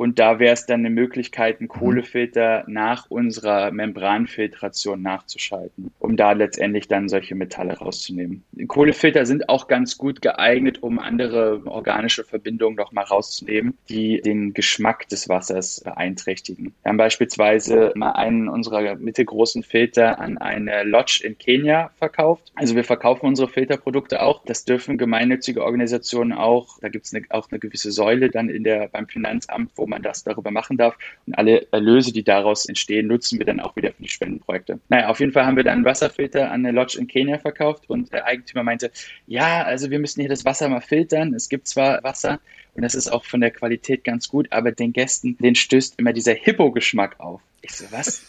Und 0.00 0.18
da 0.18 0.38
wäre 0.38 0.54
es 0.54 0.64
dann 0.64 0.80
eine 0.80 0.88
Möglichkeit, 0.88 1.60
einen 1.60 1.68
mhm. 1.68 1.78
Kohlefilter 1.78 2.64
nach 2.66 3.10
unserer 3.10 3.70
Membranfiltration 3.70 5.02
nachzuschalten, 5.02 5.90
um 5.98 6.16
da 6.16 6.32
letztendlich 6.32 6.88
dann 6.88 7.10
solche 7.10 7.34
Metalle 7.34 7.76
rauszunehmen. 7.76 8.42
Kohlefilter 8.66 9.26
sind 9.26 9.50
auch 9.50 9.68
ganz 9.68 9.98
gut 9.98 10.22
geeignet, 10.22 10.82
um 10.82 10.98
andere 10.98 11.60
organische 11.66 12.24
Verbindungen 12.24 12.76
noch 12.76 12.92
mal 12.92 13.02
rauszunehmen, 13.02 13.76
die 13.90 14.22
den 14.22 14.54
Geschmack 14.54 15.06
des 15.10 15.28
Wassers 15.28 15.82
beeinträchtigen. 15.84 16.72
Wir 16.82 16.88
haben 16.88 16.96
beispielsweise 16.96 17.92
mal 17.94 18.12
einen 18.12 18.48
unserer 18.48 18.94
mittelgroßen 18.94 19.62
Filter 19.62 20.18
an 20.18 20.38
eine 20.38 20.82
Lodge 20.84 21.20
in 21.22 21.36
Kenia 21.36 21.90
verkauft. 21.98 22.52
Also 22.54 22.74
wir 22.74 22.84
verkaufen 22.84 23.26
unsere 23.26 23.48
Filterprodukte 23.48 24.22
auch. 24.22 24.46
Das 24.46 24.64
dürfen 24.64 24.96
gemeinnützige 24.96 25.62
Organisationen 25.62 26.32
auch. 26.32 26.78
Da 26.80 26.88
gibt 26.88 27.04
es 27.04 27.12
auch 27.28 27.50
eine 27.50 27.58
gewisse 27.58 27.92
Säule 27.92 28.30
dann 28.30 28.48
in 28.48 28.64
der, 28.64 28.88
beim 28.88 29.06
Finanzamt, 29.06 29.72
wo 29.76 29.89
man 29.90 30.02
das 30.02 30.24
darüber 30.24 30.50
machen 30.50 30.78
darf. 30.78 30.96
Und 31.26 31.36
alle 31.36 31.66
Erlöse, 31.72 32.12
die 32.12 32.22
daraus 32.22 32.66
entstehen, 32.66 33.06
nutzen 33.06 33.38
wir 33.38 33.46
dann 33.46 33.60
auch 33.60 33.76
wieder 33.76 33.92
für 33.92 34.02
die 34.02 34.08
Spendenprojekte. 34.08 34.80
Naja, 34.88 35.08
auf 35.08 35.20
jeden 35.20 35.32
Fall 35.32 35.44
haben 35.44 35.56
wir 35.56 35.64
dann 35.64 35.74
einen 35.74 35.84
Wasserfilter 35.84 36.50
an 36.50 36.64
eine 36.64 36.72
Lodge 36.72 36.98
in 36.98 37.06
Kenia 37.06 37.38
verkauft 37.38 37.84
und 37.88 38.12
der 38.12 38.24
Eigentümer 38.24 38.62
meinte, 38.62 38.90
ja, 39.26 39.62
also 39.62 39.90
wir 39.90 39.98
müssen 39.98 40.20
hier 40.20 40.30
das 40.30 40.44
Wasser 40.44 40.68
mal 40.68 40.80
filtern. 40.80 41.34
Es 41.34 41.48
gibt 41.48 41.68
zwar 41.68 42.02
Wasser 42.02 42.40
und 42.74 42.82
das 42.82 42.94
ist 42.94 43.08
auch 43.08 43.24
von 43.24 43.40
der 43.40 43.50
Qualität 43.50 44.04
ganz 44.04 44.28
gut, 44.28 44.46
aber 44.50 44.72
den 44.72 44.92
Gästen, 44.92 45.36
den 45.38 45.54
stößt 45.54 45.98
immer 45.98 46.12
dieser 46.12 46.34
Hippo-Geschmack 46.34 47.18
auf. 47.20 47.42
Ich 47.62 47.72
so, 47.72 47.84
was? 47.90 48.22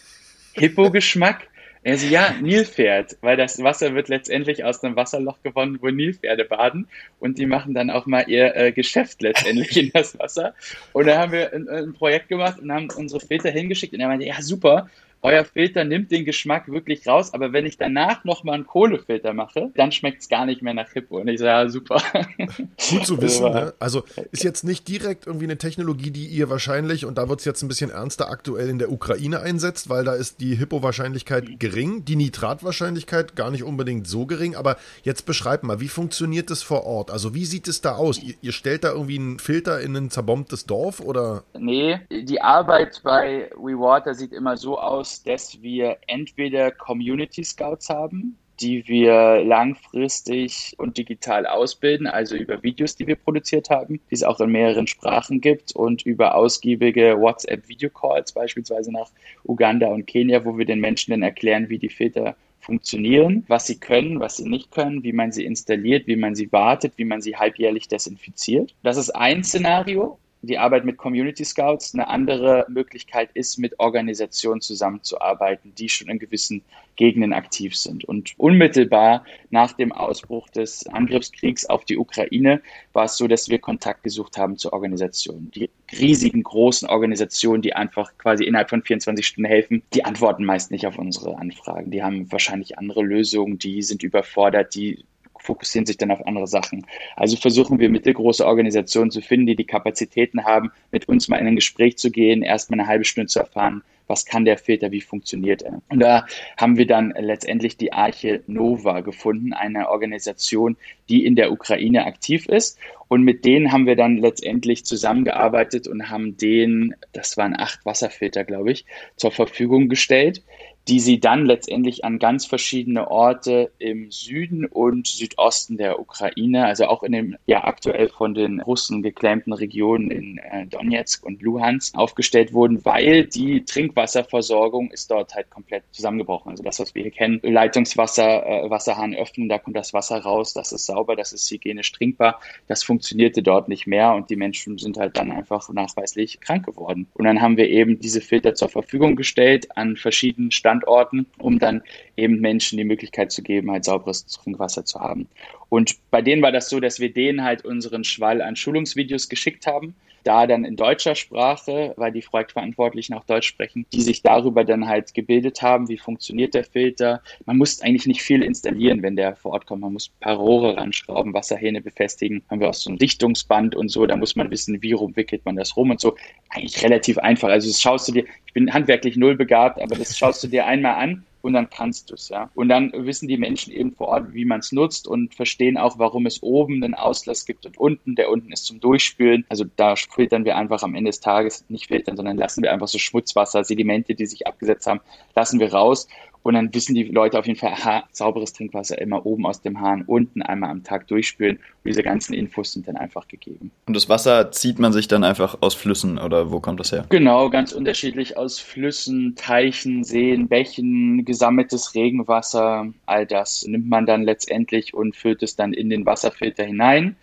Hippo-Geschmack? 0.54 1.48
Er 1.84 1.98
so, 1.98 2.06
ja, 2.06 2.32
Nilpferd, 2.40 3.16
weil 3.22 3.36
das 3.36 3.60
Wasser 3.60 3.94
wird 3.94 4.08
letztendlich 4.08 4.62
aus 4.62 4.84
einem 4.84 4.94
Wasserloch 4.94 5.42
gewonnen, 5.42 5.78
wo 5.80 5.88
Nilpferde 5.88 6.44
baden 6.44 6.86
und 7.18 7.38
die 7.38 7.46
machen 7.46 7.74
dann 7.74 7.90
auch 7.90 8.06
mal 8.06 8.28
ihr 8.28 8.54
äh, 8.54 8.70
Geschäft 8.70 9.20
letztendlich 9.20 9.76
in 9.76 9.90
das 9.92 10.16
Wasser. 10.18 10.54
Und 10.92 11.06
da 11.06 11.18
haben 11.18 11.32
wir 11.32 11.52
ein, 11.52 11.68
ein 11.68 11.92
Projekt 11.92 12.28
gemacht 12.28 12.60
und 12.60 12.70
haben 12.72 12.88
unsere 12.96 13.20
Filter 13.20 13.50
hingeschickt 13.50 13.94
und 13.94 14.00
er 14.00 14.06
meinte, 14.06 14.26
ja, 14.26 14.40
super, 14.40 14.88
euer 15.22 15.44
Filter 15.44 15.84
nimmt 15.84 16.10
den 16.10 16.24
Geschmack 16.24 16.68
wirklich 16.68 17.06
raus, 17.06 17.32
aber 17.32 17.52
wenn 17.52 17.64
ich 17.64 17.78
danach 17.78 18.24
nochmal 18.24 18.56
einen 18.56 18.66
Kohlefilter 18.66 19.32
mache, 19.32 19.70
dann 19.76 19.92
schmeckt 19.92 20.22
es 20.22 20.28
gar 20.28 20.46
nicht 20.46 20.62
mehr 20.62 20.74
nach 20.74 20.90
Hippo. 20.90 21.18
Und 21.20 21.28
ich 21.28 21.38
sage, 21.38 21.50
ja, 21.50 21.68
super. 21.68 22.02
Gut 22.90 23.06
zu 23.06 23.22
wissen. 23.22 23.52
ne? 23.52 23.72
Also 23.78 24.02
ist 24.32 24.42
jetzt 24.42 24.64
nicht 24.64 24.88
direkt 24.88 25.28
irgendwie 25.28 25.44
eine 25.44 25.58
Technologie, 25.58 26.10
die 26.10 26.26
ihr 26.26 26.50
wahrscheinlich, 26.50 27.06
und 27.06 27.18
da 27.18 27.28
wird 27.28 27.38
es 27.38 27.44
jetzt 27.44 27.62
ein 27.62 27.68
bisschen 27.68 27.90
ernster, 27.90 28.30
aktuell 28.30 28.68
in 28.68 28.80
der 28.80 28.90
Ukraine 28.90 29.40
einsetzt, 29.40 29.88
weil 29.88 30.04
da 30.04 30.14
ist 30.14 30.40
die 30.40 30.56
Hippo-Wahrscheinlichkeit 30.56 31.60
gering, 31.60 32.04
die 32.04 32.16
Nitratwahrscheinlichkeit 32.16 33.36
gar 33.36 33.52
nicht 33.52 33.62
unbedingt 33.62 34.08
so 34.08 34.26
gering. 34.26 34.56
Aber 34.56 34.76
jetzt 35.04 35.24
beschreibt 35.24 35.62
mal, 35.62 35.78
wie 35.78 35.88
funktioniert 35.88 36.50
das 36.50 36.64
vor 36.64 36.84
Ort? 36.84 37.12
Also 37.12 37.32
wie 37.32 37.44
sieht 37.44 37.68
es 37.68 37.80
da 37.80 37.94
aus? 37.94 38.20
Ihr, 38.20 38.34
ihr 38.40 38.52
stellt 38.52 38.82
da 38.82 38.90
irgendwie 38.90 39.18
einen 39.18 39.38
Filter 39.38 39.80
in 39.80 39.96
ein 39.96 40.10
zerbombtes 40.10 40.66
Dorf 40.66 40.98
oder? 40.98 41.44
Nee, 41.56 42.00
die 42.10 42.40
Arbeit 42.40 43.00
bei 43.04 43.50
WeWater 43.56 44.14
sieht 44.14 44.32
immer 44.32 44.56
so 44.56 44.78
aus, 44.80 45.11
dass 45.20 45.60
wir 45.62 45.98
entweder 46.06 46.70
Community 46.70 47.44
Scouts 47.44 47.88
haben, 47.88 48.38
die 48.60 48.86
wir 48.86 49.42
langfristig 49.44 50.74
und 50.78 50.96
digital 50.96 51.46
ausbilden, 51.46 52.06
also 52.06 52.36
über 52.36 52.62
Videos, 52.62 52.94
die 52.96 53.06
wir 53.06 53.16
produziert 53.16 53.70
haben, 53.70 54.00
die 54.10 54.14
es 54.14 54.22
auch 54.22 54.40
in 54.40 54.52
mehreren 54.52 54.86
Sprachen 54.86 55.40
gibt 55.40 55.74
und 55.74 56.02
über 56.02 56.34
ausgiebige 56.34 57.18
WhatsApp-Videocalls 57.18 58.32
beispielsweise 58.32 58.92
nach 58.92 59.10
Uganda 59.44 59.88
und 59.88 60.06
Kenia, 60.06 60.44
wo 60.44 60.56
wir 60.56 60.64
den 60.64 60.80
Menschen 60.80 61.10
dann 61.10 61.22
erklären, 61.22 61.68
wie 61.68 61.78
die 61.78 61.88
Filter 61.88 62.36
funktionieren, 62.60 63.44
was 63.48 63.66
sie 63.66 63.80
können, 63.80 64.20
was 64.20 64.36
sie 64.36 64.48
nicht 64.48 64.70
können, 64.70 65.02
wie 65.02 65.12
man 65.12 65.32
sie 65.32 65.44
installiert, 65.44 66.06
wie 66.06 66.16
man 66.16 66.36
sie 66.36 66.52
wartet, 66.52 66.92
wie 66.96 67.04
man 67.04 67.20
sie 67.20 67.36
halbjährlich 67.36 67.88
desinfiziert. 67.88 68.74
Das 68.84 68.96
ist 68.96 69.10
ein 69.10 69.42
Szenario 69.42 70.18
die 70.42 70.58
Arbeit 70.58 70.84
mit 70.84 70.96
Community 70.96 71.44
Scouts. 71.44 71.94
Eine 71.94 72.08
andere 72.08 72.66
Möglichkeit 72.68 73.30
ist, 73.34 73.58
mit 73.58 73.78
Organisationen 73.78 74.60
zusammenzuarbeiten, 74.60 75.74
die 75.76 75.88
schon 75.88 76.08
in 76.08 76.18
gewissen 76.18 76.62
Gegenden 76.96 77.32
aktiv 77.32 77.76
sind. 77.76 78.04
Und 78.04 78.34
unmittelbar 78.38 79.24
nach 79.50 79.72
dem 79.72 79.92
Ausbruch 79.92 80.48
des 80.50 80.86
Angriffskriegs 80.88 81.66
auf 81.66 81.84
die 81.84 81.96
Ukraine 81.96 82.60
war 82.92 83.04
es 83.04 83.16
so, 83.16 83.28
dass 83.28 83.48
wir 83.48 83.58
Kontakt 83.58 84.02
gesucht 84.02 84.36
haben 84.36 84.58
zu 84.58 84.72
Organisationen. 84.72 85.50
Die 85.52 85.70
riesigen, 85.98 86.42
großen 86.42 86.88
Organisationen, 86.88 87.62
die 87.62 87.74
einfach 87.74 88.12
quasi 88.18 88.44
innerhalb 88.44 88.70
von 88.70 88.82
24 88.82 89.26
Stunden 89.26 89.48
helfen, 89.48 89.82
die 89.94 90.04
antworten 90.04 90.44
meist 90.44 90.70
nicht 90.70 90.86
auf 90.86 90.98
unsere 90.98 91.38
Anfragen. 91.38 91.90
Die 91.90 92.02
haben 92.02 92.30
wahrscheinlich 92.30 92.78
andere 92.78 93.02
Lösungen, 93.02 93.58
die 93.58 93.82
sind 93.82 94.02
überfordert, 94.02 94.74
die 94.74 95.04
fokussieren 95.42 95.86
sich 95.86 95.96
dann 95.96 96.10
auf 96.10 96.26
andere 96.26 96.46
Sachen. 96.46 96.86
Also 97.16 97.36
versuchen 97.36 97.78
wir 97.78 97.90
mittelgroße 97.90 98.46
Organisationen 98.46 99.10
zu 99.10 99.20
finden, 99.20 99.46
die 99.46 99.56
die 99.56 99.64
Kapazitäten 99.64 100.44
haben, 100.44 100.70
mit 100.90 101.08
uns 101.08 101.28
mal 101.28 101.38
in 101.38 101.46
ein 101.46 101.56
Gespräch 101.56 101.98
zu 101.98 102.10
gehen, 102.10 102.42
erstmal 102.42 102.80
eine 102.80 102.88
halbe 102.88 103.04
Stunde 103.04 103.26
zu 103.26 103.40
erfahren, 103.40 103.82
was 104.06 104.26
kann 104.26 104.44
der 104.44 104.58
Filter, 104.58 104.92
wie 104.92 105.00
funktioniert 105.00 105.62
er. 105.62 105.80
Und 105.88 106.00
da 106.00 106.26
haben 106.56 106.76
wir 106.76 106.86
dann 106.86 107.14
letztendlich 107.18 107.76
die 107.76 107.92
Arche 107.92 108.42
Nova 108.46 109.00
gefunden, 109.00 109.52
eine 109.52 109.88
Organisation, 109.88 110.76
die 111.08 111.24
in 111.24 111.34
der 111.34 111.50
Ukraine 111.50 112.04
aktiv 112.06 112.46
ist. 112.46 112.78
Und 113.08 113.22
mit 113.22 113.44
denen 113.44 113.72
haben 113.72 113.86
wir 113.86 113.96
dann 113.96 114.18
letztendlich 114.18 114.84
zusammengearbeitet 114.84 115.86
und 115.86 116.10
haben 116.10 116.36
denen, 116.36 116.94
das 117.12 117.36
waren 117.36 117.54
acht 117.54 117.84
Wasserfilter, 117.84 118.44
glaube 118.44 118.72
ich, 118.72 118.86
zur 119.16 119.32
Verfügung 119.32 119.88
gestellt, 119.88 120.42
die 120.88 120.98
sie 120.98 121.20
dann 121.20 121.46
letztendlich 121.46 122.04
an 122.04 122.18
ganz 122.18 122.44
verschiedene 122.44 123.08
Orte 123.08 123.70
im 123.78 124.10
Süden 124.10 124.66
und 124.66 125.06
Südosten 125.06 125.76
der 125.76 126.00
Ukraine, 126.00 126.66
also 126.66 126.86
auch 126.86 127.04
in 127.04 127.12
den 127.12 127.36
ja 127.46 127.64
aktuell 127.64 128.08
von 128.08 128.34
den 128.34 128.60
Russen 128.60 129.02
geclaimten 129.02 129.52
Regionen 129.52 130.10
in 130.10 130.38
äh, 130.38 130.66
Donetsk 130.66 131.24
und 131.24 131.40
Luhansk 131.40 131.96
aufgestellt 131.96 132.52
wurden, 132.52 132.84
weil 132.84 133.26
die 133.26 133.64
Trinkwasserversorgung 133.64 134.90
ist 134.90 135.10
dort 135.10 135.34
halt 135.34 135.50
komplett 135.50 135.84
zusammengebrochen. 135.92 136.50
Also 136.50 136.64
das, 136.64 136.80
was 136.80 136.94
wir 136.94 137.02
hier 137.02 137.12
kennen, 137.12 137.40
Leitungswasser, 137.42 138.44
äh, 138.44 138.70
Wasserhahn 138.70 139.14
öffnen, 139.14 139.48
da 139.48 139.58
kommt 139.58 139.76
das 139.76 139.94
Wasser 139.94 140.18
raus, 140.18 140.52
das 140.52 140.72
ist 140.72 140.86
sauber, 140.86 141.14
das 141.14 141.32
ist 141.32 141.48
hygienisch 141.48 141.92
trinkbar. 141.92 142.40
Das 142.66 142.82
funktionierte 142.82 143.42
dort 143.42 143.68
nicht 143.68 143.86
mehr 143.86 144.14
und 144.14 144.30
die 144.30 144.36
Menschen 144.36 144.78
sind 144.78 144.96
halt 144.96 145.16
dann 145.16 145.30
einfach 145.30 145.68
nachweislich 145.72 146.40
krank 146.40 146.66
geworden. 146.66 147.06
Und 147.14 147.24
dann 147.24 147.40
haben 147.40 147.56
wir 147.56 147.68
eben 147.68 148.00
diese 148.00 148.20
Filter 148.20 148.54
zur 148.54 148.68
Verfügung 148.68 149.14
gestellt 149.14 149.76
an 149.76 149.96
verschiedenen 149.96 150.50
Standorten 150.50 150.71
Standorten, 150.72 151.26
um 151.38 151.58
dann 151.58 151.82
eben 152.16 152.40
Menschen 152.40 152.78
die 152.78 152.84
Möglichkeit 152.84 153.30
zu 153.30 153.42
geben, 153.42 153.70
halt 153.70 153.84
sauberes 153.84 154.26
Trinkwasser 154.26 154.84
zu 154.84 155.00
haben. 155.00 155.28
Und 155.68 155.96
bei 156.10 156.22
denen 156.22 156.42
war 156.42 156.52
das 156.52 156.68
so, 156.68 156.80
dass 156.80 156.98
wir 156.98 157.12
denen 157.12 157.44
halt 157.44 157.64
unseren 157.64 158.04
Schwall 158.04 158.40
an 158.40 158.56
Schulungsvideos 158.56 159.28
geschickt 159.28 159.66
haben, 159.66 159.94
da 160.24 160.46
dann 160.46 160.64
in 160.64 160.76
deutscher 160.76 161.14
Sprache, 161.14 161.94
weil 161.96 162.12
die 162.12 162.20
Projektverantwortlichen 162.20 163.14
auch 163.14 163.24
Deutsch 163.24 163.48
sprechen, 163.48 163.86
die 163.92 164.02
sich 164.02 164.22
darüber 164.22 164.64
dann 164.64 164.88
halt 164.88 165.14
gebildet 165.14 165.62
haben, 165.62 165.88
wie 165.88 165.98
funktioniert 165.98 166.54
der 166.54 166.64
Filter. 166.64 167.22
Man 167.46 167.58
muss 167.58 167.80
eigentlich 167.82 168.06
nicht 168.06 168.22
viel 168.22 168.42
installieren, 168.42 169.02
wenn 169.02 169.16
der 169.16 169.36
vor 169.36 169.52
Ort 169.52 169.66
kommt. 169.66 169.82
Man 169.82 169.92
muss 169.92 170.08
ein 170.08 170.20
paar 170.20 170.36
Rohre 170.36 170.76
ranschrauben, 170.76 171.34
Wasserhähne 171.34 171.80
befestigen. 171.80 172.42
Haben 172.50 172.60
wir 172.60 172.68
auch 172.68 172.74
so 172.74 172.90
ein 172.90 172.98
Dichtungsband 172.98 173.74
und 173.74 173.88
so. 173.88 174.06
Da 174.06 174.16
muss 174.16 174.36
man 174.36 174.50
wissen, 174.50 174.82
wie 174.82 174.92
rumwickelt 174.92 175.44
man 175.44 175.56
das 175.56 175.76
rum 175.76 175.90
und 175.90 176.00
so. 176.00 176.16
Eigentlich 176.50 176.82
relativ 176.82 177.18
einfach. 177.18 177.48
Also 177.48 177.68
das 177.68 177.80
schaust 177.80 178.08
du 178.08 178.12
dir, 178.12 178.24
ich 178.46 178.52
bin 178.52 178.72
handwerklich 178.72 179.16
null 179.16 179.36
begabt, 179.36 179.80
aber 179.80 179.96
das 179.96 180.16
schaust 180.16 180.42
du 180.44 180.48
dir 180.48 180.66
einmal 180.66 180.94
an 180.94 181.24
und 181.42 181.52
dann 181.52 181.68
kannst 181.68 182.10
du 182.10 182.14
es, 182.14 182.28
ja. 182.28 182.50
Und 182.54 182.68
dann 182.68 182.92
wissen 182.94 183.28
die 183.28 183.36
Menschen 183.36 183.72
eben 183.72 183.92
vor 183.92 184.08
Ort, 184.08 184.32
wie 184.32 184.44
man 184.44 184.60
es 184.60 184.72
nutzt 184.72 185.06
und 185.06 185.34
verstehen 185.34 185.76
auch, 185.76 185.98
warum 185.98 186.26
es 186.26 186.42
oben 186.42 186.82
einen 186.82 186.94
Auslass 186.94 187.44
gibt 187.44 187.66
und 187.66 187.76
unten. 187.76 188.14
Der 188.14 188.30
unten 188.30 188.52
ist 188.52 188.64
zum 188.64 188.80
Durchspülen. 188.80 189.44
Also 189.48 189.64
da 189.76 189.96
filtern 189.96 190.44
wir 190.44 190.56
einfach 190.56 190.82
am 190.82 190.94
Ende 190.94 191.10
des 191.10 191.20
Tages, 191.20 191.64
nicht 191.68 191.88
filtern, 191.88 192.16
sondern 192.16 192.36
lassen 192.36 192.62
wir 192.62 192.72
einfach 192.72 192.88
so 192.88 192.98
Schmutzwasser, 192.98 193.64
Sedimente, 193.64 194.14
die 194.14 194.26
sich 194.26 194.46
abgesetzt 194.46 194.86
haben, 194.86 195.00
lassen 195.34 195.60
wir 195.60 195.72
raus 195.72 196.06
Und 196.42 196.54
dann 196.54 196.74
wissen 196.74 196.94
die 196.94 197.04
Leute 197.04 197.38
auf 197.38 197.46
jeden 197.46 197.58
Fall, 197.58 197.72
aha, 197.72 198.04
sauberes 198.10 198.52
Trinkwasser 198.52 199.00
immer 199.00 199.24
oben 199.24 199.46
aus 199.46 199.62
dem 199.62 199.80
Hahn, 199.80 200.02
unten 200.06 200.42
einmal 200.42 200.70
am 200.70 200.82
Tag 200.82 201.06
durchspülen. 201.06 201.56
Und 201.56 201.88
diese 201.88 202.02
ganzen 202.02 202.34
Infos 202.34 202.72
sind 202.72 202.88
dann 202.88 202.96
einfach 202.96 203.28
gegeben. 203.28 203.70
Und 203.86 203.94
das 203.94 204.08
Wasser 204.08 204.50
zieht 204.50 204.78
man 204.78 204.92
sich 204.92 205.08
dann 205.08 205.24
einfach 205.24 205.58
aus 205.60 205.74
Flüssen 205.74 206.18
oder 206.18 206.50
wo 206.50 206.60
kommt 206.60 206.80
das 206.80 206.92
her? 206.92 207.06
Genau, 207.10 207.48
ganz 207.48 207.72
unterschiedlich 207.72 208.36
aus 208.36 208.58
Flüssen, 208.58 209.34
Teichen, 209.36 210.02
Seen, 210.02 210.48
Bächen, 210.48 211.24
gesammeltes 211.24 211.94
Regenwasser, 211.94 212.92
all 213.06 213.26
das 213.26 213.64
nimmt 213.66 213.88
man 213.88 214.06
dann 214.06 214.22
letztendlich 214.22 214.94
und 214.94 215.16
füllt 215.16 215.42
es 215.42 215.56
dann 215.56 215.72
in 215.72 215.90
den 215.90 216.06
Wasserfilter 216.06 216.64
hinein. 216.64 217.16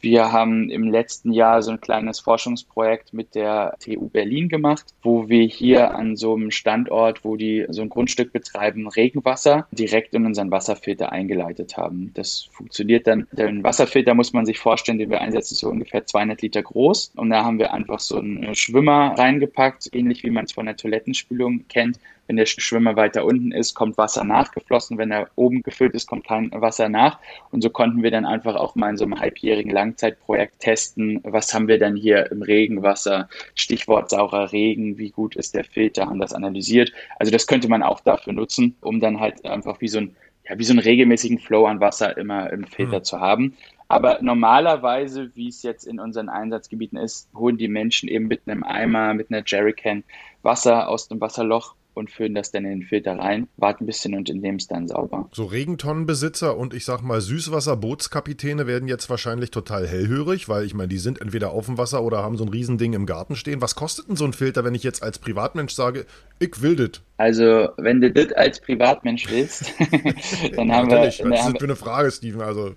Wir 0.00 0.32
haben 0.32 0.70
im 0.70 0.90
letzten 0.90 1.32
Jahr 1.32 1.62
so 1.62 1.72
ein 1.72 1.80
kleines 1.80 2.20
Forschungsprojekt 2.20 3.12
mit 3.12 3.34
der 3.34 3.74
TU 3.80 4.08
Berlin 4.08 4.48
gemacht, 4.48 4.94
wo 5.02 5.28
wir 5.28 5.44
hier 5.44 5.94
an 5.94 6.16
so 6.16 6.34
einem 6.34 6.50
Standort, 6.50 7.24
wo 7.24 7.36
die 7.36 7.66
so 7.68 7.82
ein 7.82 7.88
Grundstück 7.88 8.32
betreiben, 8.32 8.86
Regenwasser 8.86 9.66
direkt 9.72 10.14
in 10.14 10.24
unseren 10.24 10.50
Wasserfilter 10.50 11.10
eingeleitet 11.10 11.76
haben. 11.76 12.12
Das 12.14 12.48
funktioniert 12.52 13.06
dann. 13.06 13.26
Den 13.32 13.64
Wasserfilter 13.64 14.14
muss 14.14 14.32
man 14.32 14.46
sich 14.46 14.58
vorstellen, 14.58 14.98
den 14.98 15.10
wir 15.10 15.20
einsetzen, 15.20 15.54
ist 15.54 15.60
so 15.60 15.68
ungefähr 15.68 16.06
200 16.06 16.42
Liter 16.42 16.62
groß. 16.62 17.12
Und 17.16 17.30
da 17.30 17.44
haben 17.44 17.58
wir 17.58 17.72
einfach 17.72 17.98
so 17.98 18.18
einen 18.18 18.54
Schwimmer 18.54 19.14
reingepackt, 19.18 19.88
ähnlich 19.92 20.22
wie 20.22 20.30
man 20.30 20.44
es 20.44 20.52
von 20.52 20.66
der 20.66 20.76
Toilettenspülung 20.76 21.66
kennt 21.68 21.98
wenn 22.28 22.36
der 22.36 22.46
Schwimmer 22.46 22.94
weiter 22.94 23.24
unten 23.24 23.52
ist, 23.52 23.74
kommt 23.74 23.98
Wasser 23.98 24.22
nachgeflossen. 24.22 24.98
Wenn 24.98 25.10
er 25.10 25.28
oben 25.34 25.62
gefüllt 25.62 25.94
ist, 25.94 26.06
kommt 26.06 26.26
kein 26.26 26.52
Wasser 26.52 26.88
nach. 26.88 27.18
Und 27.50 27.62
so 27.62 27.70
konnten 27.70 28.02
wir 28.02 28.10
dann 28.10 28.26
einfach 28.26 28.54
auch 28.54 28.76
mal 28.76 28.90
in 28.90 28.96
so 28.98 29.04
einem 29.04 29.18
halbjährigen 29.18 29.72
Langzeitprojekt 29.72 30.60
testen, 30.60 31.20
was 31.24 31.52
haben 31.52 31.68
wir 31.68 31.78
dann 31.78 31.96
hier 31.96 32.30
im 32.30 32.42
Regenwasser, 32.42 33.28
Stichwort 33.54 34.10
saurer 34.10 34.52
Regen, 34.52 34.98
wie 34.98 35.10
gut 35.10 35.36
ist 35.36 35.54
der 35.54 35.64
Filter, 35.64 36.06
haben 36.06 36.20
das 36.20 36.34
analysiert. 36.34 36.92
Also 37.18 37.32
das 37.32 37.46
könnte 37.46 37.68
man 37.68 37.82
auch 37.82 38.00
dafür 38.00 38.34
nutzen, 38.34 38.76
um 38.82 39.00
dann 39.00 39.18
halt 39.18 39.44
einfach 39.44 39.80
wie 39.80 39.88
so 39.88 39.98
ein 39.98 40.14
ja, 40.48 40.58
wie 40.58 40.64
so 40.64 40.72
einen 40.72 40.80
regelmäßigen 40.80 41.38
Flow 41.38 41.66
an 41.66 41.80
Wasser 41.80 42.16
immer 42.16 42.50
im 42.50 42.64
Filter 42.64 43.00
mhm. 43.00 43.04
zu 43.04 43.20
haben. 43.20 43.54
Aber 43.88 44.18
normalerweise, 44.20 45.30
wie 45.34 45.48
es 45.48 45.62
jetzt 45.62 45.84
in 45.84 45.98
unseren 45.98 46.28
Einsatzgebieten 46.28 46.98
ist, 46.98 47.28
holen 47.34 47.56
die 47.56 47.68
Menschen 47.68 48.08
eben 48.08 48.28
mit 48.28 48.42
einem 48.46 48.62
Eimer, 48.62 49.14
mit 49.14 49.30
einer 49.30 49.42
Jerrycan 49.46 50.04
Wasser 50.42 50.88
aus 50.88 51.08
dem 51.08 51.20
Wasserloch 51.20 51.74
und 51.98 52.10
füllen 52.10 52.34
das 52.34 52.50
dann 52.50 52.64
in 52.64 52.80
den 52.80 52.82
Filter 52.82 53.18
rein, 53.18 53.48
warten 53.56 53.84
ein 53.84 53.86
bisschen 53.86 54.14
und 54.14 54.28
nehmen 54.28 54.58
es 54.58 54.68
dann 54.68 54.88
sauber. 54.88 55.28
So 55.32 55.44
Regentonnenbesitzer 55.44 56.56
und 56.56 56.72
ich 56.72 56.84
sag 56.84 57.02
mal 57.02 57.20
Süßwasserbootskapitäne 57.20 58.66
werden 58.66 58.88
jetzt 58.88 59.10
wahrscheinlich 59.10 59.50
total 59.50 59.86
hellhörig, 59.86 60.48
weil 60.48 60.64
ich 60.64 60.74
meine, 60.74 60.88
die 60.88 60.98
sind 60.98 61.20
entweder 61.20 61.50
auf 61.50 61.66
dem 61.66 61.76
Wasser 61.76 62.02
oder 62.02 62.22
haben 62.22 62.36
so 62.36 62.44
ein 62.44 62.48
Riesending 62.48 62.94
im 62.94 63.04
Garten 63.04 63.36
stehen. 63.36 63.60
Was 63.60 63.74
kostet 63.74 64.08
denn 64.08 64.16
so 64.16 64.24
ein 64.24 64.32
Filter, 64.32 64.64
wenn 64.64 64.74
ich 64.74 64.82
jetzt 64.82 65.02
als 65.02 65.18
Privatmensch 65.18 65.74
sage, 65.74 66.06
ich 66.38 66.62
will 66.62 66.76
das? 66.76 67.02
Also, 67.16 67.68
wenn 67.76 68.00
du 68.00 68.12
das 68.12 68.32
als 68.32 68.60
Privatmensch 68.60 69.28
willst, 69.28 69.74
dann 70.56 70.72
haben 70.72 70.88
wir. 70.88 70.98
Was 70.98 71.18
ist 71.18 71.24
das 71.24 71.52
für 71.58 71.64
eine 71.64 71.76
Frage, 71.76 72.10
Steven? 72.12 72.40
Also. 72.40 72.76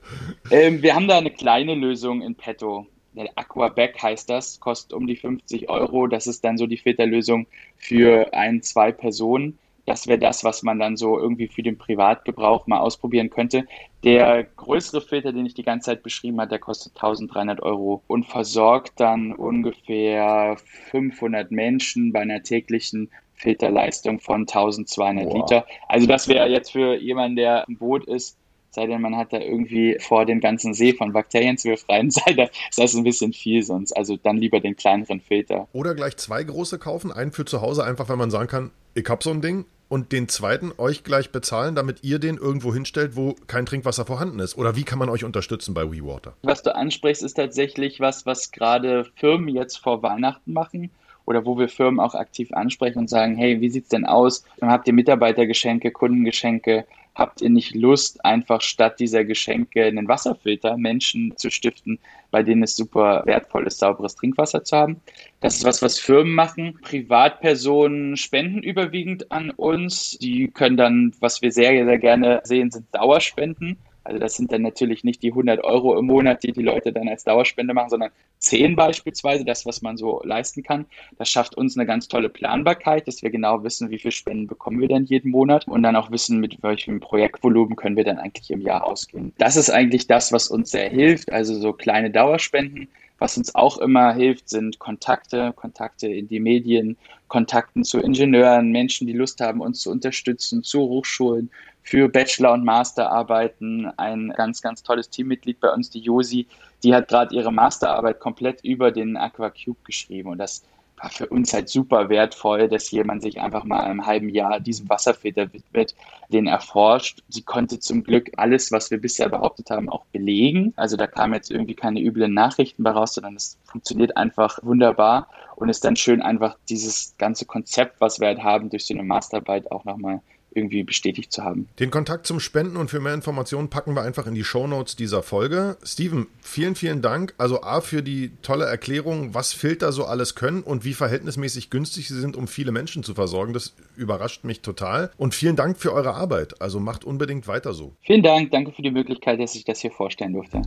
Ähm, 0.50 0.82
wir 0.82 0.96
haben 0.96 1.08
da 1.08 1.20
eine 1.20 1.32
kleine 1.32 1.76
Lösung 1.76 2.22
in 2.24 2.36
petto. 2.36 2.88
Aquaback 3.36 4.02
heißt 4.02 4.30
das, 4.30 4.60
kostet 4.60 4.94
um 4.94 5.06
die 5.06 5.16
50 5.18 5.70
Euro. 5.70 6.08
Das 6.08 6.28
ist 6.28 6.44
dann 6.44 6.58
so 6.58 6.66
die 6.66 6.78
Filterlösung 6.78 7.46
für 7.82 8.34
ein, 8.34 8.62
zwei 8.62 8.92
Personen. 8.92 9.58
Das 9.86 10.08
wäre 10.08 10.20
das, 10.20 10.44
was 10.44 10.62
man 10.62 10.80
dann 10.80 10.96
so 10.96 11.20
irgendwie 11.20 11.48
für 11.48 11.64
den 11.64 11.78
Privatgebrauch 11.78 12.68
mal 12.68 12.80
ausprobieren 12.80 13.30
könnte. 13.32 13.66
Der 14.04 14.44
größere 14.44 15.02
Filter, 15.02 15.34
den 15.34 15.46
ich 15.46 15.56
die 15.56 15.64
ganze 15.64 15.88
Zeit 15.88 16.04
beschrieben 16.04 16.40
habe, 16.40 16.50
der 16.50 16.60
kostet 16.60 16.94
1300 16.96 17.62
Euro 17.62 18.04
und 18.08 18.26
versorgt 18.26 18.94
dann 18.98 19.34
ungefähr 19.34 20.56
500 20.92 21.52
Menschen 21.52 22.14
bei 22.14 22.22
einer 22.22 22.44
täglichen 22.44 23.10
Filterleistung 23.34 24.20
von 24.20 24.42
1200 24.42 25.26
wow. 25.26 25.34
Liter. 25.34 25.66
Also 25.88 26.06
das 26.06 26.28
wäre 26.28 26.48
jetzt 26.48 26.72
für 26.72 26.96
jemanden, 26.96 27.38
der 27.38 27.66
im 27.68 27.78
Boot 27.78 28.06
ist, 28.06 28.38
sei 28.72 28.88
denn 28.88 29.02
man 29.02 29.16
hat 29.16 29.34
da 29.34 29.40
irgendwie 29.40 29.98
vor, 30.00 30.26
den 30.26 30.40
ganzen 30.40 30.74
See 30.74 30.94
von 30.94 31.14
Bakterien 31.14 31.58
zu 31.58 31.70
befreien, 31.70 32.10
sei 32.12 32.34
da, 32.34 32.44
ist 32.44 32.80
das 32.80 32.96
ein 32.96 33.04
bisschen 33.04 33.34
viel 33.34 33.64
sonst. 33.64 33.92
Also 33.96 34.18
dann 34.18 34.38
lieber 34.38 34.60
den 34.60 34.76
kleineren 34.76 35.22
Filter. 35.22 35.68
Oder 35.74 35.94
gleich 35.94 36.18
zwei 36.18 36.44
große 36.44 36.80
kaufen, 36.80 37.12
einen 37.12 37.32
für 37.32 37.46
zu 37.46 37.62
Hause, 37.62 37.84
einfach 37.84 38.10
weil 38.10 38.18
man 38.18 38.32
sagen 38.32 38.48
kann, 38.48 38.72
ich 38.94 39.08
hab 39.08 39.24
so 39.24 39.30
ein 39.30 39.42
Ding 39.42 39.66
und 39.92 40.14
den 40.14 40.30
zweiten 40.30 40.72
euch 40.78 41.04
gleich 41.04 41.32
bezahlen, 41.32 41.76
damit 41.76 42.02
ihr 42.02 42.20
den 42.20 42.38
irgendwo 42.38 42.74
hinstellt, 42.74 43.18
wo 43.18 43.36
kein 43.48 43.66
Trinkwasser 43.66 44.06
vorhanden 44.06 44.40
ist? 44.40 44.58
Oder 44.58 44.78
wie 44.78 44.84
kann 44.84 44.98
man 44.98 45.10
euch 45.10 45.26
unterstützen 45.26 45.74
bei 45.74 45.92
WeWater? 45.92 46.34
Was 46.44 46.64
du 46.64 46.74
ansprichst, 46.74 47.22
ist 47.24 47.34
tatsächlich 47.34 48.00
was, 48.00 48.26
was 48.26 48.52
gerade 48.52 49.06
Firmen 49.16 49.50
jetzt 49.50 49.78
vor 49.78 50.02
Weihnachten 50.02 50.54
machen 50.54 50.92
oder 51.26 51.46
wo 51.46 51.58
wir 51.58 51.68
Firmen 51.68 52.00
auch 52.00 52.16
aktiv 52.16 52.54
ansprechen 52.54 53.00
und 53.00 53.10
sagen, 53.10 53.36
hey, 53.36 53.60
wie 53.60 53.70
sieht's 53.70 53.90
denn 53.90 54.06
aus? 54.06 54.46
Dann 54.60 54.72
habt 54.72 54.88
ihr 54.88 54.94
Mitarbeitergeschenke, 54.94 55.92
Kundengeschenke, 55.92 56.86
habt 57.16 57.42
ihr 57.42 57.50
nicht 57.50 57.76
Lust, 57.76 58.24
einfach 58.26 58.62
statt 58.62 59.00
dieser 59.00 59.26
Geschenke 59.26 59.86
einen 59.86 60.08
Wasserfilter 60.08 60.78
Menschen 60.78 61.36
zu 61.38 61.50
stiften, 61.50 62.00
bei 62.32 62.44
denen 62.44 62.64
es 62.64 62.76
super 62.76 63.24
wertvoll 63.26 63.68
ist, 63.68 63.80
sauberes 63.80 64.16
Trinkwasser 64.16 64.64
zu 64.64 64.78
haben? 64.78 65.02
Das 65.40 65.58
ist 65.58 65.66
was, 65.66 65.82
was 65.82 66.00
Firmen 66.00 66.34
machen. 66.34 66.80
Privatpersonen 66.82 68.16
spenden 68.16 68.64
überwiegend 68.64 69.32
an 69.32 69.52
uns. 69.52 70.18
Die 70.20 70.48
können 70.48 70.78
dann, 70.78 71.14
was 71.20 71.42
wir 71.42 71.52
sehr, 71.52 71.86
sehr 71.86 71.98
gerne 71.98 72.42
sehen, 72.44 72.72
sind 72.72 72.86
Dauerspenden. 72.94 73.78
Also 74.04 74.20
das 74.20 74.36
sind 74.36 74.52
dann 74.52 74.62
natürlich 74.62 75.04
nicht 75.04 75.22
die 75.22 75.30
100 75.30 75.64
Euro 75.64 75.98
im 75.98 76.06
Monat, 76.06 76.44
die 76.44 76.52
die 76.52 76.64
Leute 76.64 76.92
dann 76.92 77.08
als 77.08 77.24
Dauerspende 77.24 77.74
machen, 77.74 77.90
sondern 77.90 78.12
10 78.40 78.76
beispielsweise, 78.76 79.46
das, 79.46 79.66
was 79.66 79.82
man 79.82 79.98
so 79.98 80.22
leisten 80.24 80.64
kann. 80.64 80.86
Das 81.18 81.30
schafft 81.30 81.56
uns 81.56 81.78
eine 81.78 81.86
ganz 81.86 82.08
tolle 82.08 82.30
Planbarkeit, 82.30 83.08
dass 83.08 83.22
wir 83.22 83.30
genau 83.30 83.64
wissen, 83.64 83.90
wie 83.92 84.00
viel 84.00 84.12
Spenden 84.12 84.48
bekommen 84.48 84.82
wir 84.82 84.88
denn 84.88 85.06
jeden 85.06 85.32
Monat 85.32 85.68
und 85.68 85.84
dann 85.84 85.96
auch 85.96 86.12
wissen, 86.12 86.40
mit 86.40 86.62
welchem 86.64 87.00
Projektvolumen 87.00 87.76
können 87.76 87.96
wir 87.96 88.04
dann 88.04 88.18
eigentlich 88.18 88.50
im 88.50 88.62
Jahr 88.62 88.86
ausgehen. 88.86 89.34
Das 89.38 89.56
ist 89.56 89.70
eigentlich 89.70 90.08
das, 90.08 90.32
was 90.32 90.48
uns 90.48 90.72
sehr 90.72 90.90
hilft, 90.90 91.32
also 91.32 91.54
so 91.54 91.74
kleine 91.74 92.10
Dauerspenden. 92.10 92.88
Was 93.22 93.38
uns 93.38 93.54
auch 93.54 93.78
immer 93.78 94.16
hilft, 94.16 94.50
sind 94.50 94.80
Kontakte, 94.80 95.54
Kontakte 95.56 96.08
in 96.08 96.28
die 96.28 96.40
Medien, 96.40 96.98
Kontakten 97.28 97.84
zu 97.84 98.00
Ingenieuren, 98.00 98.72
Menschen, 98.72 99.06
die 99.06 99.14
Lust 99.14 99.40
haben, 99.42 99.62
uns 99.62 99.82
zu 99.82 99.92
unterstützen, 99.92 100.64
zu 100.64 100.80
Hochschulen, 100.80 101.52
für 101.84 102.10
Bachelor- 102.10 102.54
und 102.54 102.66
Masterarbeiten. 102.66 103.86
Ein 103.98 104.34
ganz, 104.36 104.64
ganz 104.64 104.82
tolles 104.82 105.08
Teammitglied 105.12 105.60
bei 105.60 105.72
uns, 105.72 105.92
die 105.92 106.00
Josi, 106.00 106.48
die 106.82 106.96
hat 106.96 107.10
gerade 107.10 107.36
ihre 107.36 107.54
Masterarbeit 107.54 108.20
komplett 108.20 108.64
über 108.64 108.90
den 108.92 109.16
AquaCube 109.16 109.78
geschrieben 109.84 110.30
und 110.30 110.40
das 110.40 110.64
war 111.02 111.10
für 111.10 111.28
uns 111.28 111.54
halt 111.54 111.70
super 111.70 112.10
wertvoll, 112.10 112.68
dass 112.68 112.92
jemand 112.92 113.22
sich 113.22 113.42
einfach 113.42 113.64
mal 113.64 113.82
einem 113.82 114.06
halben 114.06 114.30
Jahr 114.30 114.60
diesem 114.60 114.90
Wasserfilter 114.90 115.52
widmet, 115.52 115.96
den 116.30 116.48
erforscht. 116.48 117.24
Sie 117.28 117.42
konnte 117.42 117.80
zum 117.80 118.04
Glück 118.04 118.32
alles, 118.38 118.72
was 118.72 118.92
wir 118.92 119.00
bisher 119.00 119.30
behauptet 119.30 119.72
haben, 119.72 119.90
auch 119.90 120.06
belegen. 120.12 120.74
Also 120.76 120.98
da 120.98 121.08
kamen 121.08 121.34
jetzt 121.34 121.52
irgendwie 121.52 121.74
keine 121.74 122.02
üblen 122.02 122.34
Nachrichten 122.34 122.84
bei 122.84 122.92
raus, 122.92 123.16
sondern 123.16 123.36
es 123.36 123.58
funktioniert 123.64 124.16
einfach 124.16 124.60
wunderbar 124.62 125.28
und 125.56 125.70
ist 125.70 125.84
dann 125.84 125.96
schön 125.96 126.22
einfach 126.22 126.58
dieses 126.70 127.16
ganze 127.18 127.46
Konzept, 127.46 128.00
was 128.00 128.20
wir 128.20 128.28
halt 128.28 128.44
haben, 128.44 128.70
durch 128.70 128.86
so 128.86 128.94
eine 128.94 129.04
Masterarbeit 129.04 129.72
auch 129.72 129.86
nochmal 129.86 130.22
irgendwie 130.54 130.84
bestätigt 130.84 131.32
zu 131.32 131.44
haben. 131.44 131.68
Den 131.80 131.92
Kontakt 131.92 132.28
zum 132.28 132.40
Spenden 132.40 132.78
und 132.78 132.90
für 132.90 133.00
mehr 133.00 133.14
Informationen 133.14 133.70
packen 133.70 133.96
wir 133.96 134.02
einfach 134.02 134.28
in 134.28 134.36
die 134.36 134.44
Shownotes 134.44 134.96
dieser 134.96 135.24
Folge. 135.24 135.78
Steven, 135.84 136.28
vielen, 136.42 136.76
vielen 136.76 137.02
Dank. 137.02 137.34
Also 137.38 137.64
A 137.64 137.82
für 137.82 138.04
die 138.04 138.32
tolle 138.42 138.66
Erklärung, 138.66 139.34
was 139.34 139.54
Filter 139.54 139.92
so 139.92 140.06
alles 140.06 140.36
können 140.36 140.64
und 140.64 140.84
wie 140.84 140.94
verhältnismäßig 140.94 141.70
günstig 141.70 142.08
sie 142.08 142.20
sind, 142.20 142.36
um 142.36 142.48
viele 142.48 142.72
Menschen 142.72 143.04
zu 143.04 143.14
versorgen. 143.14 143.54
Das 143.54 143.74
überrascht 143.96 144.44
mich 144.44 144.62
total. 144.62 145.12
Und 145.18 145.34
vielen 145.34 145.56
Dank 145.56 145.78
für 145.78 145.94
eure 145.94 146.14
Arbeit. 146.14 146.62
Also 146.62 146.80
macht 146.80 147.06
unbedingt 147.06 147.48
weiter 147.48 147.74
so. 147.74 147.94
Vielen 148.02 148.24
Dank. 148.24 148.52
Danke 148.52 148.72
für 148.72 148.82
die 148.82 148.92
Möglichkeit, 148.92 149.40
dass 149.40 149.56
ich 149.56 149.64
das 149.64 149.80
hier 149.80 149.92
vorstellen 149.92 150.34
durfte. 150.34 150.62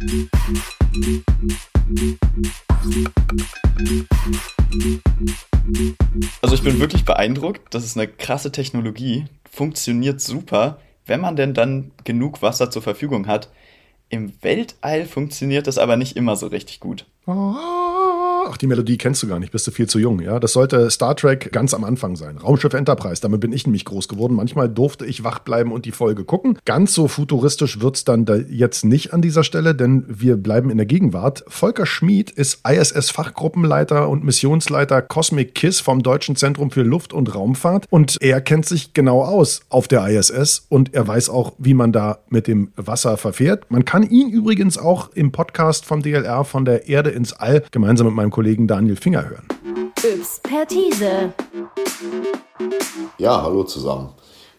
Also 6.43 6.55
ich 6.55 6.63
bin 6.63 6.79
wirklich 6.79 7.05
beeindruckt. 7.05 7.75
Das 7.75 7.85
ist 7.85 7.97
eine 7.97 8.07
krasse 8.07 8.53
Technologie. 8.53 9.25
Funktioniert 9.55 10.21
super, 10.21 10.81
wenn 11.07 11.21
man 11.21 11.37
denn 11.37 11.55
dann 11.55 11.93
genug 12.03 12.43
Wasser 12.43 12.73
zur 12.73 12.83
Verfügung 12.83 13.29
hat. 13.29 13.51
Im 14.09 14.33
Weltall 14.43 15.07
funktioniert 15.07 15.69
das 15.69 15.79
aber 15.79 15.97
nicht 15.97 16.17
immer 16.17 16.35
so 16.35 16.49
richtig 16.49 16.81
gut. 16.81 17.07
Oh. 17.27 17.84
Ach, 18.47 18.57
die 18.57 18.67
Melodie 18.67 18.99
kennst 18.99 19.23
du 19.23 19.29
gar 19.29 19.39
nicht, 19.39 19.53
bist 19.53 19.67
du 19.67 19.71
viel 19.71 19.89
zu 19.89 19.99
jung. 19.99 20.21
Ja, 20.21 20.39
das 20.39 20.53
sollte 20.53 20.91
Star 20.91 21.17
Trek 21.17 21.51
ganz 21.53 21.73
am 21.73 21.85
Anfang 21.85 22.17
sein. 22.17 22.37
Raumschiff 22.37 22.75
Enterprise, 22.75 23.23
damit 23.23 23.41
bin 23.41 23.53
ich 23.53 23.67
nämlich 23.67 23.85
groß 23.85 24.09
geworden. 24.09 24.35
Manchmal 24.35 24.69
durfte 24.69 25.07
ich 25.07 25.25
wach 25.25 25.39
bleiben 25.39 25.73
und 25.73 25.87
die 25.87 25.93
Folge 25.93 26.25
gucken. 26.25 26.59
Ganz 26.65 26.93
so 26.93 27.09
futuristisch 27.09 27.81
wird 27.81 27.97
es 27.97 28.05
dann 28.05 28.25
da 28.25 28.37
jetzt 28.37 28.85
nicht 28.85 29.15
an 29.15 29.23
dieser 29.23 29.45
Stelle, 29.45 29.75
denn 29.75 30.05
wir 30.09 30.37
bleiben 30.37 30.71
in 30.71 30.77
der 30.77 30.87
Gegenwart. 30.87 31.45
Volker 31.49 31.87
Schmid 31.87 32.31
ist 32.31 32.61
ISS-Fachgruppenleiter 32.69 34.09
und 34.09 34.25
Missionsleiter 34.25 35.01
Cosmic 35.01 35.55
KISS 35.55 35.81
vom 35.81 36.03
Deutschen 36.03 36.37
Zentrum 36.37 36.71
für 36.71 36.83
Luft- 36.83 37.13
und 37.13 37.35
Raumfahrt 37.35 37.87
und 37.89 38.21
er 38.21 38.41
kennt 38.41 38.67
sich 38.67 38.93
genau 38.93 39.23
aus 39.23 39.63
auf 39.71 39.89
der 39.89 40.07
ISS 40.07 40.67
und 40.69 40.93
er 40.95 41.09
weiß 41.09 41.31
auch, 41.31 41.55
wie 41.59 41.75
man 41.75 41.93
da 41.93 42.19
mit 42.29 42.47
dem 42.47 42.73
Wasser 42.77 43.17
verfährt. 43.17 43.71
Man 43.71 43.85
kann 43.85 44.03
ihn 44.03 44.29
übrigens 44.29 44.77
auch 44.77 45.11
im 45.15 45.33
Podcast 45.33 45.87
vom 45.87 46.03
DLR 46.03 46.45
von 46.45 46.65
der 46.65 46.89
Erde 46.89 47.11
ins 47.11 47.33
All 47.33 47.65
gemeinsam 47.71 48.07
mit 48.07 48.17
meinem 48.17 48.34
Kollegen 48.35 48.67
Daniel 48.67 48.97
Finger 48.97 49.29
hören. 49.29 49.47
Expertise. 50.03 51.33
Ja, 53.17 53.41
hallo 53.41 53.63
zusammen. 53.63 54.09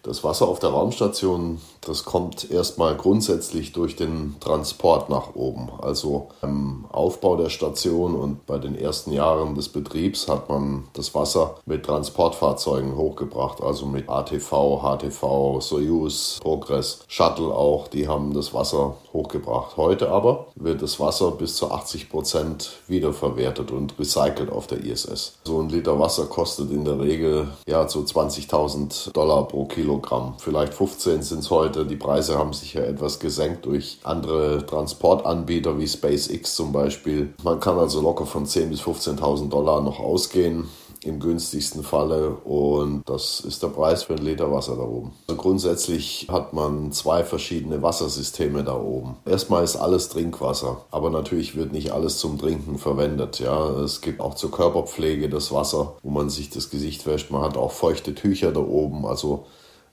Das 0.02 0.24
Wasser 0.24 0.48
auf 0.48 0.60
der 0.60 0.70
Raumstation, 0.70 1.60
das 1.86 2.04
kommt 2.04 2.50
erstmal 2.52 2.96
grundsätzlich 2.96 3.72
durch 3.72 3.96
den 3.96 4.36
Transport 4.40 5.10
nach 5.10 5.36
oben. 5.36 5.70
Also 5.82 6.28
beim 6.42 6.86
Aufbau 6.92 7.38
der 7.38 7.50
Station 7.50 8.16
und 8.16 8.46
bei 8.46 8.58
den 8.58 8.78
ersten 8.78 9.12
Jahren 9.12 9.56
des 9.56 9.70
Betriebs 9.70 10.28
hat 10.28 10.50
man 10.50 10.86
das 10.94 11.14
Wasser 11.14 11.56
mit 11.66 11.86
Transportfahrzeugen 11.86 12.98
hochgebracht, 12.98 13.62
also 13.62 13.86
mit 13.86 14.10
ATV, 14.10 14.82
HTV, 14.82 15.62
Soyuz, 15.62 16.40
Progress, 16.42 17.00
Shuttle 17.08 17.54
auch, 17.54 17.88
die 17.88 18.08
haben 18.08 18.34
das 18.34 18.54
Wasser 18.54 18.96
hochgebracht. 19.14 19.78
Heute 19.78 20.10
aber 20.10 20.48
wird 20.56 20.82
das 20.82 21.00
Wasser 21.00 21.32
bis 21.32 21.56
zu 21.56 21.72
80 21.72 22.10
Prozent 22.10 22.72
wiederverwertet 22.88 23.72
und 23.72 23.98
recycelt 24.00 24.52
auf 24.52 24.68
der 24.68 24.84
ISS. 24.84 25.38
So 25.44 25.60
ein 25.60 25.70
Liter 25.70 26.00
Wasser 26.00 26.26
kostet 26.26 26.72
in 26.72 26.86
der 26.86 27.00
Regel 27.00 27.48
ja 27.68 27.88
so 27.88 28.00
20.000 28.00 29.12
Dollar 29.12 29.48
pro 29.48 29.66
Kilogramm. 29.66 30.36
Vielleicht 30.40 30.74
15 30.74 31.22
sind 31.22 31.40
es 31.40 31.50
heute. 31.50 31.75
Die 31.84 31.98
Preise 31.98 32.38
haben 32.38 32.54
sich 32.54 32.76
ja 32.76 32.84
etwas 32.84 33.20
gesenkt 33.20 33.66
durch 33.66 34.00
andere 34.04 34.66
Transportanbieter 34.66 35.78
wie 35.78 35.88
SpaceX 35.88 36.56
zum 36.56 36.72
Beispiel. 36.72 37.34
Man 37.44 37.60
kann 37.60 37.78
also 37.78 38.02
locker 38.02 38.26
von 38.26 38.46
10.000 38.46 38.68
bis 38.68 38.82
15.000 38.82 39.50
Dollar 39.50 39.82
noch 39.82 40.00
ausgehen 40.00 40.70
im 41.06 41.20
günstigsten 41.20 41.84
Falle 41.84 42.32
und 42.32 43.04
das 43.06 43.40
ist 43.40 43.62
der 43.62 43.68
Preis 43.68 44.04
für 44.04 44.14
ein 44.14 44.26
Liter 44.26 44.52
Wasser 44.52 44.76
da 44.76 44.84
oben. 44.84 45.14
Also 45.28 45.40
grundsätzlich 45.40 46.28
hat 46.30 46.54
man 46.54 46.92
zwei 46.92 47.24
verschiedene 47.24 47.82
Wassersysteme 47.82 48.64
da 48.64 48.76
oben. 48.76 49.18
Erstmal 49.26 49.64
ist 49.64 49.76
alles 49.76 50.10
Trinkwasser, 50.10 50.82
aber 50.92 51.10
natürlich 51.10 51.56
wird 51.56 51.72
nicht 51.72 51.92
alles 51.92 52.18
zum 52.18 52.40
Trinken 52.40 52.78
verwendet. 52.78 53.40
Ja, 53.40 53.70
es 53.82 54.02
gibt 54.02 54.20
auch 54.20 54.34
zur 54.34 54.52
Körperpflege 54.52 55.30
das 55.30 55.52
Wasser, 55.52 55.96
wo 56.02 56.10
man 56.10 56.30
sich 56.30 56.50
das 56.50 56.70
Gesicht 56.70 57.06
wäscht. 57.06 57.32
Man 57.32 57.42
hat 57.42 57.58
auch 57.58 57.72
feuchte 57.72 58.16
Tücher 58.16 58.52
da 58.52 58.62
oben, 58.62 59.06
also 59.06 59.46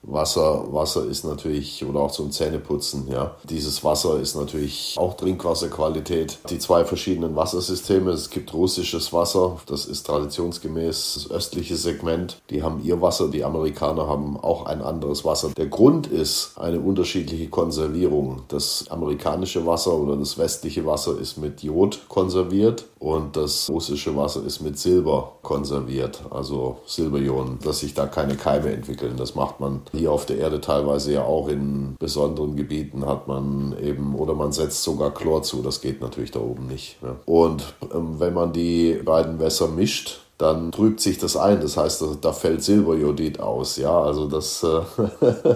Wasser, 0.03 0.65
Wasser 0.71 1.05
ist 1.05 1.23
natürlich, 1.23 1.83
oder 1.85 2.01
auch 2.01 2.11
zum 2.11 2.31
Zähneputzen, 2.31 3.07
ja. 3.09 3.35
Dieses 3.43 3.83
Wasser 3.83 4.19
ist 4.19 4.35
natürlich 4.35 4.95
auch 4.97 5.15
Trinkwasserqualität. 5.15 6.39
Die 6.49 6.59
zwei 6.59 6.85
verschiedenen 6.85 7.35
Wassersysteme, 7.35 8.11
es 8.11 8.29
gibt 8.29 8.53
russisches 8.53 9.13
Wasser, 9.13 9.57
das 9.65 9.85
ist 9.85 10.05
traditionsgemäß 10.05 11.13
das 11.15 11.31
östliche 11.31 11.77
Segment. 11.77 12.41
Die 12.49 12.63
haben 12.63 12.83
ihr 12.83 13.01
Wasser, 13.01 13.29
die 13.29 13.43
Amerikaner 13.43 14.07
haben 14.07 14.37
auch 14.37 14.65
ein 14.65 14.81
anderes 14.81 15.23
Wasser. 15.23 15.49
Der 15.55 15.67
Grund 15.67 16.07
ist 16.07 16.57
eine 16.57 16.79
unterschiedliche 16.79 17.47
Konservierung. 17.49 18.41
Das 18.49 18.85
amerikanische 18.89 19.65
Wasser 19.65 19.93
oder 19.93 20.17
das 20.17 20.37
westliche 20.37 20.85
Wasser 20.85 21.17
ist 21.17 21.37
mit 21.37 21.63
Jod 21.63 22.01
konserviert 22.09 22.85
und 23.03 23.35
das 23.35 23.69
russische 23.69 24.15
Wasser 24.15 24.45
ist 24.45 24.61
mit 24.61 24.79
Silber 24.79 25.33
konserviert, 25.41 26.21
also 26.29 26.77
Silberionen, 26.85 27.59
dass 27.61 27.79
sich 27.79 27.93
da 27.93 28.05
keine 28.07 28.37
Keime 28.37 28.71
entwickeln. 28.71 29.17
Das 29.17 29.35
macht 29.35 29.59
man 29.59 29.81
hier 29.91 30.09
auf 30.09 30.25
der 30.25 30.37
Erde 30.37 30.61
teilweise 30.61 31.11
ja 31.11 31.23
auch 31.23 31.49
in 31.49 31.97
besonderen 31.99 32.55
Gebieten 32.55 33.05
hat 33.05 33.27
man 33.27 33.75
eben, 33.83 34.15
oder 34.15 34.35
man 34.35 34.53
setzt 34.53 34.83
sogar 34.83 35.13
Chlor 35.13 35.43
zu, 35.43 35.61
das 35.61 35.81
geht 35.81 35.99
natürlich 35.99 36.31
da 36.31 36.39
oben 36.39 36.67
nicht. 36.67 36.95
Ja. 37.03 37.17
Und 37.25 37.73
ähm, 37.93 38.21
wenn 38.21 38.33
man 38.33 38.53
die 38.53 38.93
beiden 39.03 39.37
Wässer 39.37 39.67
mischt, 39.67 40.21
dann 40.43 40.71
trübt 40.71 40.99
sich 40.99 41.17
das 41.17 41.37
ein. 41.37 41.61
Das 41.61 41.77
heißt, 41.77 42.03
da 42.21 42.33
fällt 42.33 42.63
Silberjodid 42.63 43.39
aus. 43.39 43.77
Ja, 43.77 44.01
also 44.01 44.27
das, 44.27 44.61
äh, 44.63 44.81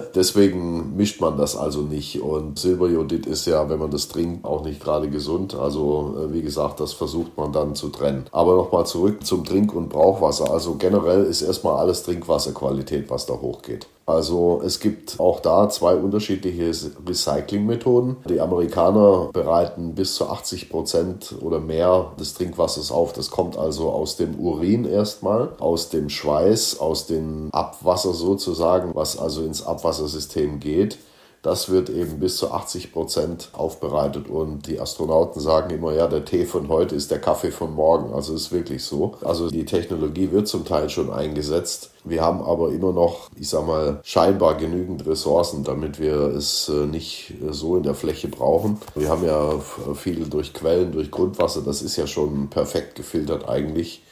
deswegen 0.14 0.96
mischt 0.96 1.20
man 1.20 1.36
das 1.36 1.56
also 1.56 1.82
nicht. 1.82 2.22
Und 2.22 2.58
Silberjodid 2.58 3.26
ist 3.26 3.46
ja, 3.46 3.68
wenn 3.68 3.78
man 3.78 3.90
das 3.90 4.08
trinkt, 4.08 4.46
auch 4.46 4.64
nicht 4.64 4.82
gerade 4.82 5.10
gesund. 5.10 5.54
Also, 5.54 6.16
äh, 6.18 6.32
wie 6.32 6.42
gesagt, 6.42 6.80
das 6.80 6.94
versucht 6.94 7.36
man 7.36 7.52
dann 7.52 7.74
zu 7.74 7.90
trennen. 7.90 8.24
Aber 8.32 8.56
nochmal 8.56 8.86
zurück 8.86 9.26
zum 9.26 9.44
Trink- 9.44 9.74
und 9.74 9.90
Brauchwasser. 9.90 10.50
Also 10.50 10.76
generell 10.76 11.24
ist 11.24 11.42
erstmal 11.42 11.76
alles 11.76 12.02
Trinkwasserqualität, 12.04 13.10
was 13.10 13.26
da 13.26 13.34
hochgeht. 13.34 13.86
Also 14.08 14.62
es 14.64 14.80
gibt 14.80 15.20
auch 15.20 15.40
da 15.40 15.68
zwei 15.68 15.94
unterschiedliche 15.94 16.72
Recyclingmethoden. 17.06 18.16
Die 18.26 18.40
Amerikaner 18.40 19.28
bereiten 19.34 19.94
bis 19.94 20.14
zu 20.14 20.28
80 20.30 20.70
Prozent 20.70 21.34
oder 21.42 21.60
mehr 21.60 22.12
des 22.18 22.32
Trinkwassers 22.32 22.90
auf. 22.90 23.12
Das 23.12 23.30
kommt 23.30 23.58
also 23.58 23.90
aus 23.90 24.16
dem 24.16 24.40
Urin 24.40 24.86
erstmal, 24.86 25.50
aus 25.58 25.90
dem 25.90 26.08
Schweiß, 26.08 26.80
aus 26.80 27.06
dem 27.06 27.50
Abwasser 27.52 28.14
sozusagen, 28.14 28.94
was 28.94 29.18
also 29.18 29.42
ins 29.42 29.66
Abwassersystem 29.66 30.58
geht. 30.58 30.96
Das 31.42 31.70
wird 31.70 31.88
eben 31.88 32.18
bis 32.18 32.36
zu 32.36 32.50
80 32.50 32.92
Prozent 32.92 33.50
aufbereitet. 33.52 34.28
Und 34.28 34.66
die 34.66 34.80
Astronauten 34.80 35.40
sagen 35.40 35.70
immer, 35.70 35.92
ja, 35.92 36.08
der 36.08 36.24
Tee 36.24 36.44
von 36.44 36.68
heute 36.68 36.96
ist 36.96 37.10
der 37.10 37.20
Kaffee 37.20 37.52
von 37.52 37.74
morgen. 37.74 38.12
Also 38.12 38.34
ist 38.34 38.50
wirklich 38.50 38.84
so. 38.84 39.14
Also 39.24 39.48
die 39.48 39.64
Technologie 39.64 40.32
wird 40.32 40.48
zum 40.48 40.64
Teil 40.64 40.90
schon 40.90 41.10
eingesetzt. 41.10 41.90
Wir 42.04 42.22
haben 42.22 42.42
aber 42.42 42.70
immer 42.72 42.92
noch, 42.92 43.30
ich 43.36 43.48
sag 43.48 43.66
mal, 43.66 44.00
scheinbar 44.02 44.56
genügend 44.56 45.06
Ressourcen, 45.06 45.62
damit 45.62 46.00
wir 46.00 46.14
es 46.14 46.68
äh, 46.68 46.86
nicht 46.86 47.34
so 47.50 47.76
in 47.76 47.82
der 47.84 47.94
Fläche 47.94 48.28
brauchen. 48.28 48.80
Wir 48.94 49.08
haben 49.08 49.24
ja 49.24 49.60
viel 49.94 50.28
durch 50.28 50.52
Quellen, 50.52 50.90
durch 50.90 51.10
Grundwasser. 51.10 51.62
Das 51.62 51.82
ist 51.82 51.96
ja 51.96 52.06
schon 52.06 52.48
perfekt 52.48 52.96
gefiltert 52.96 53.48
eigentlich 53.48 54.02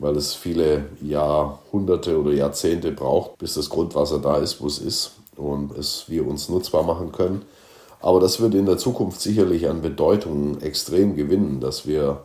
weil 0.00 0.16
es 0.16 0.34
viele 0.34 0.86
Jahrhunderte 1.02 2.18
oder 2.18 2.32
Jahrzehnte 2.32 2.90
braucht, 2.90 3.36
bis 3.38 3.54
das 3.54 3.68
Grundwasser 3.68 4.18
da 4.18 4.38
ist, 4.38 4.60
wo 4.60 4.66
es 4.66 4.78
ist 4.78 5.19
und 5.40 5.76
es 5.76 6.04
wir 6.08 6.26
uns 6.26 6.48
nutzbar 6.48 6.82
machen 6.82 7.12
können. 7.12 7.42
Aber 8.00 8.20
das 8.20 8.40
wird 8.40 8.54
in 8.54 8.66
der 8.66 8.78
Zukunft 8.78 9.20
sicherlich 9.20 9.68
an 9.68 9.82
Bedeutung 9.82 10.60
extrem 10.60 11.16
gewinnen, 11.16 11.60
dass 11.60 11.86
wir 11.86 12.22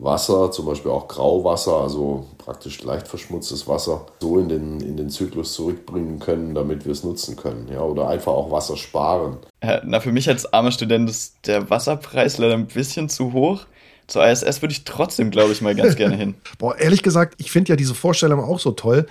Wasser, 0.00 0.50
zum 0.52 0.66
Beispiel 0.66 0.90
auch 0.90 1.08
Grauwasser, 1.08 1.76
also 1.76 2.26
praktisch 2.38 2.82
leicht 2.82 3.08
verschmutztes 3.08 3.66
Wasser, 3.66 4.06
so 4.20 4.38
in 4.38 4.48
den, 4.48 4.80
in 4.80 4.96
den 4.96 5.10
Zyklus 5.10 5.54
zurückbringen 5.54 6.20
können, 6.20 6.54
damit 6.54 6.84
wir 6.84 6.92
es 6.92 7.02
nutzen 7.02 7.36
können. 7.36 7.68
Ja? 7.72 7.80
Oder 7.80 8.08
einfach 8.08 8.32
auch 8.32 8.50
Wasser 8.50 8.76
sparen. 8.76 9.38
Na, 9.84 10.00
für 10.00 10.12
mich 10.12 10.28
als 10.28 10.52
armer 10.52 10.70
Student 10.70 11.10
ist 11.10 11.34
der 11.46 11.68
Wasserpreis 11.68 12.38
leider 12.38 12.54
ein 12.54 12.66
bisschen 12.66 13.08
zu 13.08 13.32
hoch. 13.32 13.62
Zur 14.06 14.26
ISS 14.26 14.62
würde 14.62 14.72
ich 14.72 14.84
trotzdem, 14.84 15.30
glaube 15.30 15.52
ich, 15.52 15.60
mal 15.60 15.74
ganz 15.74 15.96
gerne 15.96 16.16
hin. 16.16 16.34
Boah, 16.58 16.78
ehrlich 16.78 17.02
gesagt, 17.02 17.34
ich 17.38 17.50
finde 17.50 17.70
ja 17.70 17.76
diese 17.76 17.94
Vorstellung 17.94 18.40
auch 18.40 18.58
so 18.58 18.70
toll. 18.70 19.06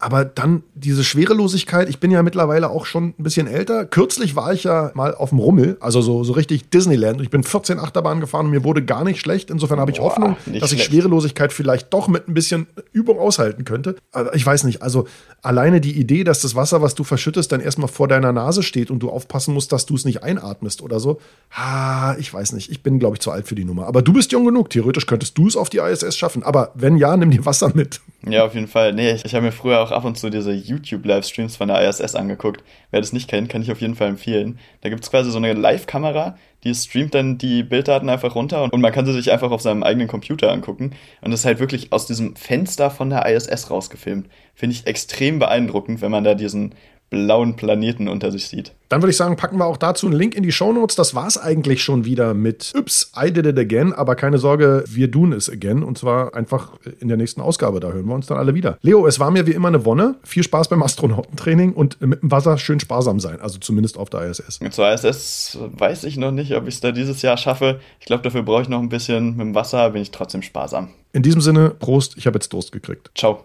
Aber 0.00 0.24
dann 0.24 0.62
diese 0.74 1.04
Schwerelosigkeit, 1.04 1.88
ich 1.90 2.00
bin 2.00 2.10
ja 2.10 2.22
mittlerweile 2.22 2.70
auch 2.70 2.86
schon 2.86 3.14
ein 3.18 3.22
bisschen 3.22 3.46
älter. 3.46 3.84
Kürzlich 3.84 4.34
war 4.34 4.52
ich 4.54 4.64
ja 4.64 4.90
mal 4.94 5.14
auf 5.14 5.28
dem 5.28 5.38
Rummel, 5.38 5.76
also 5.80 6.00
so, 6.00 6.24
so 6.24 6.32
richtig 6.32 6.70
Disneyland. 6.70 7.20
Ich 7.20 7.28
bin 7.28 7.44
14 7.44 7.78
Achterbahn 7.78 8.18
gefahren 8.20 8.46
und 8.46 8.52
mir 8.52 8.64
wurde 8.64 8.82
gar 8.82 9.04
nicht 9.04 9.20
schlecht. 9.20 9.50
Insofern 9.50 9.78
habe 9.78 9.90
ich 9.90 9.98
Boah, 9.98 10.10
Hoffnung, 10.10 10.36
dass 10.58 10.72
ich 10.72 10.84
Schwerelosigkeit 10.84 11.52
vielleicht 11.52 11.92
doch 11.92 12.08
mit 12.08 12.28
ein 12.28 12.34
bisschen 12.34 12.66
Übung 12.92 13.18
aushalten 13.18 13.66
könnte. 13.66 13.96
Aber 14.12 14.34
ich 14.34 14.44
weiß 14.44 14.64
nicht, 14.64 14.80
also 14.80 15.06
alleine 15.42 15.82
die 15.82 15.92
Idee, 15.92 16.24
dass 16.24 16.40
das 16.40 16.54
Wasser, 16.54 16.80
was 16.80 16.94
du 16.94 17.04
verschüttest, 17.04 17.52
dann 17.52 17.60
erstmal 17.60 17.88
vor 17.88 18.08
deiner 18.08 18.32
Nase 18.32 18.62
steht 18.62 18.90
und 18.90 19.00
du 19.00 19.10
aufpassen 19.10 19.52
musst, 19.52 19.70
dass 19.70 19.84
du 19.84 19.96
es 19.96 20.06
nicht 20.06 20.22
einatmest 20.22 20.80
oder 20.80 20.98
so. 20.98 21.20
Ha, 21.50 22.16
ich 22.18 22.32
weiß 22.32 22.52
nicht. 22.52 22.70
Ich 22.70 22.82
bin, 22.82 22.98
glaube 22.98 23.16
ich, 23.16 23.20
zu 23.20 23.30
alt 23.30 23.46
für 23.46 23.54
die 23.54 23.66
Nummer. 23.66 23.86
Aber 23.86 24.00
du 24.00 24.14
bist 24.14 24.32
jung 24.32 24.46
genug. 24.46 24.70
Theoretisch 24.70 25.04
könntest 25.04 25.36
du 25.36 25.46
es 25.46 25.56
auf 25.56 25.68
die 25.68 25.78
ISS 25.78 26.16
schaffen. 26.16 26.42
Aber 26.42 26.70
wenn 26.74 26.96
ja, 26.96 27.14
nimm 27.18 27.30
dir 27.30 27.44
Wasser 27.44 27.72
mit. 27.74 28.00
Ja, 28.26 28.44
auf 28.44 28.54
jeden 28.54 28.68
Fall. 28.68 28.92
Nee, 28.92 29.12
ich, 29.12 29.24
ich 29.24 29.34
habe 29.34 29.46
mir 29.46 29.52
früher 29.52 29.80
auch 29.80 29.90
ab 29.90 30.04
und 30.04 30.18
zu 30.18 30.28
diese 30.28 30.52
YouTube-Livestreams 30.52 31.56
von 31.56 31.68
der 31.68 31.88
ISS 31.88 32.14
angeguckt. 32.14 32.62
Wer 32.90 33.00
das 33.00 33.14
nicht 33.14 33.30
kennt, 33.30 33.48
kann 33.48 33.62
ich 33.62 33.72
auf 33.72 33.80
jeden 33.80 33.94
Fall 33.94 34.08
empfehlen. 34.08 34.58
Da 34.82 34.90
gibt 34.90 35.02
es 35.02 35.10
quasi 35.10 35.30
so 35.30 35.38
eine 35.38 35.54
Live-Kamera, 35.54 36.36
die 36.62 36.74
streamt 36.74 37.14
dann 37.14 37.38
die 37.38 37.62
Bilddaten 37.62 38.10
einfach 38.10 38.34
runter 38.34 38.62
und, 38.62 38.74
und 38.74 38.82
man 38.82 38.92
kann 38.92 39.06
sie 39.06 39.14
sich 39.14 39.32
einfach 39.32 39.50
auf 39.50 39.62
seinem 39.62 39.82
eigenen 39.82 40.06
Computer 40.06 40.52
angucken. 40.52 40.92
Und 41.22 41.30
das 41.30 41.40
ist 41.40 41.46
halt 41.46 41.60
wirklich 41.60 41.92
aus 41.92 42.06
diesem 42.06 42.36
Fenster 42.36 42.90
von 42.90 43.08
der 43.08 43.24
ISS 43.24 43.70
rausgefilmt. 43.70 44.28
Finde 44.54 44.76
ich 44.76 44.86
extrem 44.86 45.38
beeindruckend, 45.38 46.02
wenn 46.02 46.10
man 46.10 46.24
da 46.24 46.34
diesen 46.34 46.74
blauen 47.10 47.56
Planeten 47.56 48.08
unter 48.08 48.30
sich 48.30 48.48
sieht. 48.48 48.72
Dann 48.88 49.02
würde 49.02 49.10
ich 49.10 49.16
sagen, 49.16 49.36
packen 49.36 49.58
wir 49.58 49.66
auch 49.66 49.76
dazu 49.76 50.06
einen 50.06 50.16
Link 50.16 50.34
in 50.34 50.42
die 50.42 50.52
Show 50.52 50.72
Notes. 50.72 50.96
Das 50.96 51.14
war 51.14 51.26
es 51.26 51.38
eigentlich 51.38 51.82
schon 51.82 52.04
wieder 52.04 52.34
mit 52.34 52.72
Ups, 52.76 53.12
I 53.20 53.32
did 53.32 53.46
it 53.46 53.58
again. 53.58 53.92
Aber 53.92 54.16
keine 54.16 54.38
Sorge, 54.38 54.84
wir 54.88 55.10
tun 55.10 55.32
es 55.32 55.48
again. 55.48 55.82
Und 55.82 55.98
zwar 55.98 56.34
einfach 56.34 56.72
in 57.00 57.08
der 57.08 57.16
nächsten 57.16 57.40
Ausgabe. 57.40 57.78
Da 57.80 57.92
hören 57.92 58.06
wir 58.06 58.14
uns 58.14 58.26
dann 58.26 58.38
alle 58.38 58.54
wieder. 58.54 58.78
Leo, 58.82 59.06
es 59.06 59.20
war 59.20 59.30
mir 59.30 59.46
wie 59.46 59.52
immer 59.52 59.68
eine 59.68 59.84
Wonne. 59.84 60.16
Viel 60.24 60.42
Spaß 60.42 60.68
beim 60.68 60.82
Astronautentraining 60.82 61.72
und 61.72 62.00
mit 62.00 62.22
dem 62.22 62.30
Wasser 62.30 62.58
schön 62.58 62.80
sparsam 62.80 63.20
sein. 63.20 63.40
Also 63.40 63.58
zumindest 63.58 63.98
auf 63.98 64.10
der 64.10 64.22
ISS. 64.22 64.60
Zur 64.70 64.92
ISS 64.92 65.58
weiß 65.60 66.04
ich 66.04 66.16
noch 66.16 66.32
nicht, 66.32 66.54
ob 66.54 66.66
ich 66.66 66.74
es 66.74 66.80
da 66.80 66.92
dieses 66.92 67.22
Jahr 67.22 67.36
schaffe. 67.36 67.80
Ich 68.00 68.06
glaube, 68.06 68.22
dafür 68.22 68.42
brauche 68.42 68.62
ich 68.62 68.68
noch 68.68 68.80
ein 68.80 68.88
bisschen. 68.88 69.36
Mit 69.36 69.40
dem 69.40 69.54
Wasser 69.54 69.90
bin 69.90 70.02
ich 70.02 70.10
trotzdem 70.10 70.42
sparsam. 70.42 70.90
In 71.12 71.22
diesem 71.22 71.40
Sinne, 71.40 71.70
Prost. 71.70 72.16
Ich 72.16 72.26
habe 72.26 72.36
jetzt 72.36 72.52
Durst 72.52 72.72
gekriegt. 72.72 73.10
Ciao. 73.16 73.44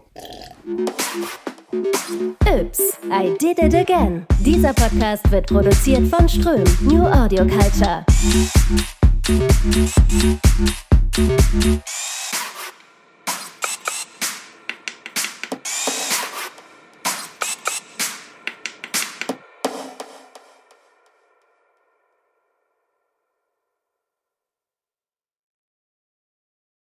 Ups, 2.55 2.79
I 3.11 3.35
did 3.37 3.59
it 3.59 3.73
again. 3.73 4.25
Dieser 4.39 4.73
Podcast 4.73 5.29
wird 5.29 5.47
produziert 5.47 6.07
von 6.07 6.29
Ström, 6.29 6.63
New 6.83 7.05
Audio 7.05 7.45
Culture. 7.45 8.05